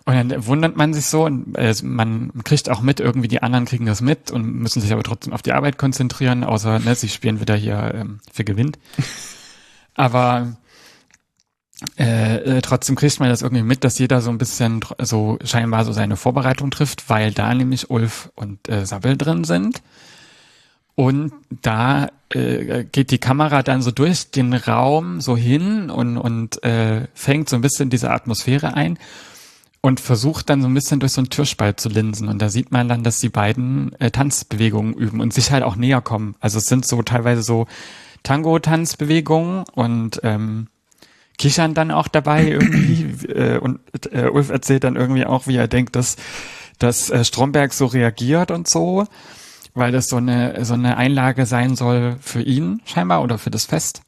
Und 0.04 0.16
dann 0.16 0.46
wundert 0.48 0.76
man 0.78 0.94
sich 0.96 1.06
so 1.06 1.26
und 1.26 1.56
äh, 1.56 1.74
man 1.84 2.32
kriegt 2.44 2.70
auch 2.70 2.82
mit, 2.82 3.00
irgendwie 3.00 3.28
die 3.28 3.44
anderen 3.44 3.66
kriegen 3.66 3.86
das 3.86 4.02
mit 4.02 4.32
und 4.32 4.46
müssen 4.56 4.82
sich 4.82 4.92
aber 4.94 5.04
trotzdem 5.04 5.32
auf 5.32 5.44
die 5.44 5.54
Arbeit 5.54 5.78
konzentrieren, 5.78 6.44
außer 6.44 6.80
ne, 6.80 6.96
sie 6.96 7.08
spielen 7.08 7.40
wieder 7.40 7.56
hier 7.56 7.94
ähm, 7.96 8.20
für 8.34 8.44
Gewinn. 8.44 8.72
aber 9.96 10.56
äh, 11.98 12.36
äh, 12.36 12.62
trotzdem 12.62 12.96
kriegt 12.96 13.20
man 13.20 13.30
das 13.30 13.42
irgendwie 13.42 13.64
mit, 13.64 13.84
dass 13.84 13.98
jeder 13.98 14.22
so 14.22 14.30
ein 14.30 14.38
bisschen 14.38 14.82
so 15.00 15.40
scheinbar 15.44 15.84
so 15.86 15.92
seine 15.92 16.16
Vorbereitung 16.16 16.70
trifft, 16.72 17.10
weil 17.10 17.32
da 17.32 17.54
nämlich 17.54 17.90
Ulf 17.90 18.32
und 18.36 18.70
äh, 18.70 18.86
Sabbel 18.86 19.18
drin 19.18 19.44
sind. 19.44 19.82
Und 20.96 21.32
da 21.50 22.10
äh, 22.30 22.84
geht 22.84 23.12
die 23.12 23.18
Kamera 23.18 23.64
dann 23.64 23.82
so 23.82 23.92
durch 23.92 24.30
den 24.30 24.54
Raum 24.54 25.22
so 25.22 25.36
hin 25.36 25.90
und, 25.90 26.18
und 26.18 26.64
äh, 26.64 27.08
fängt 27.14 27.50
so 27.50 27.56
ein 27.56 27.62
bisschen 27.62 27.90
diese 27.90 28.12
Atmosphäre 28.12 28.76
ein 28.76 29.00
und 29.82 30.00
versucht 30.00 30.50
dann 30.50 30.62
so 30.62 30.68
ein 30.68 30.74
bisschen 30.74 31.00
durch 31.00 31.14
so 31.14 31.22
einen 31.22 31.30
Türspalt 31.30 31.80
zu 31.80 31.90
linsen. 31.90 32.28
Und 32.28 32.42
da 32.42 32.50
sieht 32.50 32.72
man 32.72 32.88
dann, 32.88 33.04
dass 33.04 33.20
die 33.20 33.30
beiden 33.30 34.00
äh, 34.00 34.12
Tanzbewegungen 34.12 34.94
üben 34.94 35.22
und 35.22 35.34
sich 35.34 35.52
halt 35.52 35.64
auch 35.64 35.76
näher 35.76 36.02
kommen. 36.02 36.36
Also 36.40 36.60
es 36.60 36.66
sind 36.66 36.86
so 36.86 37.02
teilweise 37.02 37.42
so 37.42 37.66
Tango-Tanzbewegungen 38.22 39.64
und 39.74 40.20
ähm, 40.24 40.68
kichern 41.42 41.74
dann 41.74 41.92
auch 41.92 42.08
dabei 42.08 42.48
irgendwie. 42.48 43.28
äh, 43.28 43.58
und 43.58 43.80
äh, 44.12 44.30
Ulf 44.30 44.50
erzählt 44.50 44.84
dann 44.84 44.96
irgendwie 44.96 45.26
auch, 45.26 45.48
wie 45.48 45.56
er 45.56 45.68
denkt, 45.68 45.96
dass, 45.96 46.16
dass 46.80 47.10
äh, 47.10 47.26
Stromberg 47.26 47.74
so 47.74 47.88
reagiert 47.88 48.52
und 48.52 48.70
so 48.70 49.08
weil 49.74 49.92
das 49.92 50.08
so 50.08 50.18
eine, 50.18 50.64
so 50.66 50.74
eine 50.74 50.98
Einlage 50.98 51.46
sein 51.46 51.76
soll 51.76 52.18
für 52.22 52.42
ihn 52.42 52.82
scheinbar 52.86 53.22
oder 53.24 53.38
für 53.38 53.52
das 53.52 53.66
Fest. 53.66 54.02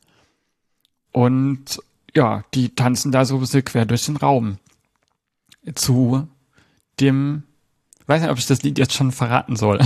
Und 1.11 1.79
ja, 2.15 2.43
die 2.53 2.75
tanzen 2.75 3.11
da 3.11 3.25
so 3.25 3.35
ein 3.35 3.41
bisschen 3.41 3.63
quer 3.63 3.85
durch 3.85 4.05
den 4.05 4.17
Raum 4.17 4.57
zu 5.75 6.27
dem, 6.99 7.43
weiß 8.07 8.21
nicht, 8.21 8.31
ob 8.31 8.37
ich 8.37 8.45
das 8.45 8.63
Lied 8.63 8.77
jetzt 8.77 8.93
schon 8.93 9.11
verraten 9.11 9.55
soll. 9.55 9.79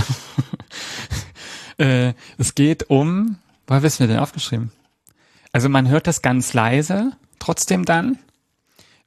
äh, 1.78 2.14
es 2.38 2.54
geht 2.54 2.90
um, 2.90 3.38
woher 3.66 3.82
wissen 3.82 4.00
wir 4.00 4.08
denn 4.08 4.18
aufgeschrieben? 4.18 4.72
Also 5.52 5.68
man 5.68 5.88
hört 5.88 6.06
das 6.06 6.22
ganz 6.22 6.52
leise, 6.52 7.12
trotzdem 7.38 7.84
dann, 7.84 8.18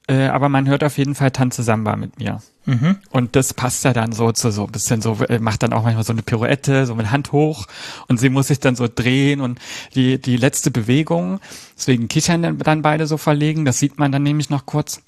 äh, 0.08 0.26
aber 0.26 0.48
man 0.48 0.68
hört 0.68 0.84
auf 0.84 0.98
jeden 0.98 1.14
Fall 1.14 1.30
Tanze 1.30 1.62
Samba 1.62 1.96
mit 1.96 2.18
mir. 2.18 2.40
Mhm. 2.64 2.98
Und 3.10 3.34
das 3.34 3.54
passt 3.54 3.84
ja 3.84 3.92
dann 3.92 4.12
so 4.12 4.30
zu 4.32 4.50
so 4.52 4.66
ein 4.66 4.72
bisschen 4.72 5.02
so, 5.02 5.18
äh, 5.28 5.38
macht 5.38 5.62
dann 5.62 5.72
auch 5.72 5.82
manchmal 5.82 6.04
so 6.04 6.12
eine 6.12 6.22
Pirouette, 6.22 6.86
so 6.86 6.94
mit 6.94 7.10
Hand 7.10 7.32
hoch 7.32 7.66
und 8.08 8.18
sie 8.18 8.28
muss 8.28 8.48
sich 8.48 8.60
dann 8.60 8.76
so 8.76 8.88
drehen 8.92 9.40
und 9.40 9.58
die, 9.94 10.20
die 10.20 10.36
letzte 10.36 10.70
Bewegung, 10.70 11.40
deswegen 11.76 12.08
kichern 12.08 12.58
dann, 12.58 12.82
beide 12.82 13.06
so 13.06 13.16
verlegen, 13.16 13.64
das 13.64 13.78
sieht 13.78 13.98
man 13.98 14.12
dann 14.12 14.22
nämlich 14.22 14.48
noch 14.48 14.66
kurz, 14.66 15.02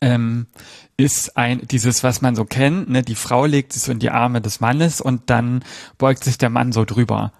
ähm, 0.00 0.46
ist 0.96 1.36
ein, 1.36 1.60
dieses, 1.66 2.02
was 2.02 2.20
man 2.20 2.36
so 2.36 2.44
kennt, 2.44 2.90
ne, 2.90 3.02
die 3.02 3.14
Frau 3.14 3.46
legt 3.46 3.72
sich 3.72 3.82
so 3.82 3.92
in 3.92 3.98
die 3.98 4.10
Arme 4.10 4.40
des 4.40 4.60
Mannes 4.60 5.00
und 5.00 5.30
dann 5.30 5.64
beugt 5.98 6.24
sich 6.24 6.38
der 6.38 6.50
Mann 6.50 6.72
so 6.72 6.84
drüber. 6.84 7.32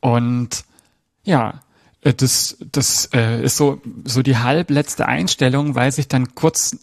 Und 0.00 0.64
ja, 1.24 1.60
das, 2.02 2.56
das 2.72 3.10
äh, 3.12 3.42
ist 3.42 3.56
so, 3.56 3.80
so 4.04 4.22
die 4.22 4.36
halbletzte 4.36 5.06
Einstellung, 5.06 5.74
weil 5.74 5.90
sich 5.92 6.08
dann 6.08 6.34
kurz, 6.34 6.76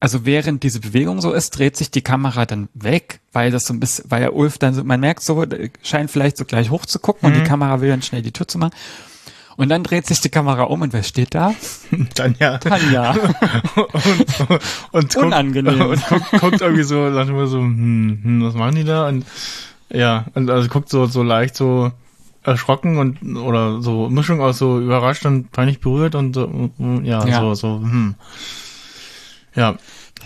also 0.00 0.24
während 0.24 0.62
diese 0.62 0.80
Bewegung 0.80 1.20
so 1.20 1.32
ist, 1.32 1.58
dreht 1.58 1.76
sich 1.76 1.90
die 1.90 2.02
Kamera 2.02 2.46
dann 2.46 2.68
weg, 2.74 3.20
weil 3.32 3.50
das 3.50 3.66
so 3.66 3.74
ein 3.74 3.80
bisschen, 3.80 4.06
weil 4.08 4.20
der 4.20 4.34
Ulf 4.34 4.58
dann 4.58 4.74
so, 4.74 4.82
man 4.82 5.00
merkt 5.00 5.22
so, 5.22 5.42
äh, 5.42 5.70
scheint 5.82 6.10
vielleicht 6.10 6.36
so 6.36 6.44
gleich 6.44 6.70
hoch 6.70 6.86
zu 6.86 6.98
gucken 6.98 7.28
und 7.28 7.36
die 7.36 7.44
Kamera 7.44 7.80
will 7.80 7.90
dann 7.90 8.02
schnell 8.02 8.22
die 8.22 8.32
Tür 8.32 8.48
zu 8.48 8.58
machen. 8.58 8.72
Und 9.56 9.68
dann 9.68 9.84
dreht 9.84 10.06
sich 10.06 10.20
die 10.20 10.30
Kamera 10.30 10.62
um 10.62 10.80
und 10.80 10.94
wer 10.94 11.02
steht 11.02 11.34
da? 11.34 11.54
Tanja. 12.14 12.56
Tanja. 12.56 13.10
und, 13.76 13.94
und, 14.92 15.14
guckt, 15.14 15.16
Unangenehm. 15.16 15.82
und 15.82 16.06
guckt, 16.08 16.30
guckt 16.40 16.60
irgendwie 16.62 16.84
so, 16.84 17.12
sagt 17.12 17.28
immer 17.28 17.46
so, 17.46 17.58
hm, 17.58 18.20
hm, 18.22 18.44
was 18.44 18.54
machen 18.54 18.76
die 18.76 18.84
da? 18.84 19.08
Und 19.08 19.26
ja, 19.90 20.24
und 20.32 20.48
also 20.48 20.68
guckt 20.68 20.88
so, 20.88 21.04
so 21.04 21.22
leicht 21.22 21.54
so 21.54 21.92
erschrocken 22.44 22.98
und 22.98 23.36
oder 23.36 23.80
so 23.82 24.08
Mischung 24.08 24.40
aus 24.40 24.58
so 24.58 24.80
überrascht 24.80 25.24
und 25.26 25.52
peinlich 25.52 25.80
berührt 25.80 26.14
und 26.14 26.34
so, 26.34 26.46
mm, 26.78 27.04
ja, 27.04 27.26
Ja. 27.26 27.40
so, 27.40 27.54
so, 27.54 27.80
hm. 27.80 28.14
Ja. 29.54 29.76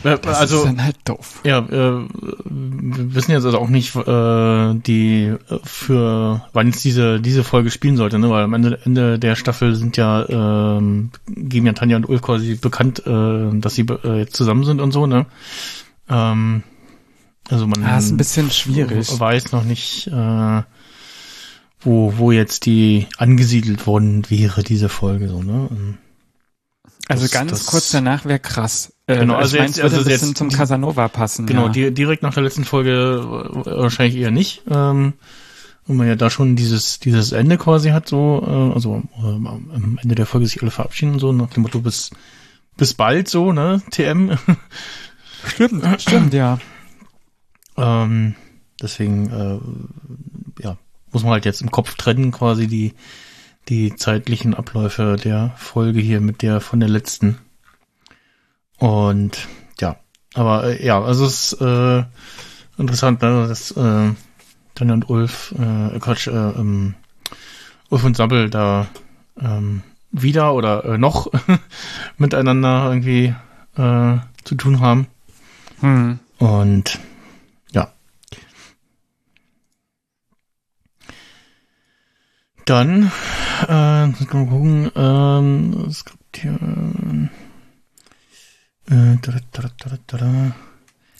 Äh, 0.04 0.18
Das 0.20 0.38
also, 0.38 0.58
ist 0.58 0.64
dann 0.66 0.84
halt 0.84 0.96
doof. 1.06 1.40
ja, 1.44 1.58
äh, 1.58 2.06
wir 2.44 3.14
wissen 3.14 3.30
jetzt 3.32 3.46
also 3.46 3.58
auch 3.58 3.68
nicht, 3.68 3.96
äh, 3.96 4.74
die 4.74 5.24
äh, 5.48 5.58
für 5.64 6.42
wann 6.52 6.66
jetzt 6.66 6.84
diese 6.84 7.18
diese 7.18 7.42
Folge 7.44 7.70
spielen 7.70 7.96
sollte, 7.96 8.18
ne? 8.18 8.28
Weil 8.28 8.44
am 8.44 8.52
Ende, 8.52 8.78
Ende 8.84 9.18
der 9.18 9.36
Staffel 9.36 9.74
sind 9.74 9.96
ja 9.96 10.28
ähm, 10.28 11.10
geben 11.28 11.66
ja 11.66 11.72
Tanja 11.72 11.96
und 11.96 12.08
Ulf 12.08 12.20
quasi 12.20 12.56
bekannt, 12.56 13.06
äh, 13.06 13.58
dass 13.58 13.74
sie 13.74 13.86
äh, 14.04 14.18
jetzt 14.18 14.36
zusammen 14.36 14.64
sind 14.64 14.80
und 14.82 14.92
so, 14.92 15.06
ne? 15.06 15.24
Ähm, 16.10 16.62
also 17.48 17.66
man 17.66 17.82
Ah, 17.84 17.96
ist 17.98 18.10
ein 18.10 18.16
bisschen 18.18 18.50
schwierig. 18.50 19.18
weiß 19.18 19.52
noch 19.52 19.64
nicht, 19.64 20.08
äh, 20.08 20.62
wo 21.80 22.14
wo 22.16 22.32
jetzt 22.32 22.66
die 22.66 23.06
angesiedelt 23.18 23.86
worden 23.86 24.24
wäre 24.28 24.62
diese 24.62 24.88
Folge 24.88 25.28
so, 25.28 25.42
ne? 25.42 25.68
Ähm, 25.70 25.98
Also 27.08 27.22
das- 27.24 27.30
ganz 27.30 27.50
das- 27.50 27.66
kurz 27.66 27.90
danach 27.90 28.24
wäre 28.24 28.38
krass. 28.40 28.92
Äh, 29.06 29.18
Genau, 29.18 29.34
ich 29.34 29.40
also 29.40 29.56
mein, 29.58 29.66
jetzt- 29.68 29.80
also 29.80 29.96
jetzt 29.98 30.06
bisschen 30.08 30.34
zum 30.34 30.48
die- 30.48 30.56
Casanova 30.56 31.06
passen. 31.08 31.46
Genau, 31.46 31.66
ja. 31.66 31.72
di 31.72 31.90
direkt 31.94 32.22
nach 32.22 32.34
der 32.34 32.42
letzten 32.42 32.64
Folge 32.64 33.52
äh, 33.64 33.70
wahrscheinlich 33.82 34.16
eher 34.16 34.30
nicht. 34.32 34.62
Ähm, 34.68 35.12
und 35.86 35.96
man 35.96 36.08
ja 36.08 36.16
da 36.16 36.30
schon 36.30 36.56
dieses 36.56 36.98
dieses 36.98 37.30
Ende 37.30 37.58
quasi 37.58 37.90
hat, 37.90 38.08
so, 38.08 38.42
äh, 38.44 38.74
also 38.74 39.02
ähm, 39.18 39.46
am 39.46 39.98
Ende 40.02 40.16
der 40.16 40.26
Folge 40.26 40.46
sich 40.48 40.60
alle 40.62 40.72
verabschieden 40.72 41.12
und 41.12 41.18
so, 41.20 41.30
nach 41.32 41.50
dem 41.50 41.62
Motto 41.62 41.80
bis 41.80 42.10
bis 42.76 42.94
bald 42.94 43.28
so, 43.28 43.52
ne, 43.52 43.80
TM. 43.92 44.36
Stimmt, 45.46 45.84
stimmt, 46.02 46.34
ja. 46.34 46.58
ähm, 47.76 48.34
deswegen, 48.82 49.30
äh, 49.30 49.58
muss 51.16 51.22
man 51.22 51.32
halt 51.32 51.46
jetzt 51.46 51.62
im 51.62 51.70
Kopf 51.70 51.94
trennen, 51.94 52.30
quasi 52.30 52.66
die 52.66 52.92
die 53.70 53.96
zeitlichen 53.96 54.52
Abläufe 54.52 55.16
der 55.16 55.54
Folge 55.56 55.98
hier 55.98 56.20
mit 56.20 56.42
der 56.42 56.60
von 56.60 56.78
der 56.78 56.90
letzten. 56.90 57.38
Und 58.76 59.48
ja, 59.80 59.96
aber 60.34 60.64
äh, 60.64 60.84
ja, 60.84 61.02
also 61.02 61.24
es 61.24 61.54
ist 61.54 61.62
äh, 61.62 62.04
interessant, 62.76 63.22
ne, 63.22 63.46
dass 63.48 63.70
äh, 63.70 64.10
Tanja 64.74 64.92
und 64.92 65.08
Ulf, 65.08 65.54
äh, 65.58 65.98
Quatsch, 66.00 66.26
äh, 66.26 66.32
ähm, 66.32 66.96
Ulf 67.88 68.04
und 68.04 68.14
Sabbel 68.14 68.50
da 68.50 68.86
ähm, 69.40 69.82
wieder 70.12 70.52
oder 70.52 70.84
äh, 70.84 70.98
noch 70.98 71.28
miteinander 72.18 72.90
irgendwie 72.90 73.34
äh, 73.78 74.18
zu 74.44 74.54
tun 74.54 74.80
haben. 74.80 75.06
Hm. 75.80 76.18
Und 76.38 76.98
ja. 77.72 77.90
Dann, 82.66 83.12
äh, 83.68 84.06
mal 84.06 84.26
gucken, 84.26 84.90
ähm, 84.96 85.86
es 85.88 86.04
gibt 86.04 86.36
hier, 86.36 86.58
äh, 88.90 89.16
da, 89.22 89.32
da, 89.32 89.40
da, 89.52 89.70
da, 89.78 89.98
da, 90.06 90.16
da. 90.18 90.52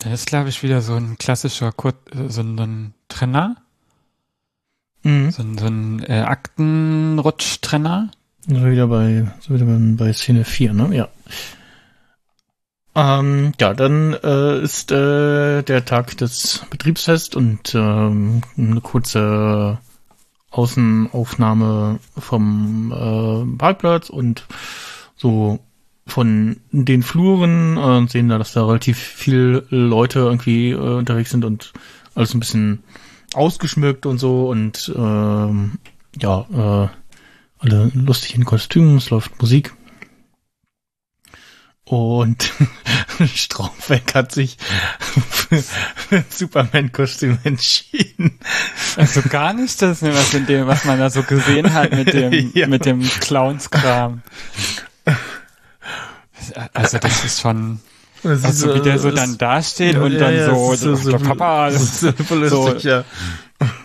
Das 0.01 0.13
ist, 0.13 0.27
glaube 0.27 0.49
ich, 0.49 0.63
wieder 0.65 0.83
so 0.83 0.95
ein 0.95 1.17
klassischer 1.19 1.71
Kur 1.73 1.95
äh, 2.11 2.29
so 2.29 2.43
ein, 2.43 2.59
so 2.59 2.65
ein 2.65 2.95
Trenner, 3.09 3.57
Mhm. 5.05 5.31
so 5.31 5.43
ein, 5.43 5.57
so 5.57 5.67
ein 5.67 6.03
äh, 6.03 6.23
Aktenrutsch-Trenner. 6.23 8.11
So 8.49 8.67
wieder 8.67 8.89
bei, 8.89 9.31
so 9.39 9.55
wieder 9.55 9.67
bei, 9.67 9.79
bei 9.79 10.13
Szene 10.13 10.45
4, 10.45 10.73
ne? 10.73 10.97
Ja. 10.97 11.09
Ähm, 12.97 13.53
ja, 13.61 13.73
dann 13.73 14.15
äh, 14.15 14.59
ist 14.61 14.91
äh, 14.91 15.63
der 15.63 15.85
Tag 15.85 16.17
des 16.17 16.67
Betriebsfest 16.71 17.37
und 17.37 17.73
ähm, 17.77 18.43
eine 18.59 18.81
kurze 18.81 19.79
Außenaufnahme 20.57 21.99
vom 22.17 22.93
äh, 22.93 23.59
Parkplatz 23.59 24.09
und 24.09 24.47
so 25.17 25.61
von 26.07 26.61
den 26.71 27.03
Fluren 27.03 27.77
äh, 27.77 28.09
sehen 28.09 28.29
da, 28.29 28.39
dass 28.39 28.53
da 28.53 28.65
relativ 28.65 28.99
viel 28.99 29.67
Leute 29.71 30.21
irgendwie 30.21 30.71
äh, 30.71 30.77
unterwegs 30.77 31.31
sind 31.31 31.45
und 31.45 31.73
alles 32.15 32.33
ein 32.33 32.41
bisschen 32.41 32.83
ausgeschmückt 33.35 34.07
und 34.07 34.19
so 34.19 34.49
und 34.49 34.93
ähm, 34.97 35.79
ja, 36.19 36.47
äh, 36.53 36.89
alle 37.59 37.91
lustig 37.95 38.35
in 38.35 38.45
Kostümen, 38.45 38.97
es 38.97 39.11
läuft 39.11 39.41
Musik. 39.41 39.75
Und 41.85 42.53
Straubeck 43.35 44.15
hat 44.15 44.33
sich 44.33 44.57
für 45.31 45.63
für 45.63 46.17
ein 46.17 46.25
Superman-Kostüm 46.31 47.39
entschieden. 47.45 48.39
Also 48.97 49.23
gar 49.23 49.53
nicht 49.53 49.81
das, 49.83 50.03
was, 50.03 50.35
in 50.35 50.47
dem, 50.47 50.67
was 50.67 50.85
man 50.85 50.99
da 50.99 51.11
so 51.11 51.23
gesehen 51.23 51.73
hat 51.73 51.93
mit 51.93 52.13
dem, 52.13 52.51
Ja. 52.55 52.67
mit 52.67 52.85
dem 52.85 53.03
Clownskram. 53.03 54.23
Also 56.75 56.99
das 56.99 57.25
ist 57.25 57.41
schon, 57.41 57.81
Das 58.23 58.45
also 58.45 58.75
wie 58.75 58.81
der 58.81 58.99
so 58.99 59.11
dann 59.11 59.39
dasteht 59.39 59.97
und 59.97 60.19
dann 60.19 60.45
so, 60.45 60.73
es 60.73 60.83
ist 60.83 61.07
der 61.07 61.19
Papa, 61.19 61.71
das 61.71 61.83
ist 61.83 62.01
super 62.01 62.37
lustig, 62.37 62.85
ja. 62.85 63.05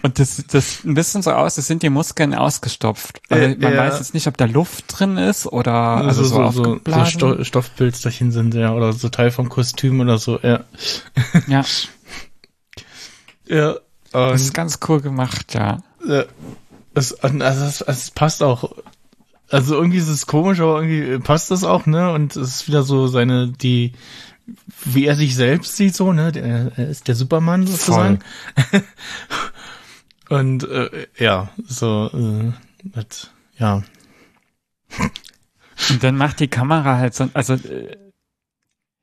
Und 0.03 0.19
das, 0.19 0.43
das 0.47 0.83
ein 0.83 0.95
bisschen 0.95 1.21
so 1.21 1.31
aus, 1.31 1.55
das 1.55 1.67
sind 1.67 1.83
die 1.83 1.89
Muskeln 1.89 2.33
ausgestopft. 2.33 3.21
Also 3.29 3.45
Äh, 3.45 3.55
man 3.55 3.73
ja. 3.73 3.79
weiß 3.79 3.99
jetzt 3.99 4.13
nicht, 4.13 4.27
ob 4.27 4.35
da 4.35 4.45
Luft 4.45 4.85
drin 4.87 5.17
ist 5.17 5.47
oder 5.47 5.73
also 5.73 6.23
so, 6.23 6.51
so, 6.51 6.63
so, 6.63 6.81
so. 6.85 7.05
Sto 7.05 7.43
Stoffpilzerchen 7.43 8.31
sind, 8.31 8.53
ja, 8.53 8.73
oder 8.73 8.91
so 8.93 9.09
Teil 9.09 9.31
vom 9.31 9.49
Kostüm 9.49 9.99
oder 10.01 10.17
so, 10.17 10.39
ja. 10.41 10.65
ja, 11.47 11.63
Ja, 13.47 13.75
das 14.13 14.41
ist 14.41 14.53
ganz 14.53 14.79
cool 14.87 15.01
gemacht, 15.01 15.53
ja. 15.53 15.79
äh, 16.07 16.25
es, 16.93 17.13
also 17.21 17.65
es, 17.65 17.81
es 17.81 18.11
passt 18.11 18.43
auch. 18.43 18.71
Also 19.49 19.75
irgendwie 19.75 19.97
ist 19.97 20.07
es 20.07 20.27
komisch, 20.27 20.61
aber 20.61 20.81
irgendwie 20.81 21.19
passt 21.19 21.51
das 21.51 21.63
auch, 21.63 21.85
ne? 21.85 22.11
Und 22.11 22.35
es 22.35 22.55
ist 22.55 22.67
wieder 22.67 22.83
so 22.83 23.07
seine, 23.07 23.49
die, 23.49 23.93
wie 24.85 25.05
er 25.05 25.15
sich 25.15 25.35
selbst 25.35 25.75
sieht, 25.75 25.95
so, 25.95 26.13
ne? 26.13 26.31
Er 26.77 26.89
ist 26.89 27.09
der 27.09 27.15
Superman 27.15 27.67
sozusagen. 27.67 28.19
Und 30.31 30.63
äh, 30.63 31.07
ja, 31.17 31.49
so, 31.67 32.09
äh, 32.13 32.53
das, 32.83 33.31
ja. 33.57 33.83
Und 35.89 36.01
dann 36.03 36.15
macht 36.15 36.39
die 36.39 36.47
Kamera 36.47 36.99
halt 36.99 37.13
so, 37.13 37.29
also, 37.33 37.55
äh, 37.55 37.97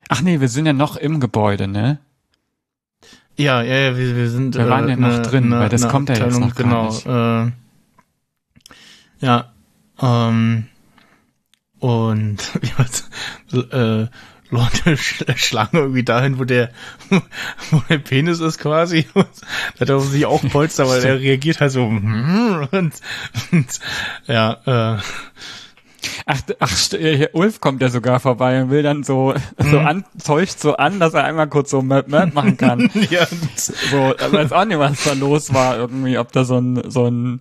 ach 0.09 0.23
nee, 0.23 0.41
wir 0.41 0.49
sind 0.49 0.65
ja 0.65 0.73
noch 0.73 0.97
im 0.97 1.21
Gebäude, 1.21 1.69
ne? 1.69 1.99
Ja, 3.37 3.61
ja, 3.61 3.77
ja, 3.77 3.97
wir, 3.99 4.17
wir 4.17 4.31
sind. 4.31 4.55
Wir 4.55 4.71
waren 4.71 4.89
ja 4.89 4.97
noch 4.97 5.19
ne- 5.19 5.23
drin, 5.23 5.51
ne- 5.51 5.61
weil 5.61 5.69
das 5.69 5.83
ne 5.83 5.89
kommt 5.89 6.09
ja 6.09 6.15
jetzt 6.17 6.41
noch 6.41 6.55
gar 6.55 6.65
genau, 6.65 6.87
nicht. 6.87 7.05
Äh, 7.07 7.53
ja, 9.21 9.53
ähm, 10.01 10.67
und 11.79 12.39
ja, 12.63 12.87
so, 13.49 13.63
äh, 13.65 14.09
Leute 14.51 14.97
sch 14.97 15.25
schlagen 15.37 15.77
irgendwie 15.77 16.05
dahin, 16.05 16.39
wo 16.39 16.45
der, 16.45 16.71
wo 17.71 17.83
der 17.89 17.99
Penis 17.99 18.41
ist 18.41 18.59
quasi. 18.59 19.07
Und 19.15 19.29
da 19.77 19.81
hat 19.81 19.89
er 19.89 20.01
sich 20.01 20.27
auch 20.27 20.43
ein 20.43 20.51
Polster, 20.51 20.89
weil 20.89 21.05
er 21.05 21.21
reagiert 21.21 21.61
halt 21.61 21.73
so 21.73 21.85
und, 21.87 22.71
und 22.71 23.81
ja, 24.27 24.97
äh, 24.97 25.03
Ach, 26.27 26.41
ach, 26.61 26.79
hier, 26.91 27.31
Ulf 27.33 27.61
kommt 27.61 27.83
ja 27.83 27.89
sogar 27.89 28.21
vorbei 28.21 28.63
und 28.63 28.71
will 28.71 28.83
dann 28.83 29.03
so, 29.03 29.35
so 29.59 29.79
an, 29.81 30.05
täuscht 30.25 30.61
so 30.61 30.77
an, 30.77 31.01
dass 31.01 31.15
er 31.15 31.25
einmal 31.25 31.49
kurz 31.49 31.71
so 31.71 31.83
Möp 31.83 32.09
Möp 32.09 32.35
machen 32.35 32.57
kann. 32.57 32.89
ja, 33.11 33.27
So, 33.57 34.15
weiß 34.31 34.53
auch 34.53 34.65
nicht, 34.65 34.79
was 34.79 35.03
da 35.05 35.15
los 35.15 35.53
war 35.53 35.77
irgendwie, 35.77 36.17
ob 36.19 36.31
da 36.33 36.45
so 36.45 36.59
ein, 36.59 36.89
so 36.89 37.07
ein 37.07 37.41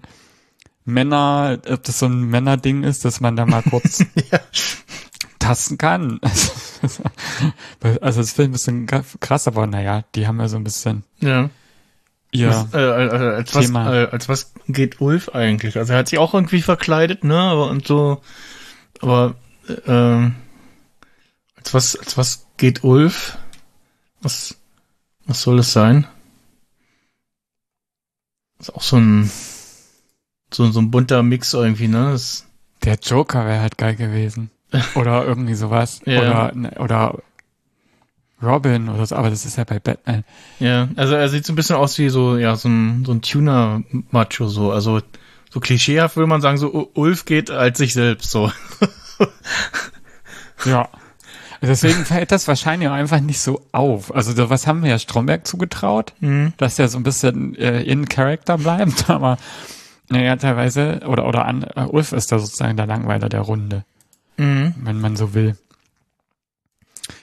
Männer, 0.86 1.60
ob 1.70 1.84
das 1.84 2.00
so 2.00 2.08
ein 2.08 2.24
Männerding 2.30 2.84
ist, 2.84 3.06
dass 3.06 3.20
man 3.20 3.36
da 3.36 3.46
mal 3.46 3.62
kurz 3.62 4.00
ja, 4.32 4.40
abtasten 5.48 5.78
kann. 5.78 6.20
also 8.02 8.22
das 8.22 8.32
finde 8.32 8.58
ich 8.58 8.68
ein 8.68 8.86
bisschen 8.86 9.20
krass, 9.20 9.48
aber 9.48 9.68
naja, 9.68 10.04
die 10.16 10.28
haben 10.28 10.40
ja 10.40 10.48
so 10.48 10.58
ein 10.58 10.64
bisschen 10.64 11.04
Ja. 11.20 11.50
ihr 12.32 12.50
Was, 12.50 12.74
äh, 12.74 12.80
äh, 12.80 13.36
als, 13.36 13.56
was, 13.56 13.70
äh, 13.70 14.08
als 14.12 14.30
was 14.30 14.54
geht 14.68 15.02
Ulf 15.02 15.30
eigentlich? 15.30 15.78
Also 15.78 15.94
er 15.94 16.00
hat 16.00 16.10
sich 16.10 16.20
auch 16.20 16.34
irgendwie 16.34 16.62
verkleidet, 16.62 17.24
ne? 17.24 17.40
Aber 17.40 17.70
und 17.70 17.88
so. 17.88 18.22
Aber 19.02 19.36
äh, 19.68 19.74
ähm, 19.88 20.36
als 21.56 21.74
was, 21.74 21.96
als 21.96 22.18
was 22.18 22.48
geht 22.58 22.84
Ulf? 22.84 23.38
Was, 24.22 24.56
was 25.26 25.42
soll 25.42 25.58
das 25.58 25.74
sein? 25.74 26.08
Ist 28.60 28.74
auch 28.74 28.82
so 28.82 28.98
ein 28.98 29.32
so, 30.54 30.72
so 30.72 30.80
ein 30.80 30.92
bunter 30.92 31.24
Mix 31.24 31.54
irgendwie, 31.54 31.88
ne? 31.88 32.12
Das, 32.12 32.46
Der 32.84 32.96
Joker 32.96 33.46
wäre 33.46 33.62
halt 33.62 33.78
geil 33.78 33.96
gewesen. 33.96 34.50
Oder 34.96 35.26
irgendwie 35.26 35.54
sowas. 35.56 36.02
Ja. 36.06 36.20
Oder, 36.22 36.52
ne, 36.56 36.72
oder 36.80 37.20
Robin 38.44 38.88
oder 38.90 39.06
so, 39.06 39.16
aber 39.16 39.30
das 39.32 39.46
ist 39.46 39.58
ja 39.58 39.64
bei 39.64 39.80
Batman. 39.80 40.24
ja, 40.60 40.90
also 40.96 41.16
er 41.16 41.28
sieht 41.30 41.44
so 41.46 41.54
ein 41.54 41.56
bisschen 41.56 41.76
aus 41.78 41.98
wie 41.98 42.10
so, 42.10 42.38
ja, 42.38 42.56
so 42.56 42.70
ein, 42.70 43.04
so 43.04 43.12
ein 43.12 43.22
Tuner-Macho, 43.24 44.48
so. 44.48 44.72
Also 44.72 45.02
so 45.50 45.60
klischeehaft 45.60 46.18
würde 46.18 46.28
man 46.28 46.42
sagen, 46.42 46.58
so 46.58 46.92
Ulf 46.94 47.26
geht 47.26 47.50
als 47.50 47.78
sich 47.80 47.94
selbst, 47.94 48.30
so. 48.30 48.52
Ja. 50.66 50.90
Deswegen 51.62 52.06
fällt 52.06 52.32
das 52.32 52.48
wahrscheinlich 52.48 52.88
auch 52.88 52.94
einfach 52.94 53.20
nicht 53.20 53.40
so 53.40 53.62
auf. 53.72 54.14
Also 54.14 54.50
was 54.50 54.68
haben 54.68 54.84
wir 54.84 54.92
ja 54.92 55.00
Stromberg 55.00 55.48
zugetraut, 55.48 56.14
Mhm. 56.20 56.54
dass 56.58 56.76
der 56.76 56.88
so 56.88 56.98
ein 57.00 57.04
bisschen 57.04 57.56
äh, 57.56 57.82
in 57.82 58.08
Character 58.08 58.58
bleibt, 58.60 59.10
aber 59.10 59.38
naja, 60.10 60.36
teilweise, 60.36 61.02
oder, 61.08 61.26
oder 61.28 61.46
an, 61.46 61.64
äh, 61.76 61.82
Ulf 61.86 62.12
ist 62.12 62.32
da 62.32 62.38
sozusagen 62.40 62.78
der 62.78 62.86
Langweiler 62.86 63.28
der 63.30 63.42
Runde, 63.42 63.84
Mhm. 64.38 64.76
wenn 64.84 65.00
man 65.00 65.16
so 65.16 65.34
will. 65.34 65.58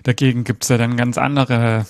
Dagegen 0.03 0.45
gibt's 0.45 0.69
ja 0.69 0.79
dann 0.79 0.97
ganz 0.97 1.19
andere 1.19 1.87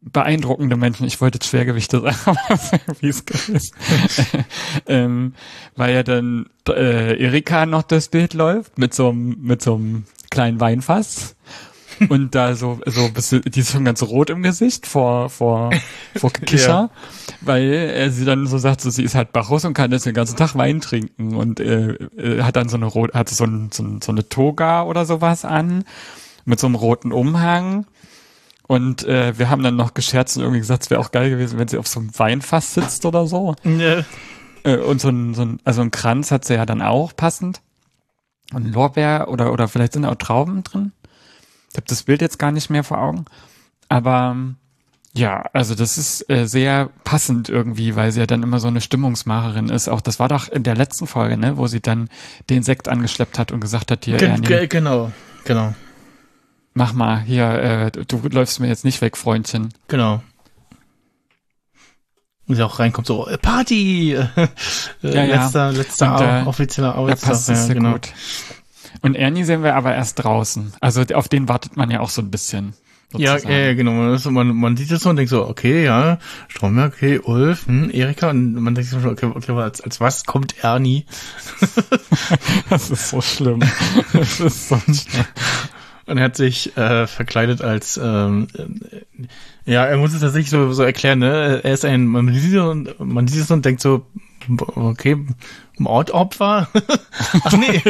beeindruckende 0.00 0.76
Menschen. 0.76 1.06
Ich 1.06 1.20
wollte 1.20 1.36
jetzt 1.36 1.48
Schwergewichte 1.48 2.00
sagen, 2.24 2.38
aber 2.48 2.80
wie 3.00 3.08
es 3.08 3.24
gewesen. 3.24 3.74
ähm, 4.86 5.34
weil 5.74 5.94
ja 5.94 6.02
dann 6.02 6.46
äh, 6.68 7.22
Erika 7.22 7.66
noch 7.66 7.82
das 7.82 8.08
Bild 8.08 8.34
läuft 8.34 8.78
mit 8.78 8.94
so 8.94 9.10
einem 9.10 9.36
mit 9.40 9.62
so 9.62 9.74
einem 9.74 10.04
kleinen 10.30 10.60
Weinfass 10.60 11.36
und 12.08 12.34
da 12.34 12.54
so 12.54 12.80
so 12.86 13.08
bisschen, 13.10 13.42
die 13.42 13.60
ist 13.60 13.72
schon 13.72 13.84
ganz 13.84 14.02
rot 14.02 14.30
im 14.30 14.42
Gesicht 14.42 14.86
vor 14.86 15.28
vor 15.28 15.70
vor 16.16 16.32
Kicher, 16.32 16.90
weil 17.40 17.70
er 17.70 18.10
sie 18.10 18.24
dann 18.24 18.46
so 18.46 18.58
sagt, 18.58 18.80
so 18.80 18.90
sie 18.90 19.02
ist 19.02 19.14
halt 19.14 19.32
Bacchus 19.32 19.64
und 19.64 19.74
kann 19.74 19.92
jetzt 19.92 20.06
den 20.06 20.14
ganzen 20.14 20.36
Tag 20.36 20.54
Wein 20.54 20.80
trinken 20.80 21.36
und 21.36 21.60
äh, 21.60 21.92
äh, 21.92 22.42
hat 22.42 22.56
dann 22.56 22.68
so 22.68 22.76
eine 22.76 22.86
rot 22.86 23.14
hat 23.14 23.28
so, 23.28 23.44
ein, 23.44 23.70
so, 23.72 23.82
ein, 23.82 24.00
so 24.02 24.12
eine 24.12 24.28
Toga 24.28 24.84
oder 24.84 25.04
sowas 25.04 25.44
an 25.44 25.84
mit 26.44 26.60
so 26.60 26.66
einem 26.66 26.76
roten 26.76 27.12
Umhang 27.12 27.86
und 28.66 29.04
äh, 29.04 29.38
wir 29.38 29.48
haben 29.48 29.62
dann 29.62 29.76
noch 29.76 29.94
gescherzt 29.94 30.36
und 30.36 30.42
irgendwie 30.42 30.60
gesagt, 30.60 30.84
es 30.84 30.90
wäre 30.90 31.00
auch 31.00 31.12
geil 31.12 31.30
gewesen, 31.30 31.58
wenn 31.58 31.68
sie 31.68 31.78
auf 31.78 31.86
so 31.86 32.00
einem 32.00 32.18
Weinfass 32.18 32.74
sitzt 32.74 33.06
oder 33.06 33.26
so. 33.26 33.54
Ja. 33.64 34.04
Äh, 34.64 34.78
und 34.78 35.00
so 35.00 35.08
ein, 35.08 35.34
so 35.34 35.42
ein, 35.42 35.60
also 35.64 35.82
ein 35.82 35.92
Kranz 35.92 36.32
hat 36.32 36.44
sie 36.44 36.54
ja 36.54 36.66
dann 36.66 36.82
auch 36.82 37.14
passend. 37.14 37.62
Und 38.52 38.72
Lorbeer 38.72 39.28
oder, 39.28 39.52
oder 39.52 39.68
vielleicht 39.68 39.92
sind 39.92 40.04
auch 40.04 40.16
Trauben 40.16 40.64
drin. 40.64 40.92
Ich 41.70 41.76
habe 41.76 41.86
das 41.86 42.04
Bild 42.04 42.20
jetzt 42.20 42.38
gar 42.38 42.52
nicht 42.52 42.70
mehr 42.70 42.84
vor 42.84 42.98
Augen. 42.98 43.24
Aber 43.88 44.32
ähm, 44.32 44.56
ja, 45.16 45.48
also 45.52 45.74
das 45.74 45.96
ist 45.96 46.28
äh, 46.28 46.46
sehr 46.46 46.90
passend 47.04 47.48
irgendwie, 47.48 47.96
weil 47.96 48.12
sie 48.12 48.20
ja 48.20 48.26
dann 48.26 48.42
immer 48.42 48.60
so 48.60 48.68
eine 48.68 48.80
Stimmungsmacherin 48.80 49.70
ist. 49.70 49.88
Auch 49.88 50.00
das 50.00 50.18
war 50.20 50.28
doch 50.28 50.48
in 50.48 50.62
der 50.62 50.76
letzten 50.76 51.06
Folge, 51.06 51.36
ne, 51.36 51.56
wo 51.56 51.66
sie 51.66 51.80
dann 51.80 52.08
den 52.50 52.62
Sekt 52.62 52.88
angeschleppt 52.88 53.38
hat 53.38 53.50
und 53.50 53.60
gesagt 53.60 53.90
hat, 53.90 54.04
hier, 54.04 54.18
Ge 54.18 54.28
Ernie, 54.28 54.46
ge 54.46 54.66
genau, 54.66 55.10
genau, 55.44 55.74
mach 56.74 56.92
mal, 56.92 57.20
hier, 57.20 57.48
äh, 57.48 57.90
du, 57.90 58.20
läufst 58.28 58.60
mir 58.60 58.68
jetzt 58.68 58.84
nicht 58.84 59.00
weg, 59.00 59.16
Freundchen. 59.16 59.70
genau. 59.88 60.22
Und 62.48 62.54
sie 62.54 62.62
auch 62.62 62.78
reinkommt, 62.78 63.08
so, 63.08 63.26
äh, 63.26 63.38
Party! 63.38 64.12
äh, 64.14 64.26
Ja, 65.02 65.24
ja. 65.24 65.42
Letzter, 65.42 65.72
letzter 65.72 66.14
Und, 66.14 66.22
äh, 66.22 66.48
offizieller 66.48 66.94
Arbeitstag. 66.94 67.30
passt 67.30 67.48
es 67.48 67.58
ja, 67.58 67.64
sehr 67.64 67.74
genau. 67.74 67.92
gut. 67.94 68.12
Und 69.02 69.16
Ernie 69.16 69.42
sehen 69.42 69.64
wir 69.64 69.74
aber 69.74 69.94
erst 69.94 70.22
draußen. 70.22 70.72
Also 70.80 71.02
auf 71.14 71.28
den 71.28 71.48
wartet 71.48 71.76
man 71.76 71.90
ja 71.90 71.98
auch 72.00 72.08
so 72.08 72.22
ein 72.22 72.30
bisschen. 72.30 72.74
Ja, 73.16 73.38
ja, 73.38 73.74
genau. 73.74 74.16
So- 74.16 74.30
man, 74.30 74.54
man 74.54 74.76
sieht 74.76 74.90
es 74.90 75.00
so 75.02 75.10
und 75.10 75.16
denkt 75.16 75.30
so, 75.30 75.46
okay, 75.48 75.84
ja, 75.84 76.18
Stromberg, 76.48 76.94
okay, 76.94 77.18
Ulf, 77.22 77.66
hm, 77.66 77.90
Erika, 77.90 78.30
und 78.30 78.54
man 78.54 78.74
denkt 78.74 78.90
sich 78.90 79.00
so, 79.00 79.08
okay, 79.08 79.26
okay 79.26 79.52
als, 79.52 79.80
als 79.80 80.00
was 80.00 80.24
kommt 80.24 80.56
Ernie? 80.62 81.06
Das 82.70 82.90
ist 82.90 83.08
so 83.10 83.20
schlimm. 83.20 83.60
Das 84.12 84.40
ist 84.40 84.68
so 84.68 84.76
schlimm. 84.78 85.24
Und 86.06 86.18
er 86.18 86.24
hat 86.24 86.36
sich 86.36 86.76
äh, 86.76 87.06
verkleidet 87.06 87.62
als, 87.62 87.98
ähm, 88.02 88.46
äh, 88.56 89.72
ja, 89.72 89.84
er 89.84 89.96
muss 89.96 90.12
es 90.14 90.20
tatsächlich 90.20 90.50
so, 90.50 90.72
so 90.72 90.82
erklären, 90.84 91.18
ne? 91.18 91.60
Er 91.64 91.72
ist 91.72 91.84
ein, 91.84 92.06
man 92.06 92.32
sieht 92.32 92.54
es 92.54 92.60
und, 92.60 93.00
man 93.00 93.26
sieht 93.26 93.42
es 93.42 93.50
und 93.50 93.64
denkt 93.64 93.80
so, 93.82 94.06
okay, 94.76 95.16
Mordopfer? 95.78 96.68
Ach 97.44 97.52
nee. 97.52 97.82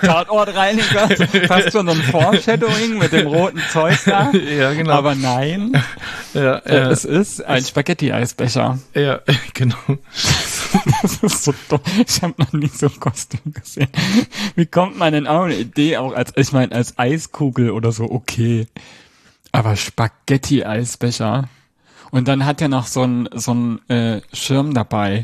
Tatortreiniger, 0.00 1.08
fast 1.46 1.72
schon 1.72 1.86
so 1.86 1.92
ein 1.92 2.02
Foreshadowing 2.02 2.98
mit 2.98 3.12
dem 3.12 3.26
roten 3.26 3.60
Zeug 3.70 3.98
da. 4.06 4.30
ja, 4.32 4.72
genau. 4.72 4.92
Aber 4.92 5.14
nein, 5.14 5.82
ja, 6.34 6.56
äh, 6.56 6.88
es 6.88 7.04
ist 7.04 7.44
ein 7.44 7.64
Spaghetti-Eisbecher. 7.64 8.78
ja, 8.94 9.20
genau. 9.54 9.76
Das 11.02 11.22
ist 11.22 11.44
so 11.44 11.54
dumm. 11.68 11.80
Ich 12.06 12.22
habe 12.22 12.34
noch 12.38 12.52
nie 12.52 12.68
so 12.68 12.86
ein 12.86 13.00
Kostüm 13.00 13.52
gesehen. 13.52 13.88
Wie 14.54 14.66
kommt 14.66 14.98
man 14.98 15.12
denn 15.12 15.26
auf 15.26 15.44
eine 15.44 15.56
Idee, 15.56 15.98
auch 15.98 16.14
als, 16.14 16.32
ich 16.36 16.52
meine, 16.52 16.74
als 16.74 16.98
Eiskugel 16.98 17.70
oder 17.70 17.92
so, 17.92 18.04
okay. 18.04 18.66
Aber 19.52 19.76
Spaghetti-Eisbecher. 19.76 21.48
Und 22.12 22.28
dann 22.28 22.44
hat 22.44 22.60
er 22.60 22.68
noch 22.68 22.86
so 22.86 23.02
ein, 23.02 23.28
so 23.34 23.54
ein 23.54 23.88
äh, 23.88 24.20
Schirm 24.32 24.74
dabei, 24.74 25.22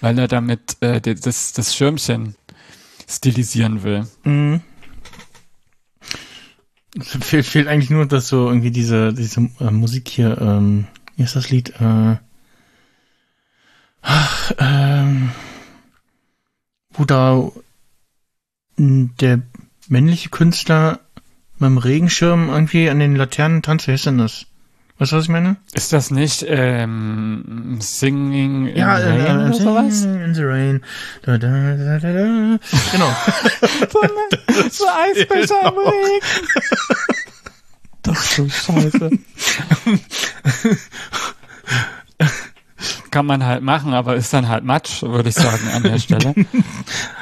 weil 0.00 0.18
er 0.18 0.28
damit 0.28 0.76
äh, 0.80 1.00
das, 1.00 1.52
das 1.52 1.74
Schirmchen 1.74 2.34
stilisieren 3.08 3.82
will. 3.82 4.06
Mhm. 4.24 4.62
Es 6.98 7.46
Fehlt, 7.46 7.68
eigentlich 7.68 7.90
nur, 7.90 8.06
dass 8.06 8.28
so 8.28 8.48
irgendwie 8.48 8.72
diese, 8.72 9.12
diese 9.12 9.48
äh, 9.60 9.70
Musik 9.70 10.08
hier, 10.08 10.40
ähm, 10.40 10.86
wie 11.16 11.22
ist 11.22 11.36
das 11.36 11.50
Lied? 11.50 11.80
Äh, 11.80 12.16
ach, 14.02 14.52
ähm, 14.58 15.30
wo 16.92 17.04
da 17.04 17.48
m, 18.76 19.14
der 19.20 19.42
männliche 19.88 20.30
Künstler 20.30 21.00
mit 21.58 21.68
dem 21.68 21.78
Regenschirm 21.78 22.48
irgendwie 22.48 22.90
an 22.90 22.98
den 22.98 23.14
Laternen 23.14 23.62
tanzt. 23.62 23.86
Wer 23.86 23.94
ist 23.94 24.06
denn 24.06 24.18
das? 24.18 24.46
Weißt 25.00 25.12
du, 25.12 25.16
was 25.16 25.24
ich 25.24 25.30
meine? 25.30 25.56
Ist 25.72 25.94
das 25.94 26.10
nicht 26.10 26.44
ähm, 26.46 27.78
Singing 27.80 28.66
in 28.66 28.76
Ja, 28.76 28.96
Rain 28.96 29.40
äh, 29.40 29.44
oder 29.44 29.54
sowas? 29.54 30.02
In 30.02 30.34
the 30.34 30.42
Rain. 30.42 30.84
Da, 31.22 31.38
da, 31.38 31.48
da, 31.48 31.98
da, 31.98 32.12
da. 32.12 32.58
Genau. 32.92 33.16
so 34.70 34.84
Eisbecher 34.86 35.62
im 35.62 35.78
Regen. 35.78 36.26
Doch 38.02 38.16
so 38.16 38.46
scheiße. 38.46 39.10
Kann 43.10 43.24
man 43.24 43.46
halt 43.46 43.62
machen, 43.62 43.94
aber 43.94 44.16
ist 44.16 44.34
dann 44.34 44.48
halt 44.48 44.64
Matsch, 44.64 45.02
würde 45.02 45.30
ich 45.30 45.34
sagen, 45.34 45.66
an 45.72 45.82
der 45.82 45.98
Stelle. 45.98 46.34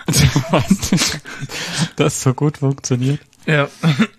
das 1.94 2.22
so 2.22 2.34
gut 2.34 2.58
funktioniert. 2.58 3.20
Ja, 3.48 3.66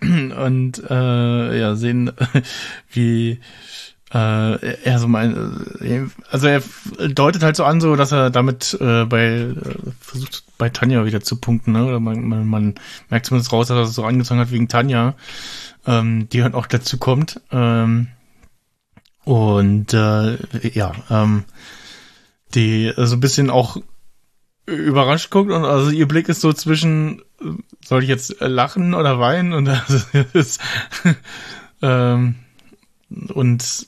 und 0.00 0.82
äh, 0.90 1.60
ja, 1.60 1.76
sehen, 1.76 2.10
wie 2.90 3.38
äh, 4.12 4.82
er 4.82 4.98
so 4.98 5.06
mein, 5.06 6.16
also 6.30 6.48
er 6.48 6.62
deutet 7.08 7.44
halt 7.44 7.54
so 7.54 7.62
an, 7.62 7.80
so 7.80 7.94
dass 7.94 8.10
er 8.10 8.30
damit 8.30 8.76
äh, 8.80 9.04
bei 9.04 9.26
äh, 9.26 9.54
versucht 10.00 10.42
bei 10.58 10.68
Tanja 10.68 11.04
wieder 11.04 11.20
zu 11.20 11.36
punkten, 11.36 11.70
ne? 11.70 11.86
Oder 11.86 12.00
man, 12.00 12.26
man, 12.26 12.44
man 12.44 12.74
merkt 13.08 13.26
zumindest 13.26 13.52
raus, 13.52 13.68
dass 13.68 13.76
er 13.78 13.86
so 13.86 14.04
angezogen 14.04 14.40
hat 14.40 14.50
wegen 14.50 14.66
Tanja, 14.66 15.14
ähm, 15.86 16.28
die 16.28 16.42
halt 16.42 16.54
auch 16.54 16.66
dazu 16.66 16.98
kommt. 16.98 17.40
Ähm, 17.52 18.08
und 19.22 19.94
äh, 19.94 20.38
ja, 20.72 20.92
ähm, 21.08 21.44
die 22.56 22.92
so 22.96 23.14
ein 23.14 23.20
bisschen 23.20 23.48
auch 23.48 23.76
überrascht 24.70 25.30
guckt 25.30 25.50
und 25.50 25.64
also 25.64 25.90
ihr 25.90 26.08
Blick 26.08 26.28
ist 26.28 26.40
so 26.40 26.52
zwischen, 26.52 27.22
soll 27.84 28.02
ich 28.02 28.08
jetzt 28.08 28.36
lachen 28.40 28.94
oder 28.94 29.18
weinen 29.18 29.52
und 29.52 29.68
also, 29.68 29.98
ist, 30.32 30.60
ähm, 31.82 32.36
und 33.34 33.86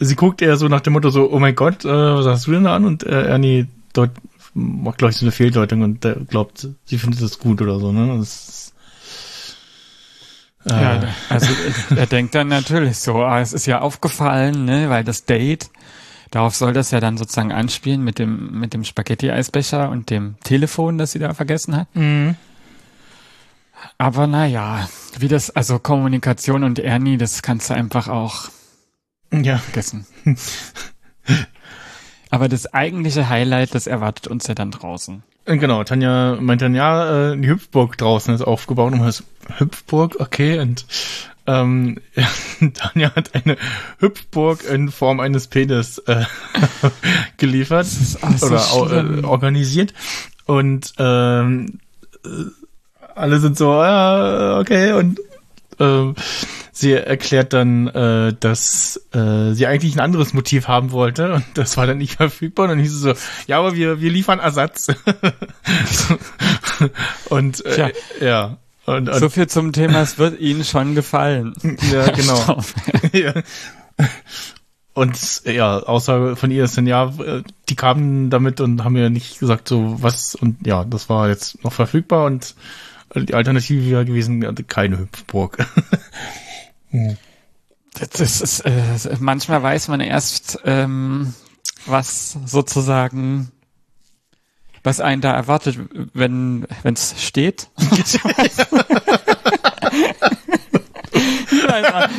sie 0.00 0.14
guckt 0.14 0.42
eher 0.42 0.56
so 0.56 0.68
nach 0.68 0.80
dem 0.80 0.92
Motto 0.92 1.10
so, 1.10 1.30
oh 1.30 1.38
mein 1.38 1.54
Gott, 1.54 1.84
äh, 1.84 1.88
was 1.88 2.26
hast 2.26 2.46
du 2.46 2.52
denn 2.52 2.64
da 2.64 2.76
an? 2.76 2.84
Und 2.84 3.04
äh, 3.04 3.26
Ernie 3.26 3.66
dort 3.92 4.10
macht, 4.54 4.98
glaube 4.98 5.10
ich, 5.10 5.16
so 5.16 5.24
eine 5.24 5.32
Fehldeutung 5.32 5.82
und 5.82 6.04
äh, 6.04 6.16
glaubt, 6.28 6.68
sie 6.84 6.98
findet 6.98 7.22
das 7.22 7.38
gut 7.38 7.60
oder 7.60 7.78
so, 7.80 7.92
ne? 7.92 8.18
Das, 8.18 8.72
äh, 10.66 10.70
Ja, 10.70 11.02
also 11.28 11.48
er 11.96 12.06
denkt 12.06 12.34
dann 12.34 12.48
natürlich 12.48 12.98
so, 12.98 13.16
ah, 13.16 13.40
es 13.40 13.52
ist 13.52 13.66
ja 13.66 13.80
aufgefallen, 13.80 14.64
ne, 14.64 14.90
weil 14.90 15.04
das 15.04 15.24
Date, 15.24 15.70
darauf 16.34 16.54
soll 16.54 16.72
das 16.72 16.90
ja 16.90 17.00
dann 17.00 17.16
sozusagen 17.16 17.52
anspielen 17.52 18.02
mit 18.02 18.18
dem, 18.18 18.58
mit 18.58 18.74
dem 18.74 18.84
Spaghetti-Eisbecher 18.84 19.88
und 19.90 20.10
dem 20.10 20.34
Telefon, 20.44 20.98
das 20.98 21.12
sie 21.12 21.18
da 21.18 21.34
vergessen 21.34 21.76
hat. 21.76 21.88
mhm. 21.94 22.36
Aber 23.98 24.26
naja, 24.26 24.88
wie 25.18 25.28
das, 25.28 25.50
also 25.50 25.78
Kommunikation 25.78 26.64
und 26.64 26.78
Ernie, 26.78 27.18
das 27.18 27.42
kannst 27.42 27.68
du 27.70 27.74
einfach 27.74 28.08
auch 28.08 28.48
Ja. 29.30 29.58
vergessen. 29.58 30.06
Aber 32.30 32.48
das 32.48 32.72
eigentliche 32.72 33.28
Highlight, 33.28 33.74
das 33.74 33.86
erwartet 33.86 34.26
uns 34.26 34.46
ja 34.46 34.54
dann 34.54 34.70
draußen. 34.70 35.22
Äh, 35.44 35.58
Genau, 35.58 35.84
Tanja 35.84 36.36
meint 36.40 36.62
dann, 36.62 36.74
ja, 36.74 37.32
äh, 37.32 37.36
die 37.36 37.48
Hüpfburg 37.48 37.96
draußen 37.98 38.34
ist 38.34 38.42
aufgebaut 38.42 38.94
und 38.94 39.00
was 39.04 39.22
Hüpfburg, 39.58 40.16
okay, 40.18 40.58
und 40.58 40.86
ähm, 41.46 41.98
ja, 42.14 42.26
Tanja 42.72 43.14
hat 43.14 43.34
eine 43.34 43.56
Hüpfburg 43.98 44.64
in 44.64 44.90
Form 44.90 45.20
eines 45.20 45.48
Penis 45.48 45.98
äh, 45.98 46.24
geliefert 47.36 47.86
so 47.86 48.46
oder 48.46 48.60
au- 48.72 48.88
schlimm. 48.88 49.24
äh, 49.24 49.26
organisiert 49.26 49.92
und 50.46 50.92
ähm, 50.98 51.78
äh, 52.24 52.28
alle 53.14 53.38
sind 53.40 53.56
so, 53.56 53.70
ja, 53.72 54.58
okay, 54.58 54.92
und 54.92 55.20
ähm, 55.78 56.14
sie 56.72 56.92
erklärt 56.92 57.52
dann, 57.52 57.86
äh, 57.88 58.34
dass 58.38 59.00
äh, 59.12 59.52
sie 59.52 59.66
eigentlich 59.66 59.94
ein 59.94 60.00
anderes 60.00 60.34
Motiv 60.34 60.68
haben 60.68 60.90
wollte 60.92 61.34
und 61.34 61.44
das 61.54 61.76
war 61.76 61.86
dann 61.86 61.98
nicht 61.98 62.16
verfügbar 62.16 62.64
und 62.64 62.70
dann 62.70 62.78
hieß 62.80 62.92
es 62.94 63.00
so, 63.00 63.12
ja, 63.46 63.58
aber 63.58 63.74
wir, 63.74 64.00
wir 64.00 64.10
liefern 64.10 64.40
Ersatz. 64.40 64.88
und 67.28 67.64
äh, 67.64 67.74
Tja. 67.74 67.90
ja. 68.20 68.56
Und, 68.86 69.08
und 69.08 69.18
So 69.18 69.28
viel 69.28 69.46
zum 69.46 69.72
Thema, 69.72 70.00
es 70.02 70.18
wird 70.18 70.40
Ihnen 70.40 70.64
schon 70.64 70.94
gefallen. 70.94 71.54
ja, 71.92 72.10
genau. 72.10 72.62
ja. 73.12 73.34
Und 74.92 75.42
ja, 75.44 75.78
Aussage 75.80 76.36
von 76.36 76.50
ihr 76.50 76.64
ist 76.64 76.76
dann, 76.76 76.86
ja, 76.86 77.12
äh, 77.18 77.42
die 77.68 77.74
kamen 77.74 78.30
damit 78.30 78.60
und 78.60 78.84
haben 78.84 78.92
mir 78.92 79.10
nicht 79.10 79.40
gesagt, 79.40 79.68
so 79.68 79.96
was, 80.00 80.34
und 80.34 80.66
ja, 80.66 80.84
das 80.84 81.08
war 81.08 81.28
jetzt 81.28 81.64
noch 81.64 81.72
verfügbar 81.72 82.26
und 82.26 82.54
die 83.14 83.34
Alternative 83.34 83.90
wäre 83.90 84.04
gewesen, 84.04 84.40
keine 84.66 84.98
Hüpfburg. 84.98 85.58
Das 87.92 88.40
ist, 88.40 88.60
äh, 88.60 88.72
manchmal 89.20 89.62
weiß 89.62 89.88
man 89.88 90.00
erst, 90.00 90.58
ähm, 90.64 91.34
was 91.86 92.38
sozusagen, 92.44 93.50
was 94.84 95.00
einen 95.00 95.20
da 95.22 95.32
erwartet, 95.32 95.78
wenn 96.12 96.66
es 96.84 97.14
steht. 97.18 97.68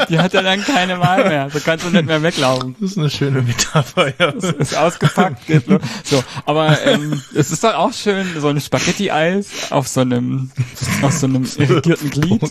Die 0.10 0.19
hat 0.19 0.34
ja 0.34 0.41
dann 0.41 0.63
keine 0.63 0.99
Wahl 0.99 1.30
mehr. 1.30 1.49
So 1.49 1.60
kannst 1.60 1.86
du 1.86 1.89
nicht 1.89 2.06
mehr 2.06 2.21
weglaufen. 2.21 2.75
Das 2.80 2.91
ist 2.91 2.97
eine 2.97 3.10
schöne 3.10 3.41
Metapher, 3.41 4.13
ja. 4.19 4.30
Ist 4.30 4.75
ausgepackt, 4.75 5.47
geht 5.47 5.67
los. 5.67 5.82
So, 6.04 6.23
aber 6.45 6.82
ähm, 6.86 7.21
es 7.34 7.51
ist 7.51 7.63
doch 7.63 7.75
auch 7.75 7.93
schön, 7.93 8.28
so 8.39 8.49
ein 8.49 8.60
Spaghetti-Eis 8.60 9.71
auf 9.71 9.88
so 9.88 10.01
einem, 10.01 10.51
auf 11.01 11.13
so 11.13 11.28
einem 11.28 11.47
irrigierten 11.58 12.10
Glied 12.10 12.41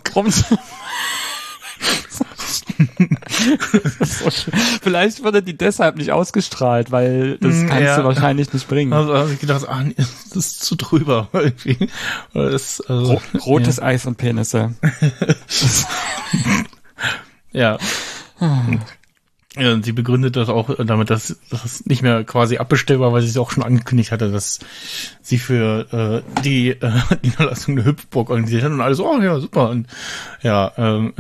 Vielleicht 4.83 5.23
wurde 5.25 5.43
die 5.43 5.57
deshalb 5.57 5.97
nicht 5.97 6.13
ausgestrahlt, 6.13 6.91
weil 6.91 7.39
das 7.39 7.55
Mm, 7.55 7.67
kannst 7.67 7.83
ja. 7.83 7.97
du 7.99 8.05
wahrscheinlich 8.05 8.53
nicht 8.53 8.69
bringen. 8.69 8.93
Also 8.93 9.15
habe 9.15 9.33
ich 9.33 9.41
gedacht, 9.41 9.69
ah, 9.69 9.83
nee, 9.83 9.95
das 9.97 10.35
ist 10.35 10.65
zu 10.65 10.77
drüber 10.77 11.29
irgendwie. 11.33 11.89
Das, 12.33 12.81
also, 12.81 13.15
Ro 13.15 13.21
rotes 13.47 13.81
Eis 13.81 14.07
und 14.07 14.17
Penisse. 14.17 14.75
Ja. 17.53 17.79
Ja, 19.57 19.81
sie 19.81 19.93
begründet 19.93 20.35
das 20.35 20.49
auch 20.49 20.69
damit, 20.85 21.11
dass 21.11 21.37
das 21.51 21.87
nicht 21.87 22.03
mehr 22.03 22.25
quasi 22.25 22.57
abbestellbar, 22.57 23.13
weil 23.13 23.23
sie 23.23 23.29
es 23.29 23.37
auch 23.37 23.53
schon 23.53 23.63
angekündigt 23.63 24.11
hatte, 24.11 24.33
dass 24.33 24.59
sie 25.23 25.39
für 25.39 26.25
äh, 26.27 26.43
die 26.43 26.71
äh, 26.71 26.93
Niederlassung 27.23 27.79
eine 27.79 27.85
Hüpfburg 27.85 28.31
organisiert 28.31 28.65
hat 28.65 28.73
und 28.73 28.81
alles, 28.81 28.99
oh 28.99 29.21
ja, 29.23 29.39
super. 29.39 29.71
Und 29.71 29.87
ja, 30.43 30.73
ähm, 30.77 31.15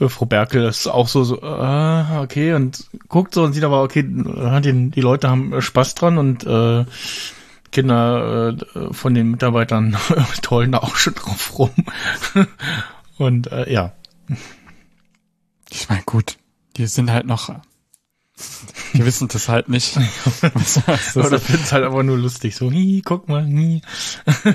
äh, 0.00 0.08
Frau 0.08 0.26
Berkel 0.26 0.64
ist 0.64 0.86
auch 0.86 1.08
so, 1.08 1.24
so 1.24 1.40
äh, 1.42 2.18
okay, 2.18 2.54
und 2.54 2.86
guckt 3.08 3.34
so 3.34 3.42
und 3.42 3.52
sieht 3.52 3.64
aber, 3.64 3.82
okay, 3.82 4.00
äh, 4.00 4.60
die, 4.60 4.90
die 4.90 5.00
Leute 5.00 5.28
haben 5.30 5.52
äh, 5.52 5.62
Spaß 5.62 5.94
dran 5.94 6.18
und 6.18 6.44
äh, 6.44 6.84
Kinder 7.72 8.56
äh, 8.74 8.92
von 8.92 9.14
den 9.14 9.30
Mitarbeitern 9.30 9.96
tollen 10.42 10.72
da 10.72 10.78
auch 10.78 10.96
schon 10.96 11.14
drauf 11.14 11.58
rum. 11.58 11.70
und 13.18 13.50
äh, 13.52 13.72
ja, 13.72 13.92
Ich 15.70 15.88
meine, 15.88 16.02
gut, 16.04 16.38
die 16.76 16.86
sind 16.86 17.10
halt 17.10 17.26
noch, 17.26 17.54
die 18.92 19.04
wissen 19.04 19.28
das 19.28 19.48
halt 19.48 19.68
nicht. 19.68 19.96
Oder 20.42 20.50
das 20.52 21.42
ist. 21.42 21.46
finde 21.46 21.62
es 21.62 21.72
halt 21.72 21.84
aber 21.84 22.02
nur 22.02 22.18
lustig. 22.18 22.56
So, 22.56 22.70
hi, 22.70 23.02
guck 23.04 23.28
mal, 23.28 23.44
hi. 23.44 23.80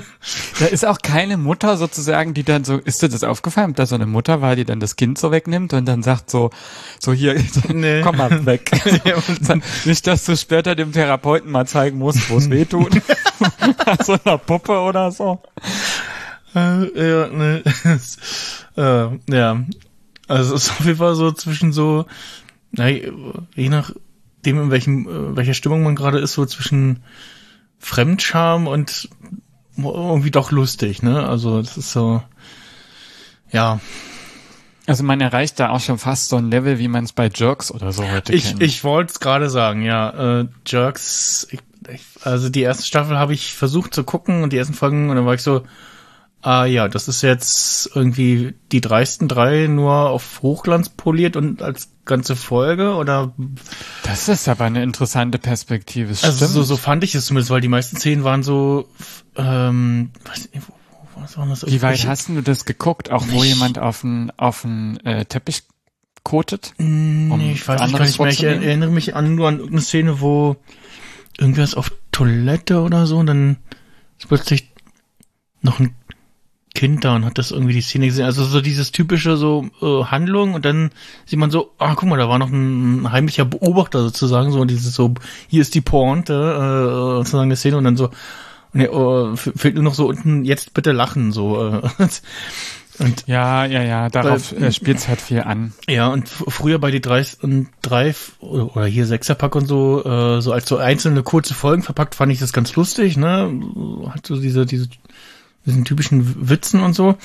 Da 0.60 0.66
ist 0.66 0.84
auch 0.86 0.98
keine 1.02 1.36
Mutter 1.36 1.76
sozusagen, 1.76 2.34
die 2.34 2.44
dann 2.44 2.64
so, 2.64 2.78
ist 2.78 3.02
dir 3.02 3.08
das 3.08 3.24
aufgefallen, 3.24 3.70
ob 3.70 3.76
da 3.76 3.86
so 3.86 3.94
eine 3.94 4.06
Mutter 4.06 4.40
war, 4.40 4.54
die 4.56 4.64
dann 4.64 4.78
das 4.80 4.96
Kind 4.96 5.18
so 5.18 5.30
wegnimmt 5.32 5.72
und 5.72 5.86
dann 5.86 6.02
sagt 6.02 6.30
so, 6.30 6.50
so 7.00 7.12
hier, 7.12 7.34
Nee. 7.68 8.02
komm 8.02 8.16
mal 8.16 8.46
weg. 8.46 8.70
Ja, 9.04 9.16
Nicht, 9.84 10.06
dass 10.06 10.24
du 10.24 10.36
später 10.36 10.74
dem 10.74 10.92
Therapeuten 10.92 11.50
mal 11.50 11.66
zeigen 11.66 11.98
musst, 11.98 12.30
wo 12.30 12.38
es 12.38 12.50
weh 12.50 12.64
tut. 12.64 13.00
So 14.04 14.16
einer 14.24 14.38
Puppe 14.38 14.78
oder 14.78 15.10
so. 15.10 15.40
Äh, 16.54 16.58
ja, 17.10 17.26
ne. 17.28 17.62
äh, 18.76 19.34
ja. 19.34 19.64
Also 20.28 20.54
es 20.54 20.64
ist 20.64 20.70
auf 20.70 20.84
jeden 20.84 20.98
Fall 20.98 21.14
so 21.14 21.32
zwischen 21.32 21.72
so, 21.72 22.06
na, 22.72 22.88
je 22.88 23.68
nachdem, 23.68 23.96
in 24.44 24.70
welchem, 24.70 25.08
äh, 25.08 25.36
welcher 25.36 25.54
Stimmung 25.54 25.82
man 25.82 25.94
gerade 25.96 26.18
ist, 26.18 26.32
so 26.32 26.44
zwischen 26.46 27.02
Fremdscham 27.78 28.66
und 28.66 29.08
irgendwie 29.76 30.30
doch 30.30 30.50
lustig, 30.50 31.02
ne? 31.02 31.26
Also 31.26 31.62
das 31.62 31.76
ist 31.76 31.92
so, 31.92 32.22
ja. 33.50 33.80
Also 34.86 35.04
man 35.04 35.20
erreicht 35.20 35.60
da 35.60 35.70
auch 35.70 35.80
schon 35.80 35.98
fast 35.98 36.28
so 36.28 36.36
ein 36.36 36.50
Level, 36.50 36.78
wie 36.78 36.88
man 36.88 37.04
es 37.04 37.12
bei 37.12 37.30
Jerks 37.32 37.70
oder 37.70 37.92
so 37.92 38.08
heute 38.10 38.34
Ich, 38.34 38.48
kennt. 38.48 38.62
ich 38.62 38.82
wollte 38.84 39.12
es 39.12 39.20
gerade 39.20 39.48
sagen, 39.48 39.82
ja. 39.82 40.40
Äh, 40.40 40.48
Jerks, 40.66 41.46
ich, 41.50 41.60
ich, 41.88 42.02
also 42.22 42.48
die 42.48 42.62
erste 42.62 42.84
Staffel 42.84 43.18
habe 43.18 43.32
ich 43.34 43.54
versucht 43.54 43.94
zu 43.94 44.04
gucken 44.04 44.42
und 44.42 44.52
die 44.52 44.56
ersten 44.56 44.74
Folgen 44.74 45.10
und 45.10 45.16
dann 45.16 45.26
war 45.26 45.34
ich 45.34 45.42
so, 45.42 45.62
ah 46.42 46.64
ja, 46.64 46.88
das 46.88 47.08
ist 47.08 47.22
jetzt 47.22 47.90
irgendwie 47.94 48.54
die 48.72 48.80
dreisten 48.80 49.28
drei 49.28 49.68
nur 49.68 50.10
auf 50.10 50.42
Hochglanz 50.42 50.88
poliert 50.88 51.36
und 51.36 51.62
als 51.62 51.88
ganze 52.04 52.34
Folge 52.36 52.94
oder 52.96 53.32
das 54.02 54.28
ist 54.28 54.48
aber 54.48 54.64
eine 54.64 54.82
interessante 54.82 55.38
Perspektive. 55.38 56.10
es 56.10 56.24
also 56.24 56.36
stimmt. 56.38 56.50
so, 56.50 56.62
so 56.64 56.76
fand 56.76 57.04
ich 57.04 57.14
es 57.14 57.26
zumindest, 57.26 57.50
weil 57.50 57.60
die 57.60 57.68
meisten 57.68 57.96
Szenen 57.96 58.24
waren 58.24 58.42
so 58.42 58.88
ähm, 59.36 60.10
weiß 60.24 60.50
nicht, 60.52 60.66
wo, 60.68 60.74
wo, 61.14 61.22
was 61.22 61.38
war 61.38 61.46
das? 61.46 61.64
Wie 61.66 61.80
weit 61.80 62.06
hast 62.06 62.28
du 62.28 62.40
das 62.42 62.64
geguckt? 62.64 63.10
Auch 63.12 63.24
wo 63.28 63.42
Ich- 63.42 63.50
jemand 63.50 63.78
auf 63.78 64.04
einen 64.04 64.30
auf 64.36 64.64
einen, 64.64 64.98
äh, 65.06 65.24
Teppich 65.24 65.62
kotet? 66.24 66.74
Nee, 66.78 67.30
um 67.32 67.40
ich 67.40 67.66
weiß 67.66 67.80
nicht, 67.82 67.98
nicht 68.00 68.18
mehr. 68.18 68.28
Ich 68.30 68.42
erinnere 68.42 68.90
mich 68.90 69.14
an 69.14 69.34
nur 69.36 69.48
an 69.48 69.54
irgendeine 69.58 69.82
Szene, 69.82 70.20
wo 70.20 70.56
irgendwer 71.38 71.64
ist 71.64 71.76
auf 71.76 71.92
Toilette 72.10 72.80
oder 72.80 73.06
so 73.06 73.18
und 73.18 73.26
dann 73.26 73.56
ist 74.18 74.28
plötzlich 74.28 74.72
noch 75.62 75.78
ein 75.78 75.94
Kind 76.82 77.04
da 77.04 77.14
und 77.14 77.24
hat 77.24 77.38
das 77.38 77.52
irgendwie 77.52 77.74
die 77.74 77.80
Szene 77.80 78.06
gesehen. 78.06 78.24
Also 78.24 78.42
so 78.44 78.60
dieses 78.60 78.90
typische 78.90 79.36
so 79.36 79.66
äh, 79.80 80.02
Handlung 80.06 80.54
und 80.54 80.64
dann 80.64 80.90
sieht 81.26 81.38
man 81.38 81.52
so, 81.52 81.70
ah, 81.78 81.94
guck 81.94 82.08
mal, 82.08 82.18
da 82.18 82.28
war 82.28 82.40
noch 82.40 82.50
ein 82.50 83.12
heimlicher 83.12 83.44
Beobachter 83.44 84.02
sozusagen, 84.02 84.50
so 84.50 84.64
dieses 84.64 84.92
so, 84.92 85.14
hier 85.46 85.62
ist 85.62 85.76
die 85.76 85.80
Pointe, 85.80 86.32
äh, 86.34 87.18
sozusagen 87.18 87.50
der 87.50 87.56
Szene 87.56 87.76
und 87.76 87.84
dann 87.84 87.96
so, 87.96 88.10
nee, 88.72 88.88
oh, 88.88 89.36
fe- 89.36 89.52
fehlt 89.54 89.76
nur 89.76 89.84
noch 89.84 89.94
so 89.94 90.08
unten, 90.08 90.44
jetzt 90.44 90.74
bitte 90.74 90.90
lachen, 90.90 91.30
so. 91.30 91.56
Äh, 91.68 91.82
und 92.98 93.24
Ja, 93.28 93.64
ja, 93.64 93.82
ja. 93.84 94.08
Darauf 94.08 94.50
äh, 94.50 94.72
spielt's 94.72 95.06
halt 95.06 95.20
viel 95.20 95.42
an. 95.42 95.72
ja, 95.88 96.08
und 96.08 96.28
früher 96.28 96.80
bei 96.80 96.90
die 96.90 97.00
drei 97.00 97.24
und 97.42 97.68
drei 97.80 98.12
oder 98.40 98.74
oder 98.76 98.86
hier 98.86 99.06
Sechserpack 99.06 99.54
und 99.54 99.66
so, 99.68 100.02
äh, 100.04 100.40
so 100.42 100.50
als 100.52 100.68
so 100.68 100.78
einzelne 100.78 101.22
kurze 101.22 101.54
Folgen 101.54 101.84
verpackt, 101.84 102.16
fand 102.16 102.32
ich 102.32 102.40
das 102.40 102.52
ganz 102.52 102.74
lustig, 102.74 103.16
ne? 103.16 103.52
Hat 104.10 104.26
so 104.26 104.34
diese, 104.40 104.66
diese, 104.66 104.88
diesen 105.66 105.84
typischen 105.84 106.48
Witzen 106.48 106.80
und 106.82 106.94
so. 106.94 107.16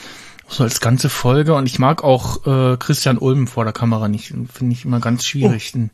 So 0.49 0.63
als 0.63 0.79
ganze 0.79 1.09
Folge. 1.09 1.55
Und 1.55 1.65
ich 1.65 1.77
mag 1.77 2.03
auch 2.03 2.45
äh, 2.47 2.77
Christian 2.77 3.17
Ulm 3.17 3.47
vor 3.47 3.65
der 3.65 3.73
Kamera 3.73 4.07
nicht. 4.07 4.27
Finde 4.27 4.71
ich 4.71 4.85
immer 4.85 4.99
ganz 5.01 5.25
schwierig. 5.25 5.73
Den, 5.73 5.89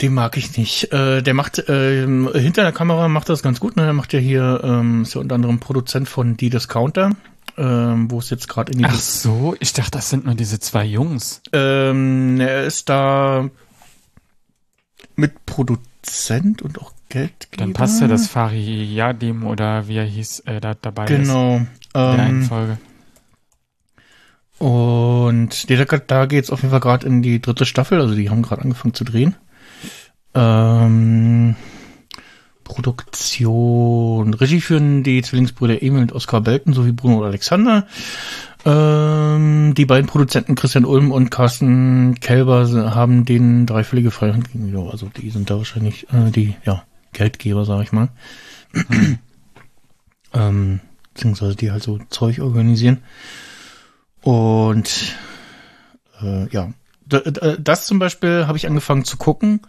den 0.00 0.14
mag 0.14 0.36
ich 0.38 0.56
nicht. 0.56 0.92
Äh, 0.92 1.22
der 1.22 1.34
macht 1.34 1.62
ähm, 1.68 2.30
hinter 2.32 2.62
der 2.62 2.72
Kamera 2.72 3.08
macht 3.08 3.28
das 3.28 3.42
ganz 3.42 3.60
gut. 3.60 3.76
Ne? 3.76 3.84
Er 3.84 3.92
macht 3.92 4.12
ja 4.14 4.18
hier, 4.18 4.60
ähm, 4.64 5.02
ist 5.02 5.14
ja 5.14 5.20
unter 5.20 5.34
anderem 5.34 5.60
Produzent 5.60 6.08
von 6.08 6.38
Die 6.38 6.48
Discounter, 6.48 7.16
ähm, 7.58 8.10
wo 8.10 8.18
es 8.18 8.30
jetzt 8.30 8.48
gerade 8.48 8.72
in 8.72 8.78
die 8.78 8.84
Ach 8.86 8.94
so, 8.94 9.54
ich 9.60 9.74
dachte, 9.74 9.90
das 9.90 10.08
sind 10.08 10.24
nur 10.24 10.34
diese 10.34 10.58
zwei 10.60 10.86
Jungs. 10.86 11.42
ähm, 11.52 12.40
er 12.40 12.64
ist 12.64 12.88
da 12.88 13.50
mit 15.16 15.44
Produzent 15.44 16.62
und 16.62 16.78
auch 16.78 16.92
Geldgeber. 17.08 17.56
Dann 17.64 17.72
passt 17.72 18.00
ja 18.00 18.08
das 18.08 18.28
Fariyadim 18.28 19.46
oder 19.46 19.88
wie 19.88 19.96
er 19.96 20.04
hieß, 20.04 20.40
äh, 20.46 20.60
da 20.60 20.74
dabei 20.74 21.04
ist. 21.04 21.10
Genau. 21.10 21.56
In 21.56 21.66
der 21.94 22.02
einen 22.18 22.42
Ähm, 22.42 22.46
Folge. 22.48 22.78
und 24.58 25.66
da 26.10 26.26
geht's 26.26 26.50
auf 26.50 26.60
jeden 26.60 26.70
Fall 26.70 26.80
gerade 26.80 27.06
in 27.06 27.22
die 27.22 27.40
dritte 27.40 27.64
Staffel. 27.66 28.00
Also 28.00 28.14
die 28.14 28.30
haben 28.30 28.42
gerade 28.42 28.62
angefangen 28.62 28.94
zu 28.94 29.04
drehen. 29.04 29.36
Ähm, 30.34 31.56
Produktion. 32.64 34.34
Regie 34.34 34.60
führen 34.60 35.02
die 35.02 35.22
Zwillingsbrüder 35.22 35.82
Emil 35.82 36.02
und 36.02 36.12
Oskar 36.12 36.42
Belten 36.42 36.74
sowie 36.74 36.92
Bruno 36.92 37.18
und 37.18 37.24
Alexander. 37.24 37.86
Ähm, 38.64 39.74
die 39.74 39.86
beiden 39.86 40.06
Produzenten 40.06 40.54
Christian 40.54 40.84
Ulm 40.84 41.10
und 41.10 41.30
Carsten 41.30 42.16
Kelber 42.20 42.68
haben 42.94 43.24
den 43.24 43.66
dreifällige 43.66 44.10
Freihand 44.10 44.52
gegenüber. 44.52 44.90
Also 44.90 45.08
die 45.16 45.30
sind 45.30 45.48
da 45.50 45.56
wahrscheinlich 45.56 46.06
äh, 46.12 46.30
die 46.30 46.56
ja, 46.64 46.82
Geldgeber, 47.12 47.64
sag 47.64 47.82
ich 47.82 47.92
mal. 47.92 48.08
ähm, 50.34 50.80
beziehungsweise 51.14 51.56
die 51.56 51.70
halt 51.70 51.82
so 51.82 51.98
Zeug 52.10 52.40
organisieren. 52.40 53.02
Und 54.22 55.16
äh, 56.22 56.48
ja, 56.50 56.72
D 57.06 57.20
d- 57.30 57.56
das 57.60 57.86
zum 57.86 57.98
Beispiel 57.98 58.46
habe 58.46 58.58
ich 58.58 58.66
angefangen 58.66 59.04
zu 59.04 59.16
gucken, 59.16 59.60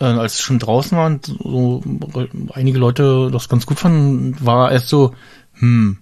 äh, 0.00 0.04
als 0.04 0.34
es 0.34 0.40
schon 0.40 0.58
draußen 0.58 0.96
war 0.96 1.06
und 1.06 1.26
so 1.26 1.82
einige 2.52 2.78
Leute 2.78 3.30
das 3.32 3.48
ganz 3.48 3.66
gut 3.66 3.78
fanden, 3.78 4.36
war 4.44 4.72
erst 4.72 4.88
so, 4.88 5.14
hm, 5.54 5.98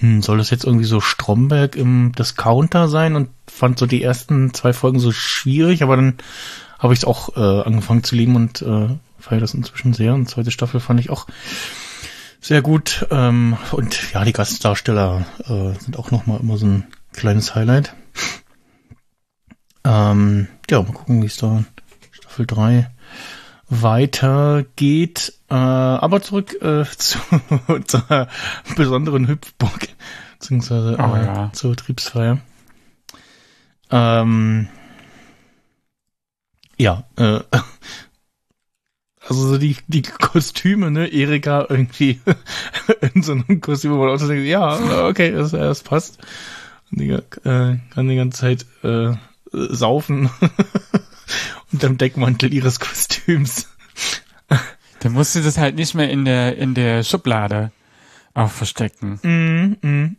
hm, 0.00 0.22
soll 0.22 0.38
das 0.38 0.50
jetzt 0.50 0.64
irgendwie 0.64 0.86
so 0.86 1.00
Stromberg 1.00 1.76
im 1.76 2.12
Discounter 2.12 2.88
sein 2.88 3.14
und 3.14 3.28
fand 3.46 3.78
so 3.78 3.86
die 3.86 4.02
ersten 4.02 4.54
zwei 4.54 4.72
Folgen 4.72 4.98
so 4.98 5.12
schwierig, 5.12 5.82
aber 5.82 5.96
dann 5.96 6.14
habe 6.78 6.94
ich 6.94 7.00
es 7.00 7.04
auch 7.04 7.36
äh, 7.36 7.62
angefangen 7.62 8.02
zu 8.02 8.16
lieben 8.16 8.34
und 8.34 8.62
äh, 8.62 8.88
feiere 9.22 9.40
das 9.40 9.54
inzwischen 9.54 9.94
sehr. 9.94 10.14
Und 10.14 10.28
zweite 10.28 10.50
Staffel 10.50 10.80
fand 10.80 11.00
ich 11.00 11.10
auch 11.10 11.26
sehr 12.40 12.60
gut. 12.60 13.06
Ähm, 13.10 13.56
und 13.70 14.12
ja, 14.12 14.24
die 14.24 14.32
Gastdarsteller 14.32 15.24
äh, 15.44 15.78
sind 15.80 15.98
auch 15.98 16.10
nochmal 16.10 16.40
immer 16.40 16.58
so 16.58 16.66
ein 16.66 16.86
kleines 17.12 17.54
Highlight. 17.54 17.94
Ähm, 19.84 20.48
ja, 20.70 20.82
mal 20.82 20.92
gucken, 20.92 21.22
wie 21.22 21.26
es 21.26 21.36
da 21.36 21.58
in 21.58 21.66
Staffel 22.10 22.46
3 22.46 22.90
weitergeht. 23.68 25.32
Äh, 25.48 25.54
aber 25.54 26.20
zurück 26.20 26.60
äh, 26.60 26.84
zu, 26.98 27.18
zur 27.86 28.28
besonderen 28.76 29.28
Hüpfburg, 29.28 29.88
beziehungsweise 30.38 30.96
Oh 30.98 31.14
äh, 31.14 31.24
ja. 31.24 31.50
zur 31.52 31.70
Betriebsfeier. 31.70 32.38
Ähm, 33.90 34.68
ja, 36.78 37.04
äh, 37.16 37.40
also 39.32 39.48
so 39.48 39.58
die, 39.58 39.76
die 39.86 40.02
Kostüme, 40.02 40.90
ne, 40.90 41.08
Erika 41.08 41.66
irgendwie 41.68 42.20
in 43.14 43.22
so 43.22 43.32
einem 43.32 43.60
Kostüm, 43.60 43.92
wo 43.92 43.96
man 43.96 44.10
auch 44.10 44.18
so 44.18 44.28
denkt, 44.28 44.46
ja, 44.46 45.06
okay, 45.06 45.32
das, 45.32 45.52
das 45.52 45.82
passt. 45.82 46.18
Und 46.90 47.00
die 47.00 47.10
äh, 47.10 47.78
kann 47.90 48.08
die 48.08 48.16
ganze 48.16 48.40
Zeit 48.40 48.66
äh, 48.82 49.14
saufen 49.52 50.30
unterm 51.72 51.96
Deckmantel 51.96 52.52
ihres 52.52 52.78
Kostüms. 52.78 53.68
Dann 55.00 55.12
musst 55.12 55.34
du 55.34 55.40
das 55.40 55.56
halt 55.56 55.76
nicht 55.76 55.94
mehr 55.94 56.10
in 56.10 56.24
der, 56.26 56.58
in 56.58 56.74
der 56.74 57.02
Schublade 57.02 57.72
auch 58.34 58.50
verstecken. 58.50 59.18
Mm, 59.22 59.86
mm. 59.86 60.16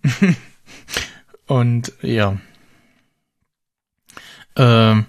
Und 1.48 1.94
ja. 2.02 2.38
Ähm, 4.56 5.06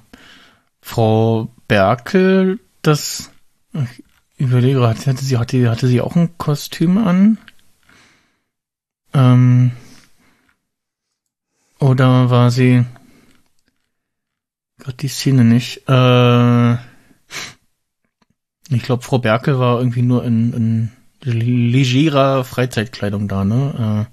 Frau 0.81 1.51
Berkel, 1.67 2.61
das 2.83 3.31
ich 3.75 4.05
überlege, 4.37 4.87
hatte, 4.87 5.17
sie, 5.17 5.39
hatte, 5.39 5.71
hatte 5.71 5.87
sie 5.87 6.01
auch 6.01 6.17
ein 6.17 6.37
Kostüm 6.39 6.99
an? 6.99 7.39
Ähm, 9.13 9.73
oder 11.79 12.31
war 12.31 12.51
sie 12.51 12.85
Gott, 14.83 15.01
die 15.03 15.09
Szene 15.09 15.45
nicht. 15.45 15.89
Äh, 15.89 16.75
ich 18.71 18.83
glaube, 18.83 19.03
Frau 19.03 19.19
Berkel 19.19 19.59
war 19.59 19.79
irgendwie 19.79 20.03
nur 20.03 20.25
in, 20.25 20.53
in 20.53 20.91
legerer 21.23 22.45
Freizeitkleidung 22.45 23.29
da, 23.29 23.45
ne? 23.45 24.09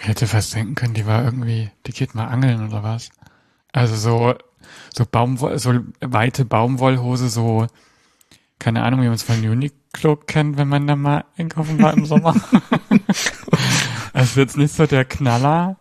Ich 0.00 0.08
hätte 0.08 0.26
fast 0.26 0.54
denken 0.54 0.74
können, 0.74 0.94
die 0.94 1.06
war 1.06 1.24
irgendwie, 1.24 1.70
die 1.86 1.92
geht 1.92 2.14
mal 2.14 2.26
angeln 2.26 2.66
oder 2.66 2.82
was. 2.82 3.10
Also 3.72 3.96
so, 3.96 4.34
so 4.94 5.06
Baumwoll, 5.10 5.58
so 5.58 5.80
weite 6.00 6.44
Baumwollhose, 6.44 7.28
so, 7.28 7.66
keine 8.58 8.82
Ahnung, 8.82 9.00
wie 9.02 9.06
man 9.06 9.14
es 9.14 9.22
von 9.22 9.36
Uniqlo 9.38 10.16
kennt, 10.16 10.56
wenn 10.56 10.68
man 10.68 10.86
da 10.86 10.96
mal 10.96 11.24
einkaufen 11.36 11.80
war 11.82 11.92
im 11.94 12.06
Sommer. 12.06 12.34
also 14.12 14.40
jetzt 14.40 14.56
nicht 14.56 14.74
so 14.74 14.86
der 14.86 15.04
Knaller, 15.04 15.76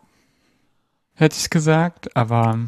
hätte 1.13 1.37
ich 1.39 1.49
gesagt, 1.49 2.15
aber 2.15 2.59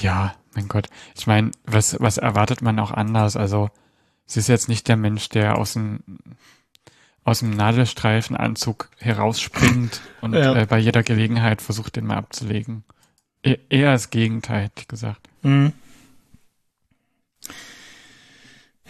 ja, 0.00 0.34
mein 0.54 0.68
Gott. 0.68 0.88
Ich 1.16 1.26
meine, 1.26 1.50
was, 1.64 1.96
was 2.00 2.18
erwartet 2.18 2.62
man 2.62 2.78
auch 2.78 2.90
anders? 2.90 3.36
Also, 3.36 3.70
sie 4.26 4.40
ist 4.40 4.48
jetzt 4.48 4.68
nicht 4.68 4.88
der 4.88 4.96
Mensch, 4.96 5.28
der 5.28 5.56
aus 5.58 5.74
dem, 5.74 6.00
aus 7.24 7.40
dem 7.40 7.50
Nadelstreifenanzug 7.50 8.90
herausspringt 8.98 10.00
und 10.20 10.34
Ja. 10.34 10.54
äh, 10.54 10.66
bei 10.66 10.78
jeder 10.78 11.02
Gelegenheit 11.02 11.62
versucht, 11.62 11.96
den 11.96 12.06
mal 12.06 12.16
abzulegen. 12.16 12.84
E 13.44 13.56
eher 13.68 13.92
das 13.92 14.10
Gegenteil, 14.10 14.64
hätte 14.64 14.80
ich 14.80 14.88
gesagt. 14.88 15.28
Mhm. 15.42 15.72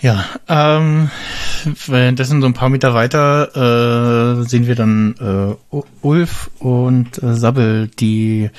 Ja, 0.01 0.25
ähm, 0.49 1.11
währenddessen 1.87 2.41
so 2.41 2.47
ein 2.47 2.55
paar 2.55 2.69
Meter 2.69 2.95
weiter 2.95 4.39
äh, 4.41 4.45
sehen 4.49 4.67
wir 4.69 4.77
dann 4.77 5.15
äh, 5.21 5.77
Ulf 6.03 6.51
und 6.61 7.21
äh, 7.23 7.35
Sabbel, 7.35 7.89
die 7.89 8.51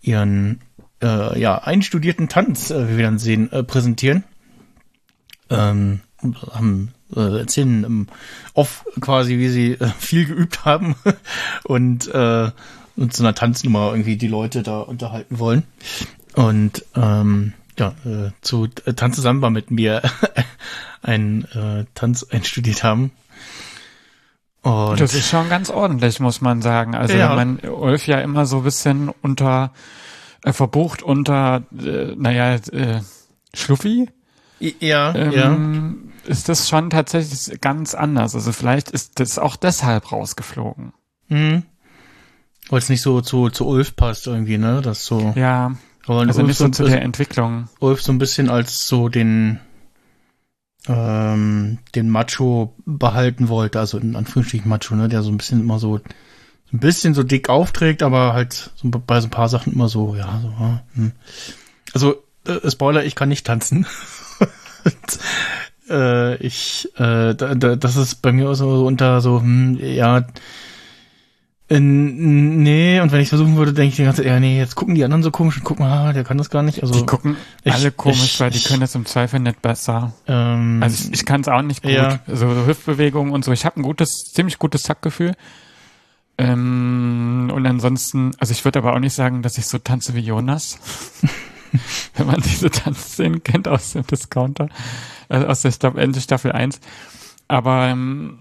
ihren 0.00 0.60
äh, 1.02 1.38
ja 1.40 1.58
einstudierten 1.58 2.28
Tanz, 2.28 2.70
äh, 2.70 2.88
wie 2.88 2.96
wir 2.98 3.04
dann 3.04 3.18
sehen, 3.18 3.50
äh, 3.52 3.64
präsentieren. 3.64 4.22
Ähm, 5.48 6.00
haben 6.52 6.94
äh, 7.16 7.38
erzählen 7.38 7.82
im 7.82 8.06
Off 8.54 8.84
quasi, 9.00 9.38
wie 9.38 9.48
sie 9.48 9.72
äh, 9.72 9.88
viel 9.98 10.26
geübt 10.26 10.64
haben 10.64 10.94
und 11.64 12.06
äh, 12.14 12.50
und 12.96 13.14
zu 13.14 13.22
einer 13.22 13.34
Tanznummer 13.34 13.90
irgendwie 13.92 14.16
die 14.16 14.28
Leute 14.28 14.62
da 14.62 14.80
unterhalten 14.80 15.38
wollen. 15.38 15.62
Und 16.34 16.84
ähm, 16.94 17.54
ja, 17.80 17.94
äh, 18.04 18.30
zu 18.42 18.68
äh, 18.84 18.92
Tanze 18.94 19.20
Samba 19.20 19.50
mit 19.50 19.70
mir 19.70 20.02
einen 21.02 21.44
äh, 21.46 21.86
Tanz 21.94 22.24
einstudiert 22.30 22.84
haben. 22.84 23.10
Und 24.62 25.00
Das 25.00 25.14
ist 25.14 25.28
schon 25.28 25.48
ganz 25.48 25.70
ordentlich, 25.70 26.20
muss 26.20 26.40
man 26.40 26.60
sagen. 26.62 26.94
Also 26.94 27.16
Ja. 27.16 27.30
wenn 27.30 27.58
man 27.58 27.70
Ulf 27.70 28.06
ja 28.06 28.20
immer 28.20 28.46
so 28.46 28.58
ein 28.58 28.64
bisschen 28.64 29.08
unter, 29.22 29.72
äh, 30.44 30.52
verbucht 30.52 31.02
unter, 31.02 31.62
äh, 31.76 32.14
naja, 32.16 32.54
äh, 32.54 33.00
Schluffi, 33.54 34.08
ja, 34.60 35.16
ja. 35.16 35.32
ähm, 35.52 36.12
ist 36.26 36.50
das 36.50 36.68
schon 36.68 36.90
tatsächlich 36.90 37.60
ganz 37.62 37.94
anders. 37.94 38.34
Also 38.34 38.52
vielleicht 38.52 38.90
ist 38.90 39.18
das 39.18 39.38
auch 39.38 39.56
deshalb 39.56 40.12
rausgeflogen. 40.12 40.92
Mhm. 41.28 41.62
Weil 42.68 42.78
es 42.78 42.90
nicht 42.90 43.00
so 43.02 43.22
zu, 43.22 43.48
zu 43.48 43.66
Ulf 43.66 43.96
passt 43.96 44.26
irgendwie, 44.26 44.58
ne? 44.58 44.82
Das 44.82 45.06
so. 45.06 45.32
Ja, 45.34 45.72
Aber 46.06 46.20
also 46.20 46.40
Ulf, 46.40 46.48
nicht 46.48 46.58
so 46.58 46.68
zu 46.68 46.84
der 46.84 47.02
Entwicklung. 47.02 47.68
Ulf 47.78 48.02
so 48.02 48.12
ein 48.12 48.18
bisschen 48.18 48.48
als 48.48 48.86
so 48.86 49.08
den 49.08 49.60
ähm, 50.88 51.78
den 51.94 52.08
Macho 52.08 52.74
behalten 52.86 53.48
wollte, 53.48 53.78
also 53.78 53.98
in 53.98 54.16
Anführungsstrichen 54.16 54.68
Macho, 54.68 54.94
ne? 54.94 55.08
Der 55.08 55.22
so 55.22 55.30
ein 55.30 55.36
bisschen 55.36 55.60
immer 55.60 55.78
so 55.78 56.00
ein 56.72 56.78
bisschen 56.78 57.14
so 57.14 57.22
dick 57.22 57.48
aufträgt, 57.48 58.02
aber 58.02 58.32
halt 58.32 58.70
so 58.76 58.88
bei 58.88 59.20
so 59.20 59.26
ein 59.26 59.30
paar 59.30 59.48
Sachen 59.48 59.72
immer 59.72 59.88
so, 59.88 60.14
ja, 60.14 60.40
so, 60.42 60.80
hm. 60.94 61.12
Also, 61.92 62.22
äh, 62.46 62.70
Spoiler, 62.70 63.04
ich 63.04 63.14
kann 63.14 63.28
nicht 63.28 63.46
tanzen. 63.46 63.86
Und, 64.84 65.18
äh, 65.90 66.36
ich, 66.36 66.88
äh, 66.96 67.34
da, 67.34 67.54
da, 67.54 67.76
das 67.76 67.96
ist 67.96 68.22
bei 68.22 68.32
mir 68.32 68.50
auch 68.50 68.54
so 68.54 68.86
unter 68.86 69.20
so, 69.20 69.40
hm, 69.40 69.78
ja, 69.80 70.24
nee, 71.78 73.00
und 73.00 73.12
wenn 73.12 73.20
ich 73.20 73.28
versuchen 73.28 73.56
würde, 73.56 73.72
denke 73.72 73.90
ich 73.90 73.96
die 73.96 74.02
ganze 74.04 74.22
Zeit, 74.22 74.30
ja, 74.32 74.40
nee, 74.40 74.58
jetzt 74.58 74.74
gucken 74.74 74.94
die 74.96 75.04
anderen 75.04 75.22
so 75.22 75.30
komisch 75.30 75.56
und 75.58 75.62
gucken, 75.64 75.84
ah, 75.86 76.12
der 76.12 76.24
kann 76.24 76.36
das 76.36 76.50
gar 76.50 76.62
nicht. 76.64 76.82
Also, 76.82 76.94
Die 76.98 77.06
gucken 77.06 77.36
ich- 77.62 77.72
alle 77.72 77.92
komisch, 77.92 78.34
ich- 78.34 78.40
weil 78.40 78.50
die 78.50 78.58
ich- 78.58 78.64
können 78.64 78.80
das 78.80 78.94
im 78.96 79.06
Zweifel 79.06 79.38
nicht 79.40 79.62
besser. 79.62 80.12
ähm, 80.26 80.82
Also 80.82 81.04
ich, 81.08 81.12
ich 81.20 81.24
kann 81.26 81.42
es 81.42 81.48
auch 81.48 81.62
nicht 81.62 81.82
gut. 81.82 81.92
Ja. 81.92 82.18
So, 82.26 82.52
so 82.52 82.66
Hüftbewegungen 82.66 83.32
und 83.32 83.44
so. 83.44 83.52
Ich 83.52 83.64
habe 83.64 83.78
ein 83.80 83.82
gutes, 83.84 84.32
ziemlich 84.32 84.58
gutes 84.58 84.82
Taktgefühl. 84.82 85.34
Ähm, 86.38 87.52
und 87.54 87.66
ansonsten, 87.66 88.32
also 88.38 88.52
ich 88.52 88.64
würde 88.64 88.78
aber 88.78 88.94
auch 88.94 88.98
nicht 88.98 89.14
sagen, 89.14 89.42
dass 89.42 89.58
ich 89.58 89.66
so 89.66 89.78
tanze 89.78 90.14
wie 90.14 90.20
Jonas. 90.20 90.78
Wenn 92.16 92.26
man 92.26 92.40
diese 92.40 92.70
Tanzszenen 92.70 93.44
kennt 93.44 93.68
aus 93.68 93.92
dem 93.92 94.04
Discounter, 94.06 94.68
also 95.28 95.46
aus 95.46 95.62
der 95.62 95.70
Staffel, 95.70 96.00
Ende 96.00 96.20
Staffel 96.20 96.50
1. 96.50 96.80
Aber 97.46 97.86
ähm, 97.86 98.38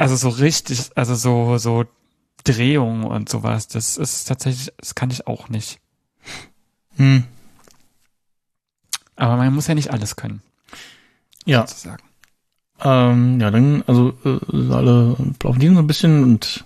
also 0.00 0.16
so 0.16 0.28
richtig, 0.30 0.90
also 0.94 1.14
so, 1.14 1.58
so 1.58 1.84
Drehungen 2.44 3.04
und 3.04 3.28
sowas, 3.28 3.68
das 3.68 3.98
ist 3.98 4.24
tatsächlich, 4.24 4.72
das 4.78 4.94
kann 4.94 5.10
ich 5.10 5.26
auch 5.26 5.48
nicht. 5.50 5.78
hm, 6.96 7.24
Aber 9.16 9.36
man 9.36 9.52
muss 9.54 9.66
ja 9.66 9.74
nicht 9.74 9.90
alles 9.90 10.16
können, 10.16 10.40
ja, 11.44 11.66
sozusagen. 11.66 12.02
ähm, 12.82 13.40
ja, 13.40 13.50
dann, 13.50 13.84
also, 13.86 14.14
äh, 14.24 14.72
alle 14.72 15.16
applaudieren 15.18 15.74
so 15.74 15.82
ein 15.82 15.86
bisschen 15.86 16.22
und 16.22 16.64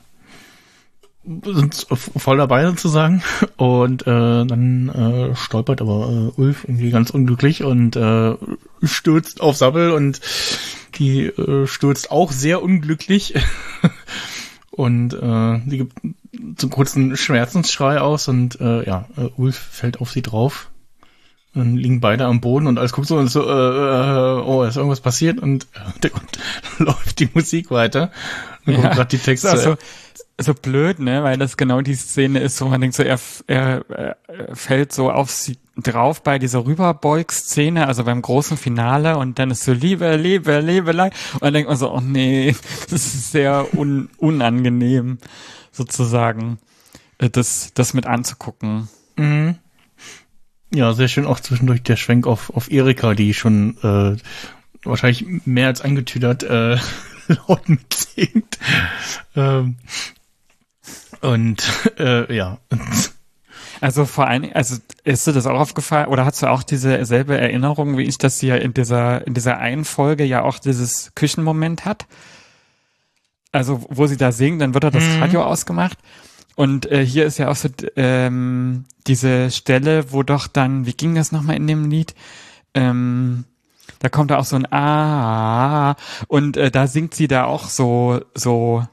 sind 1.44 1.86
voll 1.90 2.36
dabei 2.36 2.66
sozusagen 2.66 3.22
und 3.56 4.02
äh, 4.02 4.44
dann 4.44 4.88
äh, 4.88 5.36
stolpert 5.36 5.80
aber 5.80 6.32
äh, 6.36 6.40
Ulf 6.40 6.64
irgendwie 6.64 6.90
ganz 6.90 7.10
unglücklich 7.10 7.64
und 7.64 7.96
äh, 7.96 8.34
stürzt 8.82 9.40
auf 9.40 9.56
Sabbel 9.56 9.92
und 9.92 10.20
die 10.96 11.26
äh, 11.26 11.66
stürzt 11.66 12.10
auch 12.10 12.30
sehr 12.30 12.62
unglücklich 12.62 13.34
und 14.70 15.14
äh, 15.14 15.60
die 15.66 15.78
gibt 15.78 15.98
einen 16.02 16.70
kurzen 16.70 17.16
Schmerzensschrei 17.16 18.00
aus 18.00 18.28
und 18.28 18.60
äh, 18.60 18.86
ja, 18.86 19.08
äh, 19.16 19.28
Ulf 19.36 19.56
fällt 19.56 20.00
auf 20.00 20.10
sie 20.10 20.22
drauf. 20.22 20.70
Dann 21.54 21.76
liegen 21.76 22.00
beide 22.00 22.24
am 22.24 22.40
Boden 22.40 22.66
und 22.66 22.78
alles 22.78 22.92
guckt 22.92 23.06
so 23.06 23.16
und 23.16 23.28
so, 23.28 23.42
äh, 23.42 23.52
äh, 23.52 24.42
oh, 24.42 24.64
ist 24.64 24.76
irgendwas 24.76 25.00
passiert 25.00 25.38
und 25.38 25.66
äh, 26.02 26.08
läuft 26.82 27.20
die 27.20 27.28
Musik 27.32 27.70
weiter. 27.70 28.10
Und 28.66 28.72
Ja. 28.74 28.80
kommt 28.80 28.94
grad 28.94 29.12
die 29.12 29.18
Texte. 29.18 29.52
Auch 29.52 29.76
so, 30.40 30.52
blöd, 30.54 30.98
ne, 30.98 31.22
weil 31.22 31.38
das 31.38 31.56
genau 31.56 31.80
die 31.80 31.94
Szene 31.94 32.40
ist, 32.40 32.60
wo 32.60 32.64
man 32.66 32.80
denkt 32.80 32.96
so, 32.96 33.04
er, 33.04 33.20
er, 33.46 33.84
er 33.88 34.16
fällt 34.56 34.92
so 34.92 35.12
auf 35.12 35.30
sie 35.30 35.58
drauf 35.76 36.22
bei 36.24 36.40
dieser 36.40 36.66
Rüberbeug-Szene, 36.66 37.86
also 37.86 38.02
beim 38.04 38.20
großen 38.20 38.56
Finale 38.56 39.16
und 39.16 39.38
dann 39.38 39.50
ist 39.52 39.62
so 39.62 39.72
Liebe, 39.72 40.16
Liebe, 40.16 40.58
Liebelei 40.60 41.10
und 41.34 41.42
dann 41.42 41.54
denkt 41.54 41.68
man 41.68 41.78
so, 41.78 41.92
oh 41.92 42.00
nee, 42.00 42.54
das 42.90 43.06
ist 43.06 43.30
sehr 43.32 43.66
un, 43.76 44.08
unangenehm 44.18 45.18
sozusagen, 45.70 46.58
äh, 47.18 47.30
das, 47.30 47.70
das 47.74 47.94
mit 47.94 48.06
anzugucken. 48.06 48.88
Mhm. 49.16 49.56
Ja, 50.74 50.92
sehr 50.92 51.06
schön 51.08 51.24
auch 51.24 51.38
zwischendurch 51.38 51.82
der 51.84 51.96
Schwenk 51.96 52.26
auf, 52.26 52.50
auf 52.50 52.70
Erika, 52.70 53.14
die 53.14 53.32
schon 53.32 53.76
äh, 53.82 54.16
wahrscheinlich 54.82 55.24
mehr 55.46 55.68
als 55.68 55.80
angetüdert 55.80 56.42
äh, 56.42 56.76
laut 57.28 57.68
mitsingt. 57.68 58.58
Ähm, 59.36 59.76
und 61.20 61.62
äh, 61.98 62.34
ja. 62.34 62.58
Also 63.80 64.04
vor 64.04 64.26
allen 64.26 64.42
Dingen, 64.42 64.54
also 64.56 64.76
ist 65.04 65.26
dir 65.26 65.32
das 65.32 65.46
auch 65.46 65.58
aufgefallen 65.58 66.08
oder 66.08 66.24
hast 66.24 66.42
du 66.42 66.50
auch 66.50 66.64
diese 66.64 67.04
selbe 67.04 67.38
Erinnerung 67.38 67.96
wie 67.96 68.02
ich, 68.02 68.18
dass 68.18 68.40
sie 68.40 68.48
ja 68.48 68.56
in 68.56 68.74
dieser, 68.74 69.26
in 69.26 69.34
dieser 69.34 69.58
einen 69.58 69.84
Folge 69.84 70.24
ja 70.24 70.42
auch 70.42 70.58
dieses 70.58 71.12
Küchenmoment 71.14 71.84
hat? 71.84 72.06
Also 73.52 73.86
wo 73.88 74.08
sie 74.08 74.16
da 74.16 74.32
singt, 74.32 74.60
dann 74.60 74.74
wird 74.74 74.82
da 74.84 74.90
das 74.90 75.04
Mhm. 75.04 75.22
Radio 75.22 75.44
ausgemacht. 75.44 75.98
Und 76.56 76.90
äh, 76.90 77.04
hier 77.04 77.26
ist 77.26 77.38
ja 77.38 77.48
auch 77.50 77.56
so 77.56 77.68
ähm, 77.96 78.84
diese 79.06 79.50
Stelle, 79.50 80.12
wo 80.12 80.22
doch 80.22 80.46
dann, 80.46 80.86
wie 80.86 80.92
ging 80.92 81.14
das 81.14 81.32
nochmal 81.32 81.56
in 81.56 81.66
dem 81.66 81.90
Lied? 81.90 82.14
Ähm, 82.74 83.44
da 83.98 84.08
kommt 84.08 84.30
da 84.30 84.38
auch 84.38 84.44
so 84.44 84.56
ein 84.56 84.70
Ah 84.72 85.96
und 86.28 86.56
äh, 86.56 86.70
da 86.70 86.86
singt 86.86 87.14
sie 87.14 87.26
da 87.26 87.44
auch 87.44 87.68
so 87.68 88.20
so 88.34 88.86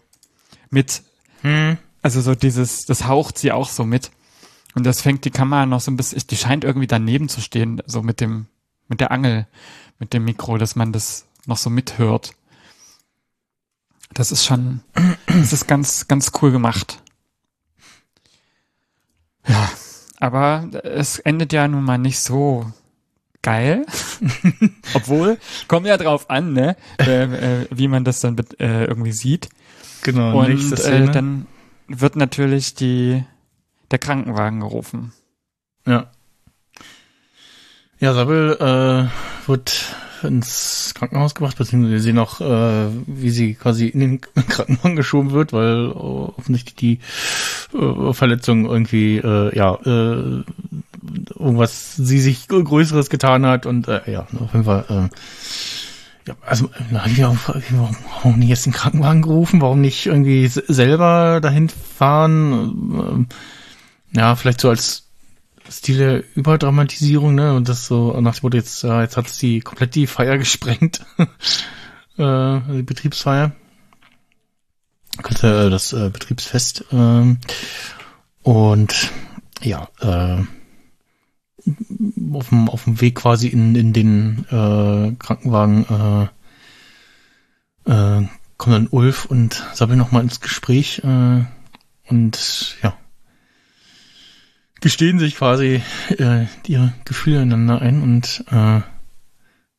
mit 0.70 1.04
Hm. 1.42 1.78
also 2.02 2.22
so 2.22 2.36
dieses, 2.36 2.86
das 2.86 3.08
haucht 3.08 3.38
sie 3.38 3.52
auch 3.52 3.70
so 3.70 3.84
mit. 3.84 4.12
Und 4.74 4.86
das 4.86 5.02
fängt 5.02 5.26
die 5.26 5.32
Kamera 5.32 5.66
noch 5.66 5.82
so 5.82 5.92
ein 5.92 5.98
bisschen, 5.98 6.22
die 6.30 6.38
scheint 6.38 6.64
irgendwie 6.64 6.88
daneben 6.88 7.30
zu 7.30 7.42
stehen, 7.42 7.82
so 7.86 8.02
mit 8.02 8.22
dem, 8.22 8.48
mit 8.88 9.02
der 9.02 9.12
Angel, 9.12 9.48
mit 10.00 10.14
dem 10.14 10.24
Mikro, 10.24 10.58
dass 10.58 10.76
man 10.76 10.94
das 10.94 11.26
noch 11.46 11.58
so 11.58 11.70
mithört. 11.70 12.34
Das 14.14 14.32
ist 14.32 14.46
schon, 14.46 14.82
das 15.28 15.52
ist 15.52 15.68
ganz, 15.68 16.08
ganz 16.08 16.32
cool 16.42 16.52
gemacht. 16.52 17.02
Ja, 19.52 19.70
aber 20.20 20.68
es 20.84 21.20
endet 21.20 21.52
ja 21.54 21.68
nun 21.68 21.84
mal 21.84 21.98
nicht 21.98 22.20
so 22.20 22.72
geil. 23.42 23.86
Obwohl, 24.94 25.38
kommt 25.68 25.88
ja 25.88 25.98
drauf 25.98 26.30
an, 26.30 26.54
ne, 26.54 26.76
äh, 27.00 27.24
äh, 27.64 27.68
wie 27.72 27.88
man 27.88 28.04
das 28.04 28.20
dann 28.22 28.38
äh, 28.60 28.86
irgendwie 28.86 29.12
sieht. 29.12 29.50
Genau, 30.04 30.40
Und 30.40 30.80
äh, 30.80 31.12
dann 31.12 31.48
wird 31.88 32.16
natürlich 32.16 32.76
die 32.76 33.24
der 33.92 34.00
Krankenwagen 34.00 34.60
gerufen. 34.62 35.14
ja. 35.86 36.10
Ja, 38.00 38.14
Sabel 38.14 38.58
äh, 38.60 39.48
wird 39.48 39.96
ins 40.24 40.94
Krankenhaus 40.96 41.36
gebracht, 41.36 41.58
beziehungsweise 41.58 42.00
sehen 42.00 42.20
auch, 42.20 42.42
äh, 42.42 42.88
wie 43.08 43.30
sie 43.30 43.54
quasi 43.54 43.88
in 43.88 44.00
den 44.00 44.22
Krankenwagen 44.50 44.96
geschoben 44.96 45.32
wird, 45.32 45.54
weil 45.54 45.88
äh, 45.90 45.94
offensichtlich 45.94 46.76
die 46.76 47.00
äh, 47.78 48.14
Verletzung 48.14 48.66
irgendwie, 48.66 49.18
äh, 49.18 49.56
ja, 49.56 49.76
äh, 49.86 50.44
irgendwas 51.40 51.96
sie 51.96 52.20
sich 52.20 52.48
Größeres 52.48 53.10
getan 53.10 53.46
hat 53.46 53.66
und 53.66 53.88
äh, 53.88 54.02
ja, 54.12 54.28
auf 54.40 54.54
jeden 54.54 54.66
Fall, 54.66 54.86
äh, 54.90 55.16
ja, 56.28 56.36
also 56.46 56.70
warum, 56.92 57.40
warum 58.24 58.40
nicht 58.40 58.50
jetzt 58.50 58.68
den 58.68 58.74
Krankenwagen 58.74 59.24
gerufen? 59.24 59.62
Warum 59.62 59.82
nicht 59.82 60.06
irgendwie 60.06 60.48
selber 60.48 61.40
dahin 61.42 61.70
fahren? 61.70 62.54
Ähm, 62.54 63.28
ja, 64.14 64.36
vielleicht 64.36 64.62
so 64.62 64.70
als 64.70 65.11
Stil 65.70 65.98
der 65.98 66.24
Überdramatisierung, 66.36 67.36
ne? 67.36 67.54
Und 67.54 67.70
das 67.70 67.86
so 67.86 68.20
nach 68.20 68.36
dem 68.36 68.44
Motto, 68.44 68.58
jetzt, 68.58 68.84
äh, 68.84 69.02
jetzt 69.02 69.18
hat 69.18 69.28
es 69.28 69.38
die 69.38 69.62
komplett 69.62 69.96
die 69.96 70.08
Feier 70.08 70.38
gesprengt. 70.40 71.06
äh, 72.18 72.60
die 72.70 72.84
Betriebsfeier. 72.84 73.54
Äh, 75.20 75.70
Das 75.70 75.94
äh, 75.94 76.10
Betriebsfest. 76.10 76.86
Ähm, 76.92 77.40
und 78.44 79.12
ja, 79.62 79.88
äh, 80.00 80.44
auf 82.34 82.50
dem, 82.50 82.70
auf 82.70 82.86
dem 82.86 83.02
Weg 83.02 83.16
quasi 83.16 83.48
in, 83.48 83.76
in 83.76 83.94
den 83.94 84.46
äh, 84.50 85.16
Krankenwagen 85.20 86.30
äh, 87.86 87.92
äh, 87.92 88.28
kommen 88.58 88.74
dann 88.74 88.88
Ulf 88.90 89.26
und 89.26 89.64
Sabel 89.74 89.96
nochmal 89.96 90.24
ins 90.24 90.40
Gespräch 90.40 91.02
äh, 91.04 91.44
und 92.08 92.78
ja, 92.82 92.94
gestehen 94.82 95.20
sich 95.20 95.36
quasi 95.36 95.82
äh, 96.10 96.46
ihre 96.68 96.94
Gefühle 97.06 97.42
einander 97.42 97.82
ein 97.82 98.02
und 98.02 98.44
äh, 98.52 98.82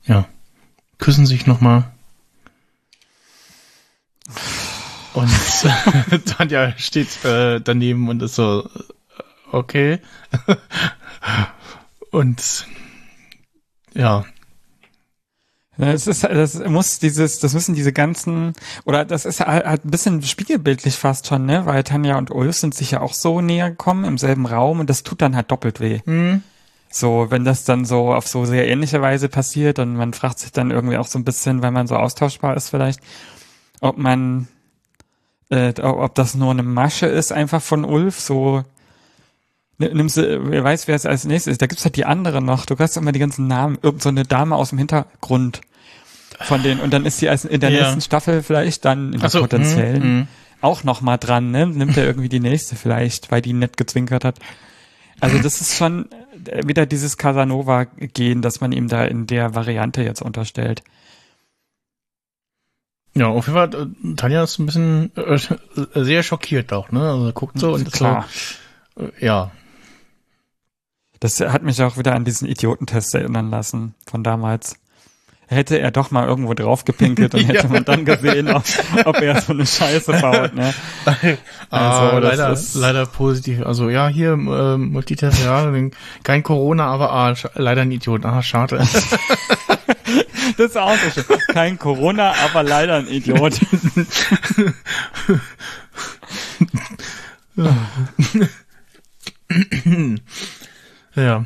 ja, 0.05 0.29
küssen 0.99 1.27
sich 1.27 1.47
nochmal. 1.47 1.91
Und 5.13 5.31
Tanja 6.25 6.73
steht 6.79 7.25
äh, 7.25 7.61
daneben 7.61 8.09
und 8.09 8.23
ist 8.23 8.37
so, 8.37 8.65
äh, 8.65 9.23
okay. 9.51 9.99
und 12.11 12.67
ja, 13.95 14.25
Das 15.91 16.07
ist, 16.07 16.23
das 16.25 16.59
muss 16.67 16.99
dieses, 16.99 17.39
das 17.41 17.55
müssen 17.55 17.75
diese 17.75 17.93
ganzen, 17.93 18.53
oder 18.85 19.05
das 19.05 19.25
ist 19.25 19.41
halt, 19.41 19.67
halt 19.67 19.85
ein 19.85 19.91
bisschen 19.91 20.23
spiegelbildlich 20.23 20.97
fast 20.97 21.27
schon, 21.27 21.47
ne? 21.47 21.67
Weil 21.67 21.83
Tanja 21.83 22.19
und 22.19 22.31
Ulf 22.31 22.57
sind 22.57 22.75
sich 22.75 22.93
ja 22.93 23.01
auch 23.01 23.15
so 23.15 23.41
näher 23.41 23.71
gekommen 23.71 24.05
im 24.05 24.19
selben 24.19 24.47
Raum 24.47 24.81
und 24.81 24.89
das 24.91 25.03
tut 25.03 25.23
dann 25.23 25.35
halt 25.35 25.51
doppelt 25.51 25.81
weh. 25.81 26.01
hm, 26.05 26.43
So, 26.91 27.27
wenn 27.31 27.45
das 27.45 27.65
dann 27.65 27.85
so 27.85 28.13
auf 28.15 28.29
so 28.29 28.45
sehr 28.45 28.69
ähnliche 28.69 29.01
Weise 29.03 29.29
passiert 29.29 29.79
und 29.79 29.97
man 29.97 30.13
fragt 30.13 30.39
sich 30.39 30.53
dann 30.53 30.71
irgendwie 30.71 30.99
auch 30.99 31.07
so 31.07 31.19
ein 31.19 31.25
bisschen, 31.25 31.63
weil 31.63 31.71
man 31.71 31.87
so 31.87 31.97
austauschbar 31.97 32.57
ist 32.57 32.69
vielleicht, 32.71 33.01
ob 33.81 33.99
man, 33.99 34.47
äh, 35.51 35.73
ob 35.81 36.15
das 36.15 36.35
nur 36.35 36.51
eine 36.51 36.63
Masche 36.63 37.07
ist 37.07 37.33
einfach 37.33 37.63
von 37.63 37.85
Ulf, 37.85 38.21
so 38.21 38.63
Nimm- 39.79 39.95
Nimmst 39.95 40.17
du, 40.19 40.51
wer 40.51 40.63
weiß, 40.63 40.87
wer 40.87 40.95
es 40.95 41.07
als 41.07 41.25
nächstes 41.25 41.53
ist. 41.53 41.63
Da 41.63 41.67
gibt's 41.67 41.83
halt 41.85 41.97
die 41.97 42.05
andere 42.05 42.41
noch. 42.43 42.67
Du 42.67 42.79
hast 42.79 42.97
immer 42.97 43.11
die 43.11 43.19
ganzen 43.19 43.49
Namen. 43.49 43.79
Irgend 43.83 44.03
so 44.03 44.11
eine 44.11 44.23
Dame 44.25 44.55
aus 44.55 44.69
dem 44.69 44.79
Hintergrund 44.79 45.61
von 46.45 46.63
denen. 46.63 46.81
Und 46.81 46.93
dann 46.93 47.07
ist 47.07 47.19
sie 47.19 47.27
in 47.27 47.61
der 47.61 47.71
Ja. 47.71 47.81
nächsten 47.83 48.01
Staffel 48.01 48.43
vielleicht 48.43 48.85
dann 48.85 49.13
in 49.13 49.21
der 49.21 49.31
so, 49.31 49.41
potenziellen 49.41 50.03
hm, 50.03 50.19
hm. 50.21 50.29
auch 50.61 50.85
noch 50.85 51.01
mal 51.01 51.17
dran, 51.17 51.51
ne? 51.51 51.67
Nimmt 51.67 51.97
er 51.97 52.05
irgendwie 52.05 52.29
die 52.29 52.41
nächste 52.41 52.77
vielleicht, 52.77 53.31
weil 53.31 53.43
die 53.43 53.53
nett 53.53 53.77
gezwinkert 53.77 54.25
hat. 54.25 54.39
Also 55.21 55.39
das 55.39 55.61
ist 55.61 55.77
schon 55.77 56.11
äh, 56.47 56.67
wieder 56.67 56.87
dieses 56.87 57.17
Casanova-Gehen, 57.17 58.43
das 58.43 58.61
man 58.61 58.73
ihm 58.73 58.89
da 58.89 59.05
in 59.05 59.27
der 59.27 59.55
Variante 59.55 60.03
jetzt 60.03 60.23
unterstellt. 60.23 60.83
Ja, 63.15 63.29
auf 63.29 63.47
jeden 63.47 63.59
Fall, 63.59 63.75
äh, 63.75 64.15
Tanja 64.17 64.43
ist 64.43 64.59
ein 64.59 64.67
bisschen 64.67 65.13
äh, 65.17 65.39
sehr 65.95 66.23
schockiert 66.23 66.73
auch, 66.73 66.91
ne? 66.91 67.01
Also 67.11 67.33
guckt 67.33 67.59
so 67.59 67.75
und 67.75 67.93
Klar. 67.93 68.27
so, 68.97 69.05
äh, 69.05 69.13
ja. 69.21 69.51
Das 71.21 71.39
hat 71.39 71.63
mich 71.63 71.81
auch 71.83 71.97
wieder 71.99 72.15
an 72.17 72.25
diesen 72.25 72.49
Idiotentest 72.49 73.15
erinnern 73.15 73.49
lassen 73.51 73.95
von 74.11 74.25
damals. 74.25 74.75
Hätte 75.53 75.79
er 75.79 75.91
doch 75.91 76.11
mal 76.11 76.27
irgendwo 76.27 76.55
drauf 76.55 76.85
gepinkelt 76.85 77.35
und 77.35 77.41
hätte 77.47 77.67
Ja. 77.67 77.73
man 77.73 77.85
dann 77.85 78.05
gesehen, 78.05 78.49
ob, 78.51 78.65
ob 79.05 79.21
er 79.21 79.41
so 79.41 79.53
eine 79.53 79.67
Scheiße 79.67 80.13
baut, 80.21 80.55
ne? 80.55 80.73
Ah, 81.71 82.09
Also, 82.11 82.21
das 82.21 82.31
leider, 82.37 82.53
ist- 82.53 82.75
leider 82.75 83.07
positiv. 83.07 83.63
Also 83.65 83.89
ja, 83.89 84.09
hier 84.09 84.33
ähm, 84.33 84.91
Multitest, 84.93 85.45
ja, 85.45 85.71
kein 86.23 86.43
Corona, 86.43 86.87
aber 86.87 87.13
ah, 87.13 87.35
leider 87.55 87.83
ein 87.83 87.91
Idiot. 87.93 88.25
Ah, 88.25 88.43
schade. 88.43 88.83
Das 90.59 90.67
ist 90.73 90.77
auch 90.77 90.95
so 91.15 91.23
schön. 91.23 91.39
Kein 91.49 91.79
Corona, 91.79 92.35
aber 92.45 92.63
leider 92.63 92.97
ein 92.97 93.07
Idiot. 93.07 93.55
ja. 101.17 101.45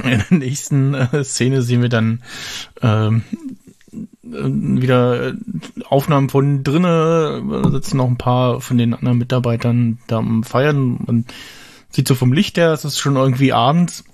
In 0.04 0.24
der 0.30 0.38
nächsten 0.38 0.94
äh, 0.94 1.24
Szene 1.24 1.62
sehen 1.62 1.82
wir 1.82 1.88
dann 1.88 2.22
ähm, 2.82 3.22
wieder 4.22 5.28
äh, 5.28 5.34
Aufnahmen 5.88 6.28
von 6.28 6.62
drinnen, 6.62 7.50
da 7.50 7.70
sitzen 7.70 7.96
noch 7.96 8.06
ein 8.06 8.18
paar 8.18 8.60
von 8.60 8.78
den 8.78 8.94
anderen 8.94 9.18
Mitarbeitern 9.18 9.98
da 10.06 10.18
am 10.18 10.44
Feiern 10.44 10.96
und 10.96 11.32
sieht 11.90 12.06
so 12.06 12.14
vom 12.14 12.32
Licht 12.32 12.56
her, 12.56 12.72
es 12.72 12.84
ist 12.84 12.98
schon 12.98 13.16
irgendwie 13.16 13.52
abends. 13.52 14.04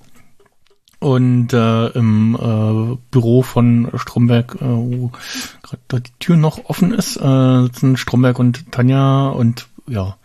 Und 0.98 1.52
äh, 1.52 1.88
im 1.88 2.34
äh, 2.34 2.96
Büro 3.10 3.42
von 3.42 3.90
Stromberg, 3.96 4.56
äh, 4.56 4.64
wo 4.64 5.12
gerade 5.62 6.02
die 6.02 6.18
Tür 6.18 6.36
noch 6.36 6.64
offen 6.64 6.92
ist, 6.92 7.18
äh, 7.18 7.62
sitzen 7.64 7.98
Stromberg 7.98 8.38
und 8.38 8.72
Tanja 8.72 9.28
und 9.28 9.68
ja, 9.86 10.16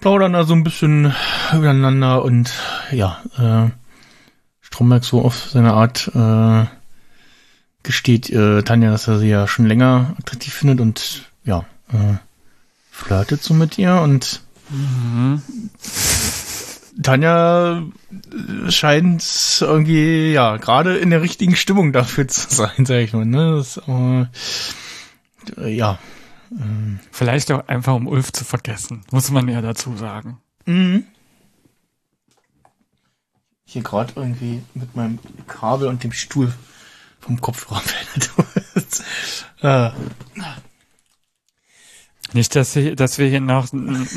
plaudern 0.00 0.34
da 0.34 0.44
so 0.44 0.54
ein 0.54 0.62
bisschen 0.62 1.12
übereinander 1.52 2.22
und 2.22 2.52
ja, 2.92 3.18
äh, 3.38 3.70
Stromberg 4.76 5.04
so 5.04 5.22
auf 5.22 5.48
seine 5.48 5.72
Art 5.72 6.10
äh, 6.14 6.66
gesteht 7.82 8.28
äh, 8.28 8.62
Tanja, 8.62 8.90
dass 8.90 9.08
er 9.08 9.18
sie 9.18 9.30
ja 9.30 9.48
schon 9.48 9.64
länger 9.64 10.14
attraktiv 10.18 10.52
findet 10.52 10.80
und 10.80 11.30
ja, 11.44 11.64
äh, 11.90 12.16
flirtet 12.90 13.42
so 13.42 13.54
mit 13.54 13.78
ihr 13.78 14.02
und 14.02 14.42
Tanja 17.02 17.78
äh, 17.78 18.70
scheint 18.70 19.24
irgendwie, 19.62 20.32
ja, 20.32 20.58
gerade 20.58 20.98
in 20.98 21.08
der 21.08 21.22
richtigen 21.22 21.56
Stimmung 21.56 21.94
dafür 21.94 22.28
zu 22.28 22.54
sein, 22.54 22.84
sag 22.84 22.98
ich 22.98 23.14
mal, 23.14 23.24
ne? 23.24 23.56
Das, 23.56 23.80
äh, 25.56 25.74
ja. 25.74 25.98
Vielleicht 27.12 27.50
auch 27.50 27.66
einfach, 27.66 27.94
um 27.94 28.06
Ulf 28.06 28.30
zu 28.30 28.44
vergessen, 28.44 29.04
muss 29.10 29.30
man 29.30 29.48
ja 29.48 29.62
dazu 29.62 29.96
sagen. 29.96 30.38
Mhm. 30.66 31.04
Hier 33.66 33.82
gerade 33.82 34.12
irgendwie 34.16 34.62
mit 34.74 34.94
meinem 34.96 35.18
Kabel 35.48 35.88
und 35.88 36.02
dem 36.04 36.12
Stuhl 36.12 36.52
vom 37.20 37.40
Kopfhörer 37.40 37.82
äh, 39.62 39.90
Nicht, 42.32 42.54
dass, 42.54 42.76
wir- 42.76 42.94
dass 42.94 43.18
wir 43.18 43.28
hier 43.28 43.40
noch 43.40 43.72
einen, 43.72 44.08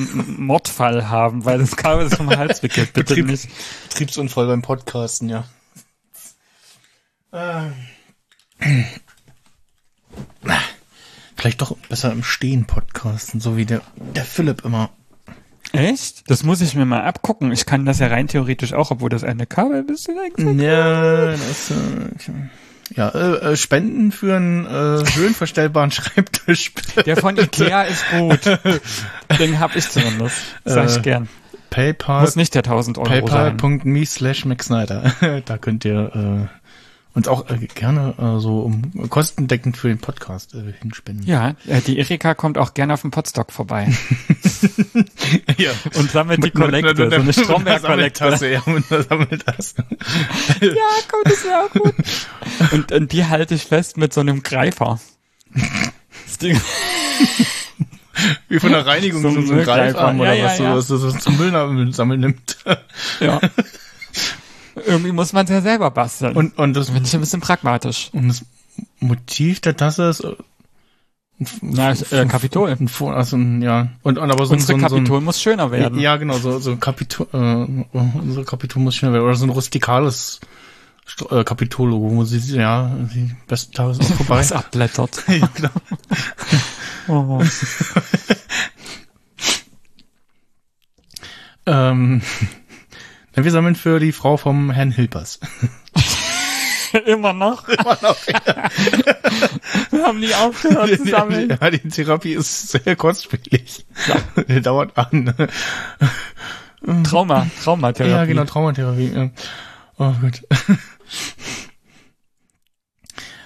Mordfall 0.45 1.09
haben, 1.09 1.45
weil 1.45 1.57
das 1.59 1.75
Kabel 1.75 2.05
ist 2.05 2.15
vom 2.15 2.29
Hals 2.29 2.61
wickelt. 2.61 2.93
Bitte 2.93 3.15
Betrieb- 3.15 3.25
nicht. 3.25 3.49
Betriebsunfall 3.89 4.45
beim 4.47 4.61
Podcasten, 4.61 5.29
ja. 5.29 5.45
Äh. 7.31 7.71
Vielleicht 11.35 11.61
doch 11.61 11.75
besser 11.89 12.11
im 12.11 12.23
Stehen 12.23 12.65
podcasten, 12.65 13.39
so 13.39 13.55
wie 13.57 13.65
der, 13.65 13.81
der 13.95 14.25
Philipp 14.25 14.65
immer. 14.65 14.89
Echt? 15.72 16.30
Das 16.30 16.43
muss 16.43 16.61
ich 16.61 16.74
mir 16.76 16.86
mal 16.86 17.01
abgucken. 17.03 17.51
Ich 17.51 17.65
kann 17.65 17.86
das 17.86 17.99
ja 17.99 18.07
rein 18.07 18.28
theoretisch 18.28 18.74
auch, 18.74 18.91
obwohl 18.91 19.09
das 19.09 19.24
eine 19.24 19.45
Kabel 19.45 19.86
ist. 19.89 20.07
Ja, 20.07 21.32
das, 21.32 21.72
äh, 21.72 22.93
ja, 22.95 23.09
äh, 23.09 23.51
äh, 23.51 23.55
Spenden 23.55 24.11
für 24.11 24.36
einen 24.36 24.65
äh, 24.65 25.03
höhenverstellbaren 25.15 25.91
Schreibtisch. 25.91 26.72
Der 27.05 27.17
von 27.17 27.38
Ikea 27.38 27.84
ist 27.84 28.03
gut. 28.09 28.39
Den 29.38 29.59
hab 29.59 29.76
ich 29.76 29.88
zumindest. 29.89 30.38
Sag 30.65 30.89
ich 30.89 30.97
Äh, 30.97 31.01
gern. 31.01 31.30
PayPal, 31.70 32.22
Muss 32.22 32.36
nicht 32.36 32.55
der 32.55 32.63
1000 32.63 32.97
Euro 32.97 33.28
sein. 33.28 33.57
paypal.me 33.57 34.03
slash 34.07 34.45
McSnyder. 34.45 35.13
da 35.45 35.57
könnt 35.59 35.86
ihr 35.86 36.49
äh, 36.49 36.59
uns 37.14 37.28
auch 37.28 37.49
äh, 37.49 37.57
gerne 37.74 38.14
äh, 38.18 38.39
so 38.39 38.60
um 38.62 39.10
kostendeckend 39.10 39.78
für 39.78 39.88
den 39.88 39.97
Podcast 39.99 40.53
äh, 40.53 40.74
hinspenden. 40.80 41.26
Ja, 41.26 41.55
äh, 41.68 41.82
die 41.82 41.97
Erika 41.97 42.34
kommt 42.36 42.57
auch 42.57 42.74
gerne 42.74 42.93
auf 42.93 43.01
dem 43.01 43.12
Podstock 43.12 43.51
vorbei 43.51 43.88
ja. 45.57 45.72
und 45.95 46.12
sammelt 46.12 46.43
die 46.43 46.51
Kollekte, 46.51 47.10
so 47.10 47.16
eine 47.16 47.34
Stromberg-Kollekte. 47.34 48.47
Ja, 48.47 48.62
mit 48.68 48.91
einer 48.91 49.03
Sammeltasse. 49.03 49.76
Ja, 50.62 50.89
komm, 51.10 51.22
das 51.24 51.43
wäre 51.43 51.66
auch 51.66 51.72
gut. 51.72 51.95
Und, 52.72 52.91
und 52.91 53.12
die 53.12 53.26
halte 53.26 53.55
ich 53.55 53.64
fest 53.64 53.97
mit 53.97 54.14
so 54.14 54.22
einem 54.22 54.43
Greifer. 54.43 54.99
Das 56.26 56.38
Ding- 56.38 56.60
Wie 58.49 58.60
von 58.60 58.72
der 58.72 58.86
Reinigung, 58.86 59.22
So 59.22 59.30
so, 59.30 59.38
ein 59.39 59.45
Greifarm 59.45 59.55
Müllgreifarm, 59.55 60.20
oder 60.20 60.34
ja, 60.34 60.45
was, 60.45 60.60
ja, 60.60 60.64
ja. 60.66 60.72
so, 60.72 60.78
was 60.78 60.88
du 60.88 60.97
so 60.97 61.12
zum 61.18 61.38
Müll 61.38 61.93
sammeln 61.93 62.20
nimmt. 62.20 62.57
Ja. 63.20 63.39
Irgendwie 64.86 65.11
muss 65.11 65.34
man 65.34 65.45
es 65.45 65.51
ja 65.51 65.61
selber 65.61 65.91
basteln. 65.91 66.36
Und 66.36 66.57
Und, 66.57 66.73
das, 66.75 66.91
bin 66.91 67.03
ich 67.03 67.13
ein 67.13 67.19
bisschen 67.21 67.41
pragmatisch. 67.41 68.09
und 68.13 68.27
das 68.30 68.45
Motiv 68.99 69.59
der 69.61 69.75
Tasse 69.77 70.09
ist 70.09 70.23
äh, 70.23 70.36
ein, 71.39 71.47
Na, 71.61 71.91
äh, 71.91 72.25
Kapitol. 72.25 72.69
ein, 72.69 72.89
also 73.13 73.38
ein, 73.38 73.61
ja, 73.61 73.89
und, 74.03 74.17
und 74.17 74.32
aber 74.32 74.45
so 74.45 74.53
ein, 74.53 74.59
so 74.59 74.73
Unsere 74.73 74.77
ein, 74.77 74.89
so 74.89 74.95
ein 74.95 74.99
Kapitol 75.03 75.21
muss 75.21 75.41
schöner 75.41 75.71
werden. 75.71 75.99
Ja, 75.99 76.17
genau, 76.17 76.38
so, 76.38 76.59
so 76.59 76.71
ein 76.71 76.80
Kapitol, 76.80 77.27
äh, 77.34 77.97
unser 77.97 78.43
Kapitol 78.45 78.82
muss 78.84 78.95
schnell 78.95 79.13
werden. 79.13 79.23
Oder 79.25 79.36
so 79.36 79.45
ein 79.45 79.49
rustikales 79.49 80.39
St- 81.07 81.39
äh, 81.39 81.43
Kapitol-Logo, 81.43 82.11
wo 82.15 82.23
sie, 82.23 82.38
ja, 82.55 82.91
die 83.13 83.32
besten 83.47 83.73
Tage 83.73 83.93
sind 83.95 84.05
auch 84.11 84.15
vorbei. 84.17 84.39
Was 84.39 84.51
abblättert. 84.51 85.23
ja, 85.27 85.49
genau. 85.53 85.69
Oh. 87.11 87.41
Ähm, 91.65 92.21
denn 93.36 93.43
wir 93.43 93.51
sammeln 93.51 93.75
für 93.75 93.99
die 93.99 94.11
Frau 94.11 94.38
vom 94.38 94.71
Herrn 94.71 94.91
Hilpers. 94.91 95.39
Immer 97.05 97.34
noch. 97.34 97.67
Wir 99.91 100.03
haben 100.03 100.19
nie 100.19 100.34
aufgehört 100.34 100.97
zu 100.97 101.05
sammeln. 101.05 101.55
Ja, 101.61 101.69
die 101.69 101.88
Therapie 101.88 102.34
ist 102.34 102.69
sehr 102.69 102.95
kostspielig. 102.95 103.86
Ja. 104.07 104.59
Dauert 104.59 104.97
an. 104.97 105.34
Trauma, 107.03 107.47
Traumatherapie. 107.63 108.11
Ja, 108.11 108.25
genau, 108.25 108.45
Traumatherapie. 108.45 109.11
Ja. 109.13 109.30
Oh 109.97 110.13
Gott. 110.21 110.41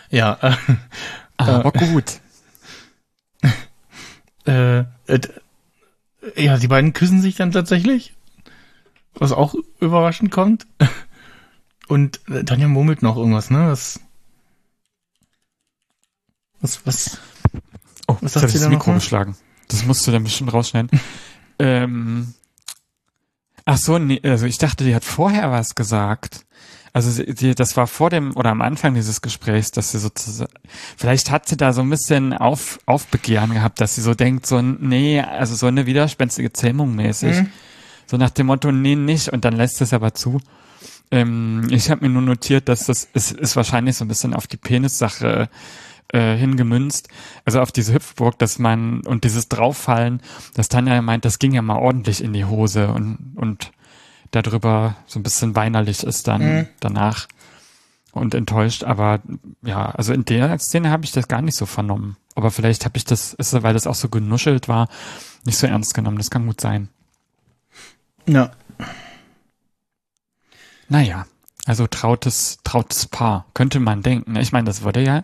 Ja, 0.10 0.38
äh, 0.42 0.56
Aber 1.38 1.72
gut. 1.72 2.20
äh, 4.46 4.80
äh, 4.80 4.86
ja, 6.36 6.58
die 6.58 6.68
beiden 6.68 6.94
küssen 6.94 7.22
sich 7.22 7.36
dann 7.36 7.52
tatsächlich, 7.52 8.14
was 9.16 9.32
auch 9.32 9.56
überraschend 9.80 10.32
kommt. 10.32 10.66
Und 11.88 12.22
Tanja 12.46 12.68
murmelt 12.68 13.02
noch 13.02 13.18
irgendwas, 13.18 13.50
ne? 13.50 13.68
Was, 13.68 14.00
was, 16.62 16.86
was? 16.86 17.18
Oh, 18.08 18.18
Was 18.22 18.22
jetzt 18.22 18.34
sagt 18.34 18.44
hab 18.44 18.48
ich 18.48 18.54
sie 18.54 18.60
das 18.60 18.64
da 18.64 18.70
Mikro 18.70 18.94
geschlagen. 18.94 19.36
Das 19.68 19.86
musst 19.86 20.06
du 20.08 20.12
dann 20.12 20.24
bestimmt 20.24 20.54
rausschneiden. 20.54 20.90
ähm, 21.60 22.34
ach 23.66 23.78
so, 23.78 23.98
nee, 24.00 24.20
also 24.24 24.46
ich 24.46 24.58
dachte, 24.58 24.84
die 24.84 24.96
hat 24.96 25.04
vorher 25.04 25.52
was 25.52 25.76
gesagt. 25.76 26.46
Also 26.94 27.10
sie, 27.10 27.34
sie, 27.36 27.56
das 27.56 27.76
war 27.76 27.88
vor 27.88 28.12
dem 28.12 28.36
oder 28.38 28.52
am 28.52 28.62
Anfang 28.62 28.94
dieses 28.94 29.22
Gesprächs, 29.22 29.72
dass 29.72 29.92
sie 29.92 30.00
sozusagen, 30.00 30.54
vielleicht 30.96 31.32
hat 31.32 31.48
sie 31.48 31.58
da 31.58 31.74
so 31.74 31.82
ein 31.82 31.90
bisschen 31.90 32.34
auf, 32.34 32.80
Aufbegehren 32.86 33.52
gehabt, 33.52 33.82
dass 33.82 33.96
sie 33.96 34.02
so 34.02 34.14
denkt, 34.14 34.46
so, 34.46 34.62
nee, 34.62 35.20
also 35.20 35.56
so 35.56 35.66
eine 35.66 35.88
widerspenstige 35.88 36.54
Zähmung 36.54 36.96
mäßig. 36.96 37.42
Mhm. 37.42 37.50
So 38.08 38.18
nach 38.18 38.30
dem 38.30 38.48
Motto, 38.48 38.72
nee, 38.72 38.96
nicht, 38.96 39.30
und 39.30 39.46
dann 39.46 39.54
lässt 39.56 39.82
es 39.82 39.94
aber 39.94 40.14
zu. 40.14 40.40
Ähm, 41.12 41.68
ich 41.70 41.90
habe 41.90 42.06
mir 42.06 42.10
nur 42.12 42.22
notiert, 42.22 42.68
dass 42.70 42.86
das 42.86 43.08
ist, 43.14 43.32
ist 43.32 43.56
wahrscheinlich 43.56 43.96
so 43.96 44.06
ein 44.06 44.08
bisschen 44.08 44.34
auf 44.34 44.48
die 44.48 44.58
Penissache 44.58 45.50
äh, 46.10 46.36
hingemünzt, 46.36 47.10
also 47.46 47.62
auf 47.62 47.72
diese 47.72 47.94
Hüpfburg, 47.94 48.38
dass 48.40 48.60
man 48.60 49.02
und 49.02 49.24
dieses 49.24 49.50
Drauffallen, 49.50 50.22
dass 50.54 50.70
Tanja 50.70 51.02
meint, 51.02 51.26
das 51.26 51.40
ging 51.40 51.54
ja 51.54 51.62
mal 51.62 51.78
ordentlich 51.78 52.24
in 52.24 52.34
die 52.34 52.46
Hose 52.46 52.90
und 52.90 53.34
und 53.36 53.72
darüber 54.32 54.96
so 55.06 55.20
ein 55.20 55.24
bisschen 55.24 55.56
weinerlich 55.56 56.04
ist 56.04 56.28
dann 56.28 56.42
Mhm. 56.42 56.68
danach 56.80 57.28
und 58.12 58.34
enttäuscht, 58.36 58.84
aber 58.84 59.22
ja, 59.64 59.90
also 59.90 60.14
in 60.14 60.26
der 60.26 60.58
Szene 60.60 60.90
habe 60.92 61.06
ich 61.06 61.12
das 61.12 61.28
gar 61.28 61.42
nicht 61.42 61.56
so 61.56 61.66
vernommen. 61.66 62.18
Aber 62.36 62.52
vielleicht 62.52 62.86
habe 62.86 62.98
ich 62.98 63.06
das, 63.06 63.34
ist, 63.34 63.62
weil 63.64 63.74
das 63.74 63.88
auch 63.88 63.96
so 63.96 64.10
genuschelt 64.10 64.68
war, 64.68 64.88
nicht 65.46 65.58
so 65.58 65.68
ernst 65.68 65.94
genommen. 65.94 66.18
Das 66.18 66.30
kann 66.32 66.46
gut 66.46 66.62
sein. 66.62 66.90
Ja. 68.26 68.52
Naja, 70.90 71.26
also 71.66 71.88
trautes, 71.88 72.60
trautes 72.64 73.08
Paar, 73.08 73.46
könnte 73.54 73.80
man 73.80 74.02
denken. 74.02 74.36
Ich 74.36 74.52
meine, 74.52 74.66
das 74.66 74.84
wurde 74.84 75.04
ja 75.04 75.24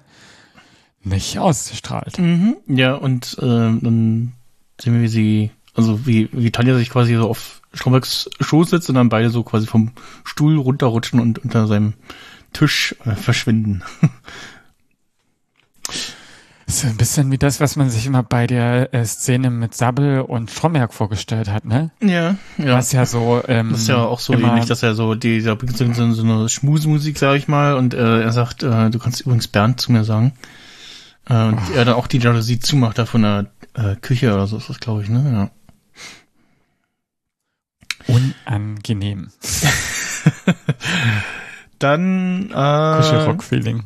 nicht 1.03 1.39
ausgestrahlt. 1.39 2.17
Mhm. 2.19 2.57
Ja, 2.67 2.95
und 2.95 3.37
äh, 3.39 3.45
dann 3.45 4.33
sehen 4.79 4.93
wir, 4.93 5.01
wie 5.01 5.07
sie, 5.07 5.51
also 5.73 6.05
wie, 6.05 6.29
wie 6.31 6.51
Tanja 6.51 6.75
sich 6.75 6.89
quasi 6.89 7.15
so 7.15 7.29
auf 7.29 7.61
Strombergs 7.73 8.29
Schoß 8.39 8.71
sitzt 8.71 8.89
und 8.89 8.95
dann 8.95 9.09
beide 9.09 9.29
so 9.29 9.43
quasi 9.43 9.67
vom 9.67 9.91
Stuhl 10.23 10.57
runterrutschen 10.57 11.19
und 11.19 11.39
unter 11.39 11.67
seinem 11.67 11.93
Tisch 12.53 12.95
äh, 13.05 13.15
verschwinden. 13.15 13.83
Ist 16.69 16.85
ein 16.85 16.97
bisschen 16.97 17.31
wie 17.31 17.39
das, 17.39 17.59
was 17.59 17.75
man 17.77 17.89
sich 17.89 18.05
immer 18.05 18.21
bei 18.21 18.45
der 18.45 18.93
äh, 18.93 19.03
Szene 19.03 19.49
mit 19.49 19.73
Sabbel 19.73 20.21
und 20.21 20.51
Stromberg 20.51 20.93
vorgestellt 20.93 21.49
hat, 21.49 21.65
ne? 21.65 21.89
Ja, 21.99 22.35
ja. 22.59 22.77
Was 22.77 22.91
ja 22.91 23.07
so, 23.07 23.41
ähm, 23.47 23.71
Das 23.71 23.81
ist 23.81 23.87
ja 23.87 24.03
auch 24.03 24.19
so 24.19 24.33
ähnlich, 24.33 24.65
dass 24.65 24.83
er 24.83 24.93
so, 24.93 25.15
die, 25.15 25.41
da 25.41 25.55
bringt 25.55 25.75
so, 25.75 25.91
so 25.91 26.11
so 26.11 26.21
eine 26.21 26.47
Schmusmusik, 26.47 27.17
sag 27.17 27.37
ich 27.37 27.47
mal, 27.47 27.73
und 27.73 27.95
äh, 27.95 28.21
er 28.21 28.31
sagt, 28.31 28.61
äh, 28.61 28.91
du 28.91 28.99
kannst 28.99 29.21
übrigens 29.21 29.47
Bernd 29.47 29.81
zu 29.81 29.91
mir 29.91 30.03
sagen. 30.03 30.33
Äh, 31.27 31.45
und 31.45 31.59
er 31.75 31.85
dann 31.85 31.95
auch 31.95 32.05
die 32.05 32.19
Jalousie 32.19 32.59
zumacht 32.59 32.99
da 32.99 33.07
von 33.07 33.23
der 33.23 33.47
äh, 33.73 33.95
Küche 33.95 34.31
oder 34.31 34.45
so 34.45 34.57
ist 34.57 34.69
das, 34.69 34.79
glaube 34.79 35.01
ich, 35.01 35.09
ne? 35.09 35.49
Ja. 38.07 38.15
unangenehm. 38.45 39.31
dann 41.79 42.51
äh, 42.51 42.53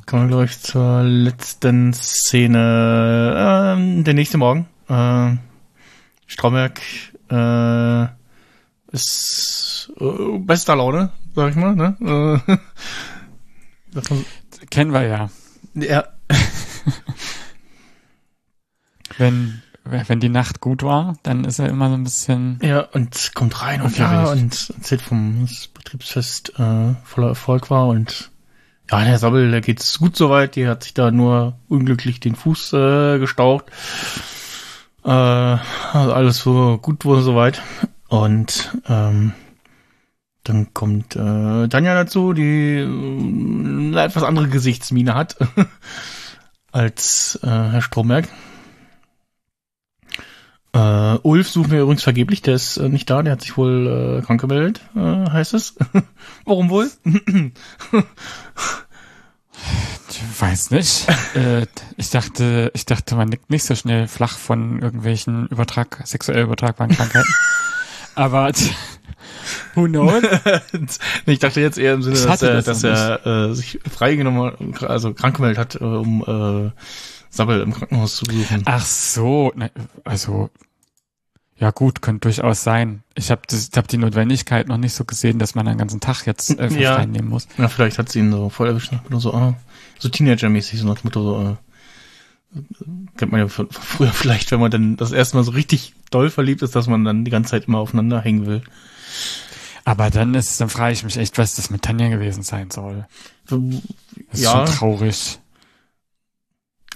kommen 0.05 0.23
wir, 0.23 0.27
glaube 0.27 0.45
ich, 0.45 0.59
zur 0.61 1.03
letzten 1.03 1.93
Szene. 1.93 3.75
Ähm, 3.77 4.03
der 4.03 4.13
nächste 4.13 4.37
Morgen. 4.37 4.67
Äh, 4.89 5.37
Stromberg 6.27 6.81
äh, 7.29 8.03
ist 8.91 9.91
äh, 9.99 10.37
bester 10.39 10.75
Laune, 10.75 11.11
sag 11.35 11.51
ich 11.51 11.55
mal. 11.55 11.75
Ne? 11.75 11.95
Äh, 12.01 12.57
man, 14.09 14.25
Kennen 14.69 14.91
wir 14.93 15.03
ja. 15.03 15.29
ja, 15.75 16.03
Wenn, 19.17 19.62
wenn 19.83 20.19
die 20.19 20.29
Nacht 20.29 20.61
gut 20.61 20.83
war, 20.83 21.17
dann 21.23 21.43
ist 21.43 21.59
er 21.59 21.69
immer 21.69 21.89
so 21.89 21.95
ein 21.95 22.03
bisschen. 22.03 22.59
ja, 22.61 22.81
und 22.81 23.31
kommt 23.35 23.61
rein 23.61 23.81
und 23.81 23.97
ja, 23.97 24.25
und 24.25 24.73
erzählt 24.75 25.01
vom 25.01 25.47
Betriebsfest 25.73 26.57
äh, 26.57 26.93
voller 27.03 27.29
Erfolg 27.29 27.69
war 27.69 27.87
und 27.87 28.31
ja, 28.91 29.03
der 29.03 29.17
Sabbel, 29.17 29.49
der 29.49 29.61
geht's 29.61 29.99
gut 29.99 30.15
soweit, 30.15 30.55
die 30.55 30.67
hat 30.67 30.83
sich 30.83 30.93
da 30.93 31.09
nur 31.09 31.57
unglücklich 31.67 32.19
den 32.19 32.35
Fuß 32.35 32.73
äh, 32.73 33.19
gestaucht. 33.19 33.65
Äh, 35.03 35.09
also 35.09 36.13
alles 36.13 36.37
so 36.37 36.77
gut 36.81 37.05
wurde 37.05 37.21
soweit. 37.21 37.61
Und 38.09 38.77
ähm, 38.87 39.33
dann 40.43 40.73
kommt 40.73 41.15
äh, 41.15 41.67
Tanja 41.69 41.95
dazu, 41.95 42.33
die 42.33 42.79
äh, 42.79 42.85
eine 42.85 44.03
etwas 44.03 44.23
andere 44.23 44.49
Gesichtsmiene 44.49 45.15
hat 45.15 45.37
als 46.71 47.39
äh, 47.41 47.47
Herr 47.47 47.81
Stromberg. 47.81 48.27
Äh, 50.73 51.17
Ulf 51.21 51.49
suchen 51.49 51.71
wir 51.71 51.81
übrigens 51.81 52.03
vergeblich, 52.03 52.41
der 52.41 52.55
ist 52.55 52.77
äh, 52.77 52.89
nicht 52.89 53.09
da, 53.09 53.21
der 53.21 53.33
hat 53.33 53.41
sich 53.41 53.55
wohl 53.57 54.19
äh, 54.19 54.25
krank 54.25 54.41
gemeldet, 54.41 54.81
äh, 54.95 55.29
heißt 55.29 55.53
es. 55.53 55.75
Warum 56.45 56.69
wohl? 56.69 56.89
Ich 60.09 60.41
weiß 60.41 60.71
nicht. 60.71 61.07
äh, 61.35 61.67
ich 61.97 62.09
dachte, 62.09 62.71
ich 62.73 62.85
dachte, 62.85 63.15
man 63.15 63.29
nickt 63.29 63.51
nicht 63.51 63.63
so 63.65 63.75
schnell 63.75 64.07
flach 64.07 64.35
von 64.35 64.81
irgendwelchen 64.81 65.47
Übertrag, 65.47 66.01
sexuell 66.05 66.43
übertragbaren 66.43 66.95
Krankheiten. 66.95 67.33
Aber 68.15 68.51
who 69.75 69.85
knows? 69.85 70.23
ich 71.27 71.39
dachte 71.39 71.61
jetzt 71.61 71.77
eher 71.77 71.93
im 71.93 72.01
Sinne, 72.01 72.15
dass 72.15 72.27
hatte 72.27 72.49
er, 72.49 72.61
das 72.61 72.65
dass 72.65 72.83
er 72.83 73.25
äh, 73.25 73.53
sich 73.53 73.79
freigenommen, 73.91 74.73
hat, 74.75 74.83
also 74.89 75.13
krank 75.13 75.35
gemeldet 75.35 75.59
hat, 75.59 75.75
um 75.75 76.23
äh, 76.25 76.71
Sabbel 77.35 77.61
im 77.61 77.73
Krankenhaus 77.73 78.17
zu 78.17 78.25
besuchen. 78.25 78.61
Ach 78.65 78.85
so, 78.85 79.51
ne, 79.55 79.71
also 80.03 80.49
ja 81.57 81.71
gut, 81.71 82.01
könnte 82.01 82.27
durchaus 82.27 82.63
sein. 82.63 83.03
Ich 83.15 83.31
habe 83.31 83.41
hab 83.75 83.87
die 83.87 83.97
Notwendigkeit 83.97 84.67
noch 84.67 84.77
nicht 84.77 84.93
so 84.93 85.03
gesehen, 85.05 85.39
dass 85.39 85.55
man 85.55 85.67
einen 85.67 85.77
ganzen 85.77 85.99
Tag 85.99 86.25
jetzt 86.25 86.59
äh, 86.59 86.67
Ja. 86.79 86.95
frei 86.95 87.05
nehmen 87.05 87.29
muss. 87.29 87.47
Ja, 87.57 87.67
vielleicht 87.69 87.97
hat 87.97 88.09
sie 88.09 88.19
ihn 88.19 88.31
so 88.31 88.49
voll 88.49 88.67
erwischt, 88.67 88.91
oder 89.07 89.19
so, 89.19 89.33
ah, 89.33 89.55
so 89.97 90.09
Teenager-mäßig, 90.09 90.79
so 90.79 90.87
nach 90.87 91.03
Motto, 91.03 91.21
so, 91.23 91.57
äh, 92.55 92.59
kennt 93.17 93.31
man 93.31 93.41
ja 93.41 93.47
von, 93.47 93.69
von 93.69 93.81
früher 93.83 94.11
vielleicht, 94.11 94.51
wenn 94.51 94.59
man 94.59 94.69
dann 94.71 94.97
das 94.97 95.11
erste 95.11 95.37
Mal 95.37 95.43
so 95.43 95.51
richtig 95.51 95.93
doll 96.11 96.29
verliebt 96.29 96.61
ist, 96.61 96.75
dass 96.75 96.87
man 96.87 97.03
dann 97.03 97.25
die 97.25 97.31
ganze 97.31 97.51
Zeit 97.51 97.65
immer 97.67 97.79
aufeinander 97.79 98.21
hängen 98.21 98.45
will. 98.45 98.61
Aber 99.85 100.09
dann 100.09 100.33
ist, 100.35 100.61
dann 100.61 100.69
frage 100.69 100.93
ich 100.93 101.03
mich 101.03 101.17
echt, 101.17 101.37
was 101.37 101.55
das 101.55 101.69
mit 101.69 101.81
Tanja 101.81 102.09
gewesen 102.09 102.43
sein 102.43 102.69
soll. 102.71 103.05
Das 103.47 103.59
ist 104.33 104.43
Ja. 104.43 104.65
schon 104.67 104.75
traurig. 104.75 105.39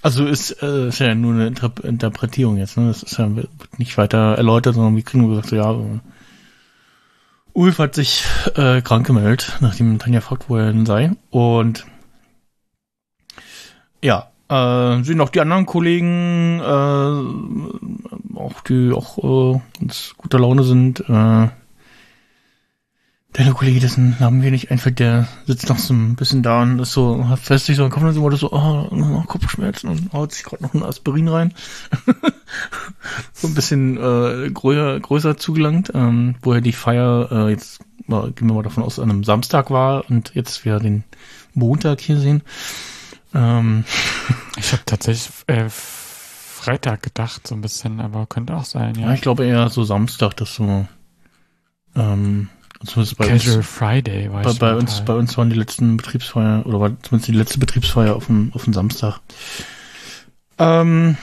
Also 0.02 0.26
ist, 0.26 0.62
äh, 0.62 0.90
ist 0.90 1.00
ja 1.00 1.16
nur 1.16 1.34
eine 1.34 1.48
Inter 1.48 1.72
Interpretierung 1.84 2.58
jetzt, 2.58 2.78
ne? 2.78 2.88
Das 2.88 3.04
ist 3.04 3.18
ja 3.18 3.30
nicht 3.78 3.98
weiter 3.98 4.36
erläutert, 4.36 4.76
sondern 4.76 4.96
wir 4.96 5.04
kriegen 5.04 5.24
nur 5.24 5.32
gesagt, 5.32 5.50
so, 5.50 5.56
ja, 5.56 5.76
Ulf 7.54 7.80
hat 7.80 7.96
sich 7.96 8.24
äh, 8.56 8.82
krank 8.82 9.08
gemeldet, 9.08 9.58
nachdem 9.62 9.98
Tanja 9.98 10.22
fragt, 10.22 10.48
wo 10.48 10.58
er 10.58 10.72
denn 10.72 10.86
sei. 10.86 11.12
Und 11.32 11.88
ja, 14.04 14.30
äh, 14.50 15.02
sind 15.04 15.20
auch 15.22 15.30
die 15.30 15.42
anderen 15.42 15.66
Kollegen, 15.66 16.60
äh, 16.60 18.38
auch 18.38 18.62
die 18.68 18.92
auch 18.94 19.56
äh, 19.56 19.60
guter 20.18 20.40
Laune 20.40 20.64
sind. 20.64 21.00
Äh, 21.10 21.50
der 23.36 23.54
Kollege, 23.54 23.80
dessen 23.80 24.16
Namen 24.20 24.40
mir 24.40 24.52
nicht 24.52 24.72
einfällt, 24.72 25.00
der 25.00 25.28
sitzt 25.46 25.70
noch 25.70 25.78
so 25.78 25.94
ein 25.94 26.16
bisschen 26.16 26.44
da 26.44 26.62
und 26.62 26.80
ist 26.80 26.94
so, 26.94 27.28
hat 27.28 27.40
fest 27.40 27.66
sich 27.66 27.76
so 27.76 27.86
im 27.86 27.92
Kopf 27.92 28.04
und 28.04 28.16
immer 28.16 28.36
so, 28.36 28.52
oh, 28.52 28.88
oh, 28.90 29.24
Kopfschmerzen 29.28 29.90
und 29.90 30.14
haut 30.14 30.32
sich 30.32 30.44
gerade 30.44 30.64
noch 30.64 30.74
ein 30.74 30.84
Aspirin 30.84 31.28
rein. 31.28 31.54
so 33.34 33.48
ein 33.48 33.54
bisschen 33.54 33.98
äh, 33.98 34.50
größer, 34.50 35.00
größer 35.00 35.38
zugelangt, 35.38 35.92
ähm, 35.94 36.36
woher 36.42 36.62
die 36.62 36.72
Feier 36.72 37.30
äh, 37.32 37.50
jetzt, 37.52 37.82
mal, 38.08 38.32
gehen 38.32 38.48
wir 38.48 38.56
mal 38.56 38.64
davon 38.64 38.84
aus, 38.84 38.98
an 38.98 39.12
einem 39.12 39.24
Samstag 39.24 39.70
war 39.70 40.10
und 40.10 40.32
jetzt 40.34 40.66
wir 40.66 40.80
den 40.80 41.04
Montag 41.54 42.02
hier 42.02 42.18
sehen. 42.18 42.42
Ähm, 43.34 43.84
Ich 44.60 44.74
habe 44.74 44.82
tatsächlich 44.86 45.30
äh, 45.46 45.70
Freitag 45.70 47.04
gedacht, 47.04 47.48
so 47.48 47.54
ein 47.54 47.62
bisschen, 47.62 48.02
aber 48.02 48.26
könnte 48.26 48.56
auch 48.56 48.66
sein, 48.66 48.96
ja, 48.96 49.08
ja. 49.08 49.14
ich 49.14 49.22
glaube 49.22 49.46
eher 49.46 49.70
so 49.70 49.84
Samstag, 49.84 50.36
dass 50.38 50.56
so, 50.56 50.88
ähm, 51.96 52.50
zumindest 52.86 53.18
bei 53.18 53.32
uns, 53.32 53.44
Casual 53.44 53.64
Friday 53.64 54.32
war 54.32 54.44
bei, 54.44 54.50
bei 54.50 54.54
total. 54.54 54.76
uns, 54.78 55.02
bei 55.02 55.14
uns 55.14 55.38
waren 55.38 55.50
die 55.50 55.56
letzten 55.56 55.98
Betriebsfeier, 55.98 56.66
oder 56.66 56.80
war 56.80 57.02
zumindest 57.02 57.28
die 57.28 57.38
letzte 57.38 57.60
Betriebsfeier 57.60 58.16
auf 58.16 58.28
dem, 58.28 58.52
auf 58.54 58.64
dem 58.64 58.74
Samstag. 58.74 59.20
Ähm, 60.60 61.18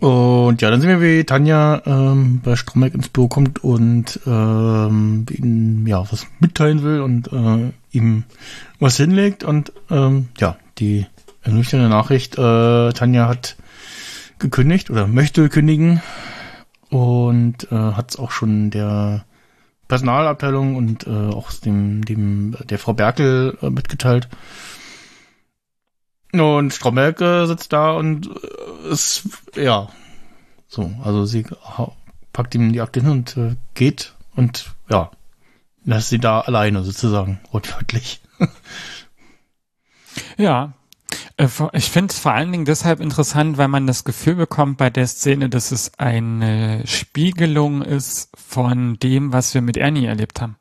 und 0.00 0.62
ja, 0.62 0.70
dann 0.70 0.80
sehen 0.80 0.88
wir, 0.88 1.00
wie 1.02 1.24
Tanja 1.24 1.82
ähm, 1.84 2.40
bei 2.42 2.56
Stromberg 2.56 2.94
ins 2.94 3.10
Büro 3.10 3.28
kommt 3.28 3.62
und 3.62 4.18
ähm, 4.26 5.26
ihm 5.30 5.86
ja 5.86 6.00
was 6.10 6.26
mitteilen 6.38 6.82
will 6.82 7.00
und 7.00 7.30
äh, 7.32 7.70
ihm 7.92 8.24
was 8.78 8.96
hinlegt. 8.96 9.44
Und 9.44 9.72
ähm, 9.90 10.28
ja, 10.38 10.56
die 10.78 11.06
ernüchternde 11.42 11.90
Nachricht, 11.90 12.38
äh, 12.38 12.92
Tanja 12.92 13.28
hat 13.28 13.56
gekündigt 14.38 14.88
oder 14.88 15.06
möchte 15.06 15.50
kündigen 15.50 16.00
und 16.88 17.70
äh, 17.70 17.74
hat 17.74 18.10
es 18.10 18.18
auch 18.18 18.30
schon 18.30 18.70
der 18.70 19.26
Personalabteilung 19.90 20.76
und 20.76 21.06
äh, 21.06 21.10
auch 21.10 21.52
dem, 21.52 22.04
dem 22.04 22.56
der 22.64 22.78
Frau 22.78 22.94
Berkel 22.94 23.58
äh, 23.60 23.70
mitgeteilt. 23.70 24.28
Und 26.32 26.72
Stromberg 26.72 27.18
sitzt 27.48 27.72
da 27.72 27.90
und 27.90 28.28
äh, 28.28 28.92
ist, 28.92 29.28
ja, 29.56 29.88
so, 30.68 30.92
also 31.02 31.26
sie 31.26 31.44
packt 32.32 32.54
ihm 32.54 32.72
die 32.72 32.80
Akte 32.80 33.00
hin 33.00 33.10
und 33.10 33.36
äh, 33.36 33.56
geht 33.74 34.14
und 34.36 34.72
ja, 34.88 35.10
lässt 35.84 36.08
sie 36.08 36.20
da 36.20 36.40
alleine 36.40 36.84
sozusagen, 36.84 37.40
wortwörtlich. 37.50 38.20
Ja. 40.36 40.72
Äh, 41.40 41.48
Ich 41.72 41.90
finde 41.90 42.12
es 42.12 42.18
vor 42.18 42.32
allen 42.32 42.52
Dingen 42.52 42.64
deshalb 42.64 43.00
interessant, 43.00 43.58
weil 43.58 43.68
man 43.68 43.86
das 43.86 44.04
Gefühl 44.04 44.34
bekommt 44.34 44.76
bei 44.78 44.90
der 44.90 45.06
Szene, 45.06 45.48
dass 45.48 45.72
es 45.72 45.92
eine 45.98 46.82
Spiegelung 46.86 47.82
ist 47.82 48.30
von 48.36 48.98
dem, 48.98 49.32
was 49.32 49.54
wir 49.54 49.62
mit 49.62 49.76
Ernie 49.76 50.06
erlebt 50.06 50.40
haben. 50.40 50.56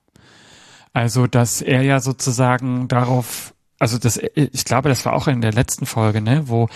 Also, 0.94 1.28
dass 1.28 1.62
er 1.62 1.82
ja 1.84 2.00
sozusagen 2.00 2.88
darauf, 2.88 3.54
also 3.78 3.98
das, 3.98 4.18
ich 4.36 4.66
glaube, 4.66 4.90
das 4.90 5.06
war 5.06 5.14
auch 5.14 5.28
in 5.28 5.42
der 5.42 5.54
letzten 5.54 5.86
Folge, 5.86 6.20
ne, 6.20 6.44
wo, 6.48 6.68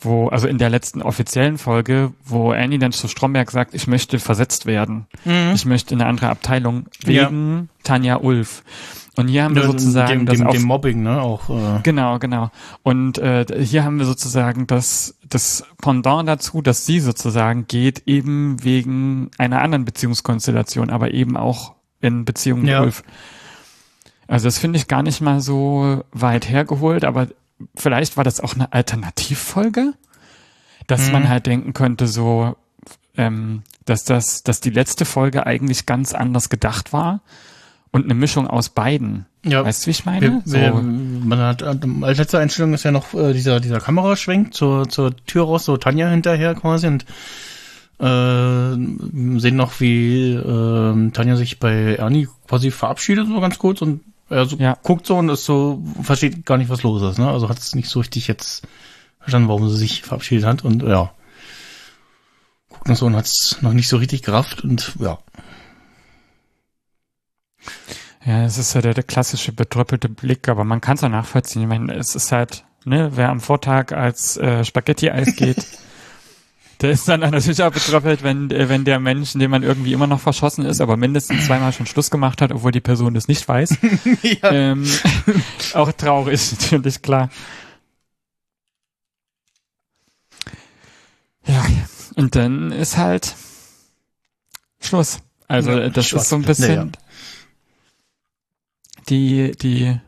wo, 0.00 0.28
also 0.28 0.46
in 0.46 0.58
der 0.58 0.68
letzten 0.68 1.00
offiziellen 1.00 1.56
Folge, 1.56 2.12
wo 2.24 2.52
Ernie 2.52 2.78
dann 2.78 2.92
zu 2.92 3.08
Stromberg 3.08 3.50
sagt, 3.50 3.72
ich 3.74 3.86
möchte 3.86 4.18
versetzt 4.18 4.66
werden. 4.66 5.06
Ich 5.54 5.64
möchte 5.64 5.94
in 5.94 6.00
eine 6.00 6.10
andere 6.10 6.28
Abteilung 6.28 6.86
Ja. 7.06 7.30
wegen 7.30 7.70
Tanja 7.84 8.16
Ulf. 8.18 8.62
Und 9.16 9.28
hier 9.28 9.44
haben 9.44 9.54
wir 9.54 9.62
sozusagen 9.64 10.20
dem, 10.20 10.26
das 10.26 10.38
dem, 10.38 10.46
auf 10.48 10.54
dem 10.56 10.64
Mobbing, 10.64 11.02
ne, 11.02 11.20
auch, 11.20 11.48
äh, 11.48 11.80
Genau, 11.84 12.18
genau. 12.18 12.50
Und 12.82 13.18
äh, 13.18 13.46
hier 13.64 13.84
haben 13.84 13.98
wir 13.98 14.06
sozusagen 14.06 14.66
das, 14.66 15.16
das 15.28 15.64
Pendant 15.80 16.28
dazu, 16.28 16.62
dass 16.62 16.84
sie 16.84 16.98
sozusagen 16.98 17.66
geht, 17.68 18.02
eben 18.06 18.62
wegen 18.64 19.30
einer 19.38 19.62
anderen 19.62 19.84
Beziehungskonstellation, 19.84 20.90
aber 20.90 21.12
eben 21.12 21.36
auch 21.36 21.74
in 22.00 22.24
Beziehung 22.24 22.62
mit 22.62 22.70
Ja. 22.70 22.82
Ulf. 22.82 23.04
Also 24.26 24.46
das 24.48 24.58
finde 24.58 24.78
ich 24.78 24.88
gar 24.88 25.02
nicht 25.02 25.20
mal 25.20 25.40
so 25.40 26.02
weit 26.12 26.48
hergeholt, 26.48 27.04
aber 27.04 27.28
vielleicht 27.76 28.16
war 28.16 28.24
das 28.24 28.40
auch 28.40 28.54
eine 28.54 28.72
Alternativfolge, 28.72 29.94
dass 30.86 31.06
Mhm. 31.06 31.12
man 31.12 31.28
halt 31.28 31.46
denken 31.46 31.72
könnte, 31.72 32.08
so, 32.08 32.56
ähm, 33.16 33.62
dass 33.84 34.04
das, 34.04 34.42
dass 34.42 34.60
die 34.60 34.70
letzte 34.70 35.04
Folge 35.04 35.46
eigentlich 35.46 35.86
ganz 35.86 36.14
anders 36.14 36.48
gedacht 36.48 36.92
war 36.92 37.20
und 37.94 38.04
eine 38.06 38.14
Mischung 38.14 38.48
aus 38.48 38.70
beiden. 38.70 39.24
ja. 39.44 39.64
Weißt 39.64 39.84
du, 39.84 39.86
wie 39.86 39.90
ich 39.92 40.04
meine? 40.04 40.20
Wir, 40.20 40.42
wir, 40.44 40.72
so, 40.72 40.82
man 40.82 41.38
hat 41.38 41.62
äh, 41.62 41.76
als 42.02 42.18
letzte 42.18 42.40
Einstellung 42.40 42.74
ist 42.74 42.82
ja 42.82 42.90
noch 42.90 43.14
äh, 43.14 43.32
dieser 43.32 43.60
dieser 43.60 43.78
Kameraschwenk 43.78 44.52
zur 44.52 44.88
zur 44.88 45.14
Tür 45.26 45.44
raus, 45.44 45.64
so 45.64 45.76
Tanja 45.76 46.08
hinterher 46.08 46.56
quasi 46.56 46.88
und 46.88 47.04
äh, 48.00 48.74
sehen 49.40 49.54
noch 49.56 49.78
wie 49.80 50.32
äh, 50.32 51.10
Tanja 51.12 51.36
sich 51.36 51.60
bei 51.60 51.94
Ernie 51.94 52.26
quasi 52.48 52.72
verabschiedet 52.72 53.28
so 53.28 53.40
ganz 53.40 53.58
kurz 53.60 53.80
und 53.80 54.00
er 54.28 54.46
so 54.46 54.56
Ja. 54.56 54.76
guckt 54.82 55.06
so 55.06 55.16
und 55.16 55.28
ist 55.28 55.44
so 55.44 55.80
versteht 56.02 56.44
gar 56.44 56.58
nicht 56.58 56.70
was 56.70 56.82
los 56.82 57.00
ist, 57.02 57.18
ne? 57.18 57.30
Also 57.30 57.48
hat 57.48 57.58
es 57.58 57.76
nicht 57.76 57.88
so 57.88 58.00
richtig 58.00 58.26
jetzt 58.26 58.66
verstanden, 59.20 59.46
warum 59.48 59.68
sie 59.68 59.76
sich 59.76 60.02
verabschiedet 60.02 60.44
hat 60.46 60.64
und 60.64 60.82
ja 60.82 61.12
guckt 62.70 62.88
noch 62.88 62.96
so 62.96 63.06
und 63.06 63.14
hat 63.14 63.26
es 63.26 63.58
noch 63.62 63.72
nicht 63.72 63.88
so 63.88 63.98
richtig 63.98 64.22
gerafft 64.22 64.64
und 64.64 64.94
ja 64.98 65.18
Ja, 68.24 68.44
es 68.44 68.56
ist 68.58 68.74
ja 68.74 68.80
der, 68.80 68.94
der 68.94 69.04
klassische 69.04 69.52
betröppelte 69.52 70.08
Blick, 70.08 70.48
aber 70.48 70.64
man 70.64 70.80
kann 70.80 70.96
es 70.96 71.04
auch 71.04 71.08
nachvollziehen. 71.10 71.62
Ich 71.62 71.68
meine, 71.68 71.94
es 71.94 72.14
ist 72.14 72.32
halt, 72.32 72.64
ne, 72.84 73.10
wer 73.14 73.28
am 73.28 73.40
Vortag 73.40 73.92
als 73.92 74.36
äh, 74.38 74.64
Spaghetti-Eis 74.64 75.36
geht, 75.36 75.58
der 76.80 76.90
ist 76.90 77.06
dann 77.06 77.20
natürlich 77.20 77.62
auch 77.62 77.72
betröppelt, 77.72 78.22
wenn, 78.22 78.50
äh, 78.50 78.68
wenn 78.70 78.84
der 78.86 78.98
Mensch, 78.98 79.34
in 79.34 79.40
dem 79.40 79.50
man 79.50 79.62
irgendwie 79.62 79.92
immer 79.92 80.06
noch 80.06 80.20
verschossen 80.20 80.64
ist, 80.64 80.80
aber 80.80 80.96
mindestens 80.96 81.44
zweimal 81.46 81.72
schon 81.74 81.84
Schluss 81.86 82.10
gemacht 82.10 82.40
hat, 82.40 82.50
obwohl 82.50 82.72
die 82.72 82.80
Person 82.80 83.12
das 83.12 83.28
nicht 83.28 83.46
weiß. 83.46 83.76
ja. 84.22 84.50
ähm, 84.50 84.86
auch 85.74 85.92
traurig, 85.92 86.50
natürlich, 86.52 87.02
klar. 87.02 87.28
Ja, 91.46 91.62
und 92.16 92.34
dann 92.36 92.72
ist 92.72 92.96
halt 92.96 93.34
Schluss. 94.80 95.18
Also 95.46 95.72
Ja, 95.72 95.88
das 95.90 96.06
Schluss. 96.08 96.22
ist 96.22 96.28
so 96.30 96.36
ein 96.36 96.42
bisschen 96.42 96.76
Naja. 96.76 96.90
Die, 99.08 99.52
die, 99.52 100.00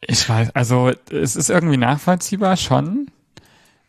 ich 0.00 0.26
weiß, 0.26 0.56
also 0.56 0.90
es 1.10 1.36
ist 1.36 1.50
irgendwie 1.50 1.76
nachvollziehbar 1.76 2.56
schon. 2.56 3.08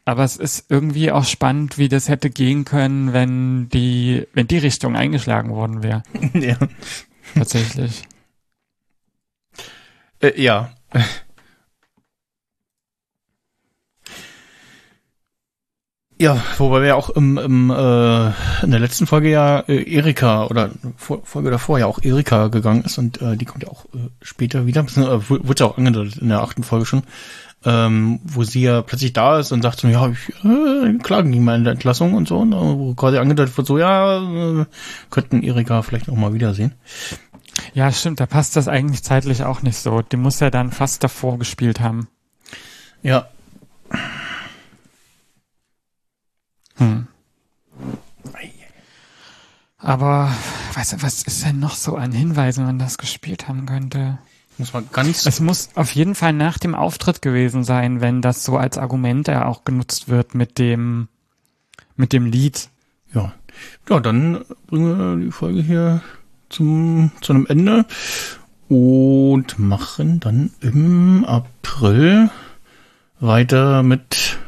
Aber 0.04 0.26
es 0.26 0.36
ist 0.36 0.66
irgendwie 0.68 1.14
auch 1.14 1.24
spannend, 1.24 1.78
wie 1.78 1.88
das 1.88 2.10
hätte 2.10 2.30
gehen 2.30 2.66
können, 2.66 3.14
wenn 3.14 3.70
die, 3.70 4.28
wenn 4.34 4.48
die 4.48 4.58
Richtung 4.58 4.98
eingeschlagen 4.98 5.52
worden 5.52 5.82
wäre. 5.82 6.04
ja. 6.34 6.58
Tatsächlich. 7.34 8.04
Äh, 10.20 10.42
ja. 10.42 10.74
Ja, 16.22 16.38
wobei 16.60 16.84
wir 16.84 16.98
auch 16.98 17.10
im, 17.10 17.40
im 17.40 17.72
äh, 17.72 18.28
in 18.64 18.70
der 18.70 18.80
letzten 18.80 19.08
Folge 19.08 19.32
ja 19.32 19.62
äh, 19.62 19.92
Erika 19.92 20.46
oder 20.46 20.70
Vor 20.96 21.22
Folge 21.24 21.50
davor 21.50 21.80
ja 21.80 21.88
auch 21.88 21.98
Erika 22.04 22.50
gegangen 22.50 22.84
ist 22.84 23.00
und 23.00 23.20
äh, 23.24 23.36
die 23.36 23.46
kommt 23.46 23.64
ja 23.64 23.70
auch 23.70 23.86
äh, 23.96 23.98
später 24.22 24.68
wieder, 24.68 24.82
äh, 24.82 25.30
wu- 25.30 25.40
wurde 25.42 25.64
ja 25.64 25.66
auch 25.66 25.80
angedeutet 25.80 26.18
in 26.18 26.30
der 26.30 26.42
achten 26.44 26.62
Folge 26.62 26.86
schon, 26.86 27.02
ähm, 27.66 28.20
wo 28.24 28.44
sie 28.44 28.62
ja 28.62 28.84
plötzlich 28.84 29.14
da 29.14 29.40
ist 29.40 29.52
und 29.52 29.64
sagt 29.64 29.80
so, 29.80 29.88
ja, 29.88 30.10
ich 30.10 30.30
äh, 30.46 30.94
klagen 31.02 31.32
gegen 31.32 31.44
meine 31.44 31.72
Entlassung 31.72 32.14
und 32.14 32.28
so, 32.28 32.38
und, 32.38 32.54
äh, 32.54 32.56
wo 32.56 32.94
quasi 32.94 33.18
angedeutet 33.18 33.58
wird, 33.58 33.66
so, 33.66 33.80
ja, 33.80 34.20
äh, 34.62 34.66
könnten 35.10 35.42
Erika 35.42 35.82
vielleicht 35.82 36.08
auch 36.08 36.16
mal 36.16 36.36
wiedersehen. 36.36 36.74
Ja, 37.74 37.92
stimmt, 37.92 38.20
da 38.20 38.28
passt 38.28 38.56
das 38.56 38.68
eigentlich 38.68 39.02
zeitlich 39.02 39.44
auch 39.44 39.64
nicht 39.64 39.78
so. 39.78 40.04
Die 40.04 40.18
muss 40.18 40.40
ja 40.40 40.52
dann 40.52 40.72
fast 40.72 41.04
davor 41.04 41.40
gespielt 41.40 41.80
haben. 41.80 42.08
Ja, 43.02 43.26
Hm. 46.82 47.08
Aber 49.78 50.32
weißt 50.74 50.94
du, 50.94 51.02
was 51.02 51.24
ist 51.24 51.44
denn 51.44 51.60
noch 51.60 51.76
so 51.76 51.96
an 51.96 52.12
Hinweisen, 52.12 52.68
wann 52.68 52.78
das 52.78 52.98
gespielt 52.98 53.48
haben 53.48 53.66
könnte? 53.66 54.20
muss 54.58 54.74
man 54.74 54.88
ganz 54.92 55.26
Es 55.26 55.40
muss 55.40 55.70
auf 55.76 55.92
jeden 55.92 56.16
Fall 56.16 56.34
nach 56.34 56.60
dem 56.60 56.76
Auftritt 56.76 57.22
gewesen 57.22 57.64
sein, 57.64 58.00
wenn 58.00 58.22
das 58.22 58.44
so 58.44 58.58
als 58.58 58.78
Argument 58.78 59.28
ja 59.28 59.46
auch 59.46 59.66
genutzt 59.66 60.08
wird 60.08 60.36
mit 60.36 60.60
dem 60.60 61.08
mit 61.96 62.14
dem 62.14 62.26
Lied. 62.26 62.70
Ja. 63.14 63.34
Ja, 63.90 64.00
dann 64.00 64.46
bringen 64.68 64.98
wir 64.98 65.26
die 65.26 65.32
Folge 65.32 65.62
hier 65.62 66.02
zum, 66.50 67.12
zu 67.22 67.34
einem 67.34 67.46
Ende 67.48 67.86
und 68.70 69.60
machen 69.60 70.20
dann 70.20 70.52
im 70.62 71.26
April 71.26 72.30
weiter 73.20 73.84
mit 73.84 74.40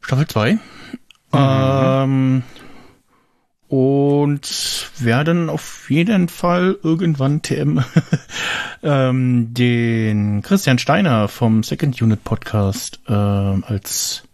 Staffel 0.00 0.26
2. 0.26 0.58
Ähm, 1.32 2.42
und 3.68 4.90
werden 4.98 5.50
auf 5.50 5.90
jeden 5.90 6.28
Fall 6.28 6.78
irgendwann 6.82 7.42
TM 7.42 7.84
ähm, 8.82 9.52
den 9.52 10.42
Christian 10.42 10.78
Steiner 10.78 11.28
vom 11.28 11.62
Second 11.62 12.00
Unit 12.00 12.24
Podcast 12.24 13.00
ähm, 13.08 13.64
als 13.66 14.24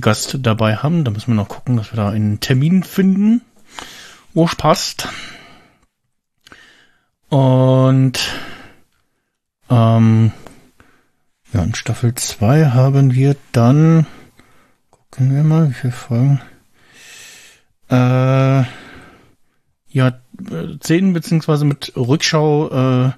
Gast 0.00 0.38
dabei 0.40 0.76
haben. 0.76 1.04
Da 1.04 1.10
müssen 1.10 1.28
wir 1.28 1.34
noch 1.34 1.48
gucken, 1.48 1.76
dass 1.76 1.92
wir 1.92 1.96
da 1.96 2.10
einen 2.10 2.40
Termin 2.40 2.82
finden, 2.82 3.42
wo 4.34 4.44
es 4.44 4.56
passt. 4.56 5.08
Und 7.28 8.20
ähm, 9.70 10.32
ja, 11.52 11.62
in 11.62 11.74
Staffel 11.74 12.14
2 12.14 12.66
haben 12.66 13.14
wir 13.14 13.36
dann, 13.52 14.06
gucken 15.12 15.36
wir 15.36 15.44
mal, 15.44 15.68
wie 15.68 15.74
viele 15.74 15.92
Folgen. 15.92 16.40
Äh, 17.90 18.64
ja, 19.90 20.08
äh, 20.08 20.78
zehn 20.80 21.12
beziehungsweise 21.12 21.66
mit 21.66 21.92
Rückschau 21.94 22.70
äh, 22.70 23.12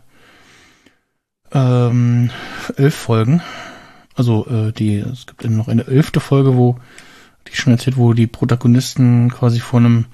ähm, 1.53 2.31
elf 2.77 2.95
Folgen. 2.95 3.43
Also 4.17 4.47
äh, 4.49 4.73
die, 4.73 4.97
es 4.97 5.27
gibt 5.27 5.45
dann 5.45 5.57
noch 5.57 5.69
eine 5.69 5.87
elfte 5.87 6.19
Folge, 6.19 6.57
wo 6.57 6.79
die 7.47 7.55
schon 7.55 7.73
erzählt, 7.73 7.97
wo 7.97 8.13
die 8.13 8.27
Protagonisten 8.27 9.31
quasi 9.31 9.61
vor 9.61 9.79
einem 9.79 10.07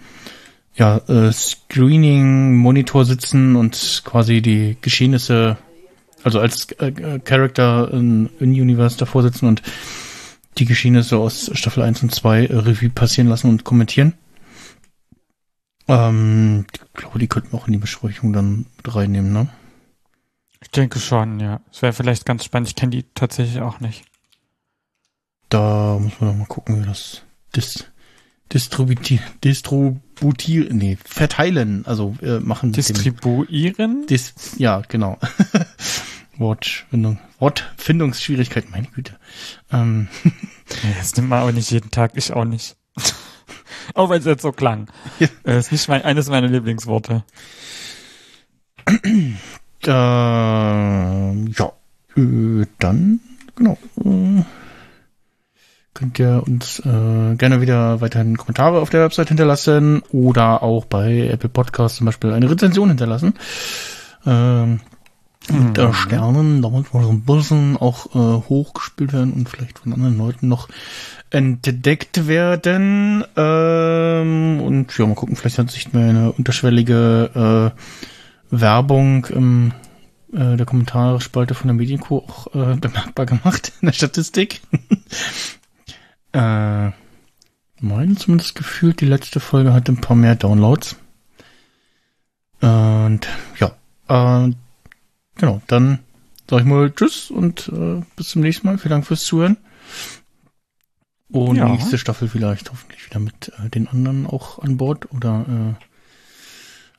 ja, 0.75 0.99
äh, 1.09 1.33
Screening-Monitor 1.33 3.07
sitzen 3.07 3.57
und 3.57 4.03
quasi 4.05 4.43
die 4.43 4.77
Geschehnisse, 4.83 5.57
also 6.25 6.41
als 6.41 6.71
äh, 6.73 7.21
Charakter 7.21 7.91
in, 7.91 8.29
in 8.39 8.51
Universe 8.51 8.99
davor 8.99 9.23
sitzen 9.23 9.47
und 9.47 9.63
die 10.61 10.67
Geschehnisse 10.67 11.17
aus 11.17 11.51
Staffel 11.55 11.83
1 11.83 12.03
und 12.03 12.15
2 12.15 12.47
äh, 12.47 12.57
Revue 12.57 12.91
passieren 12.91 13.29
lassen 13.29 13.49
und 13.49 13.65
kommentieren. 13.65 14.15
Ähm, 15.89 16.67
ich 16.71 17.01
glaube, 17.01 17.19
die 17.19 17.27
könnten 17.27 17.53
wir 17.53 17.59
auch 17.59 17.67
in 17.67 17.73
die 17.73 17.79
Besprechung 17.79 18.33
dann 18.33 18.67
mit 18.77 18.95
reinnehmen, 18.95 19.33
ne? 19.33 19.49
Ich 20.63 20.71
denke 20.71 21.01
schon, 21.01 21.41
ja. 21.41 21.61
Es 21.73 21.81
wäre 21.81 21.95
vielleicht 21.95 22.27
ganz 22.27 22.45
spannend. 22.45 22.69
Ich 22.69 22.77
kenne 22.77 22.91
die 22.91 23.05
tatsächlich 23.15 23.63
auch 23.63 23.81
nicht. 23.81 24.05
Da 25.49 25.99
muss 25.99 26.21
man 26.21 26.31
noch 26.31 26.37
mal 26.37 26.47
gucken, 26.47 26.83
wie 26.83 26.87
das 26.87 27.23
dis, 27.57 27.87
distributieren, 28.53 29.25
distributieren, 29.43 30.77
nee, 30.77 30.99
verteilen, 31.03 31.87
also 31.87 32.15
äh, 32.23 32.39
machen. 32.39 32.73
Distribuieren? 32.73 34.07
Dis, 34.07 34.35
ja, 34.59 34.83
genau. 34.87 35.19
Wortfindung, 36.41 37.21
Wortfindungsschwierigkeiten, 37.39 38.71
meine 38.73 38.89
Güte. 38.89 39.17
Ähm, 39.71 40.09
Ja, 40.83 40.91
das 40.99 41.17
nimmt 41.17 41.29
man 41.29 41.41
aber 41.41 41.53
nicht 41.53 41.71
jeden 41.71 41.91
Tag, 41.91 42.13
ich 42.15 42.33
auch 42.33 42.45
nicht. 42.45 42.77
auch 43.95 44.11
wenn 44.11 44.21
es 44.21 44.25
jetzt 44.25 44.43
so 44.43 44.53
klang. 44.53 44.89
Ja. 45.19 45.29
Äh, 45.45 45.59
ist 45.59 45.73
nicht 45.73 45.89
mein, 45.89 46.03
eines 46.03 46.29
meiner 46.29 46.49
Lieblingsworte. 46.49 47.25
ähm, 49.05 49.37
ja, 49.85 51.73
äh, 52.17 52.67
dann, 52.79 53.21
genau, 53.57 53.79
äh, 54.05 54.43
könnt 55.95 56.19
ihr 56.19 56.43
uns 56.47 56.79
äh, 56.81 57.35
gerne 57.37 57.61
wieder 57.61 58.01
weiterhin 58.01 58.39
Kommentare 58.39 58.81
auf 58.81 58.91
der 58.91 59.03
Website 59.03 59.29
hinterlassen 59.29 60.03
oder 60.13 60.63
auch 60.63 60.87
bei 60.87 61.29
Apple 61.29 61.51
Podcasts 61.51 61.99
zum 61.99 62.07
Beispiel 62.07 62.33
eine 62.33 62.51
Rezension 62.51 62.89
hinterlassen. 62.89 63.35
Ähm, 64.25 64.81
mit 65.51 65.79
äh, 65.79 65.93
Sternen, 65.93 66.63
damit 66.63 66.87
so 66.93 66.99
ein 66.99 67.23
bisschen 67.23 67.77
auch 67.77 68.07
äh, 68.15 68.49
hochgespielt 68.49 69.13
werden 69.13 69.33
und 69.33 69.49
vielleicht 69.49 69.79
von 69.79 69.93
anderen 69.93 70.19
Leuten 70.19 70.49
noch 70.49 70.69
entdeckt 71.31 72.27
werden. 72.27 73.25
Ähm, 73.37 74.61
und 74.61 74.97
ja, 74.97 75.07
mal 75.07 75.15
gucken, 75.15 75.37
vielleicht 75.37 75.59
hat 75.59 75.71
sich 75.71 75.93
mir 75.93 76.09
eine 76.09 76.33
unterschwellige 76.33 77.73
äh, 78.51 78.57
Werbung 78.57 79.27
im 79.27 79.73
äh, 80.33 80.57
der 80.57 80.67
Kommentarspalte 80.67 81.55
von 81.55 81.69
der 81.69 81.75
Medienco 81.75 82.19
auch 82.19 82.47
äh, 82.55 82.77
bemerkbar 82.81 83.27
gemacht 83.27 83.73
in 83.81 83.87
der 83.87 83.93
Statistik. 83.93 84.61
äh, 86.33 86.91
mein 87.83 88.17
zumindest 88.17 88.55
gefühlt, 88.55 89.01
die 89.01 89.07
letzte 89.07 89.41
Folge 89.41 89.73
hatte 89.73 89.93
ein 89.93 90.01
paar 90.01 90.17
mehr 90.17 90.35
Downloads. 90.35 90.97
Und 92.61 93.21
ja, 93.59 93.73
äh, 94.09 94.53
genau, 95.37 95.61
dann 95.67 96.01
sag 96.49 96.61
ich 96.61 96.67
mal 96.67 96.91
Tschüss 96.93 97.31
und 97.31 97.69
äh, 97.69 98.03
bis 98.17 98.29
zum 98.29 98.43
nächsten 98.43 98.67
Mal. 98.67 98.79
Vielen 98.79 98.91
Dank 98.91 99.07
fürs 99.07 99.25
Zuhören. 99.25 99.57
Und 101.31 101.57
Ja. 101.57 101.69
nächste 101.69 101.97
Staffel 101.97 102.29
vielleicht 102.29 102.71
hoffentlich 102.73 103.07
wieder 103.07 103.21
mit 103.21 103.53
äh, 103.65 103.69
den 103.69 103.87
anderen 103.87 104.27
auch 104.27 104.59
an 104.59 104.77
Bord 104.77 105.13
oder 105.13 105.77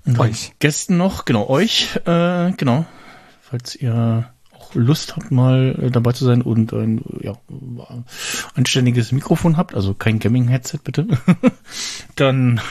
äh, 0.08 0.18
Euch. 0.18 0.54
Gästen 0.60 0.98
noch. 0.98 1.26
Genau, 1.26 1.48
euch. 1.48 1.96
Äh, 2.06 2.52
genau. 2.54 2.86
Falls 3.42 3.76
ihr 3.76 4.34
auch 4.58 4.74
Lust 4.74 5.16
habt, 5.16 5.32
mal 5.32 5.78
äh, 5.80 5.92
dabei 5.92 6.14
zu 6.14 6.26
sein 6.26 6.42
und 6.42 6.74
ein 6.74 7.04
ja, 7.20 7.34
anständiges 8.56 9.12
Mikrofon 9.12 9.58
habt, 9.58 9.76
also 9.76 9.94
kein 9.94 10.20
Gaming-Headset 10.20 10.80
bitte, 10.84 11.08
dann 12.16 12.62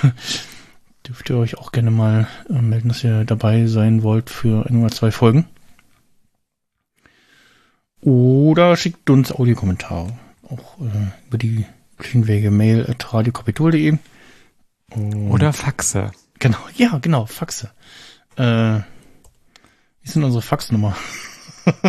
dürft 1.11 1.29
ihr 1.29 1.37
euch 1.39 1.59
auch 1.59 1.73
gerne 1.73 1.91
mal 1.91 2.29
äh, 2.49 2.63
melden, 2.63 2.89
dass 2.89 3.03
ihr 3.03 3.25
dabei 3.25 3.67
sein 3.67 4.05
wollt 4.05 4.31
für 4.31 4.67
ein 4.67 4.77
oder 4.77 4.95
zwei 4.95 5.11
Folgen. 5.11 5.49
Oder 8.01 8.77
schickt 8.77 9.11
uns 9.11 9.33
Audiokommentare. 9.33 10.17
Auch 10.49 10.81
äh, 10.81 11.27
über 11.27 11.37
die 11.37 11.67
üblichen 11.95 12.29
Wege 12.29 12.53
Mail 12.53 12.87
at 12.89 13.13
radiokapitol.de. 13.13 13.99
Oder 15.29 15.53
Faxe. 15.53 16.13
Genau, 16.39 16.59
ja, 16.77 16.99
genau, 16.99 17.27
Faxe. 17.27 17.71
Äh, 18.37 18.77
wie 18.77 20.05
ist 20.05 20.15
denn 20.15 20.23
unsere 20.25 20.43
Faxnummer? 20.43 20.97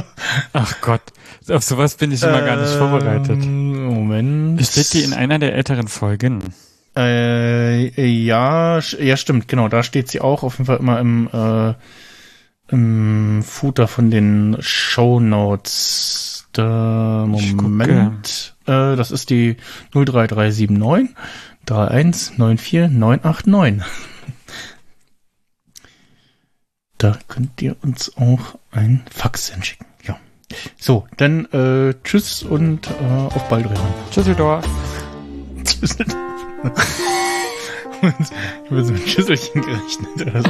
Ach 0.54 0.82
Gott, 0.82 1.02
auf 1.48 1.64
sowas 1.64 1.96
bin 1.96 2.12
ich 2.12 2.24
immer 2.24 2.42
gar 2.42 2.58
nicht 2.58 2.74
vorbereitet. 2.74 3.44
Ähm, 3.44 3.86
Moment. 3.86 4.66
Steht 4.66 4.94
die 4.94 5.04
in 5.04 5.14
einer 5.14 5.38
der 5.38 5.54
älteren 5.54 5.88
Folgen? 5.88 6.54
Äh, 6.96 8.06
ja, 8.06 8.80
ja, 8.80 9.18
stimmt, 9.18 9.48
genau, 9.48 9.68
da 9.70 9.84
steht 9.84 10.10
sie 10.10 10.20
auch 10.20 10.44
auf 10.44 10.58
jeden 10.58 10.66
Fall 10.66 10.78
immer 10.78 11.00
im, 11.00 11.30
äh, 11.32 11.74
im 12.70 13.44
Footer 13.44 13.88
von 13.88 14.12
den 14.12 14.58
Show 14.60 15.20
Notes. 15.20 16.48
Da, 16.52 17.26
Moment. 17.28 18.56
Äh, 18.66 18.98
das 18.98 19.12
ist 19.12 19.30
die 19.30 19.56
03379 19.94 21.16
3194989. 21.66 23.84
Da 26.98 27.18
könnt 27.28 27.62
ihr 27.64 27.78
uns 27.82 28.16
auch 28.16 28.60
ein 28.70 29.04
Fax 29.10 29.50
hinschicken. 29.50 29.88
Ja. 30.04 30.20
So, 30.78 31.08
dann 31.18 31.46
äh, 31.46 31.96
tschüss 32.04 32.44
und 32.44 32.92
äh, 32.92 33.04
auf 33.04 33.50
bald, 33.50 33.66
Rehan. 33.66 33.94
Tschüsseldorf. 34.12 34.70
Tschüss. 35.64 35.98
Und 36.64 38.14
ich 38.20 38.72
habe 38.72 38.84
so 38.84 38.94
ein 38.94 39.00
Schüsselchen 39.00 39.62
gerechnet. 39.62 40.22
oder 40.22 40.42
so. 40.42 40.50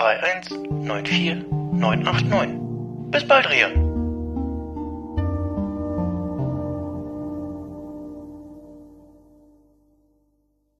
31 0.00 0.48
94 0.70 1.44
989. 1.72 3.10
Bis 3.10 3.26
bald, 3.28 3.50
Rian. 3.50 3.89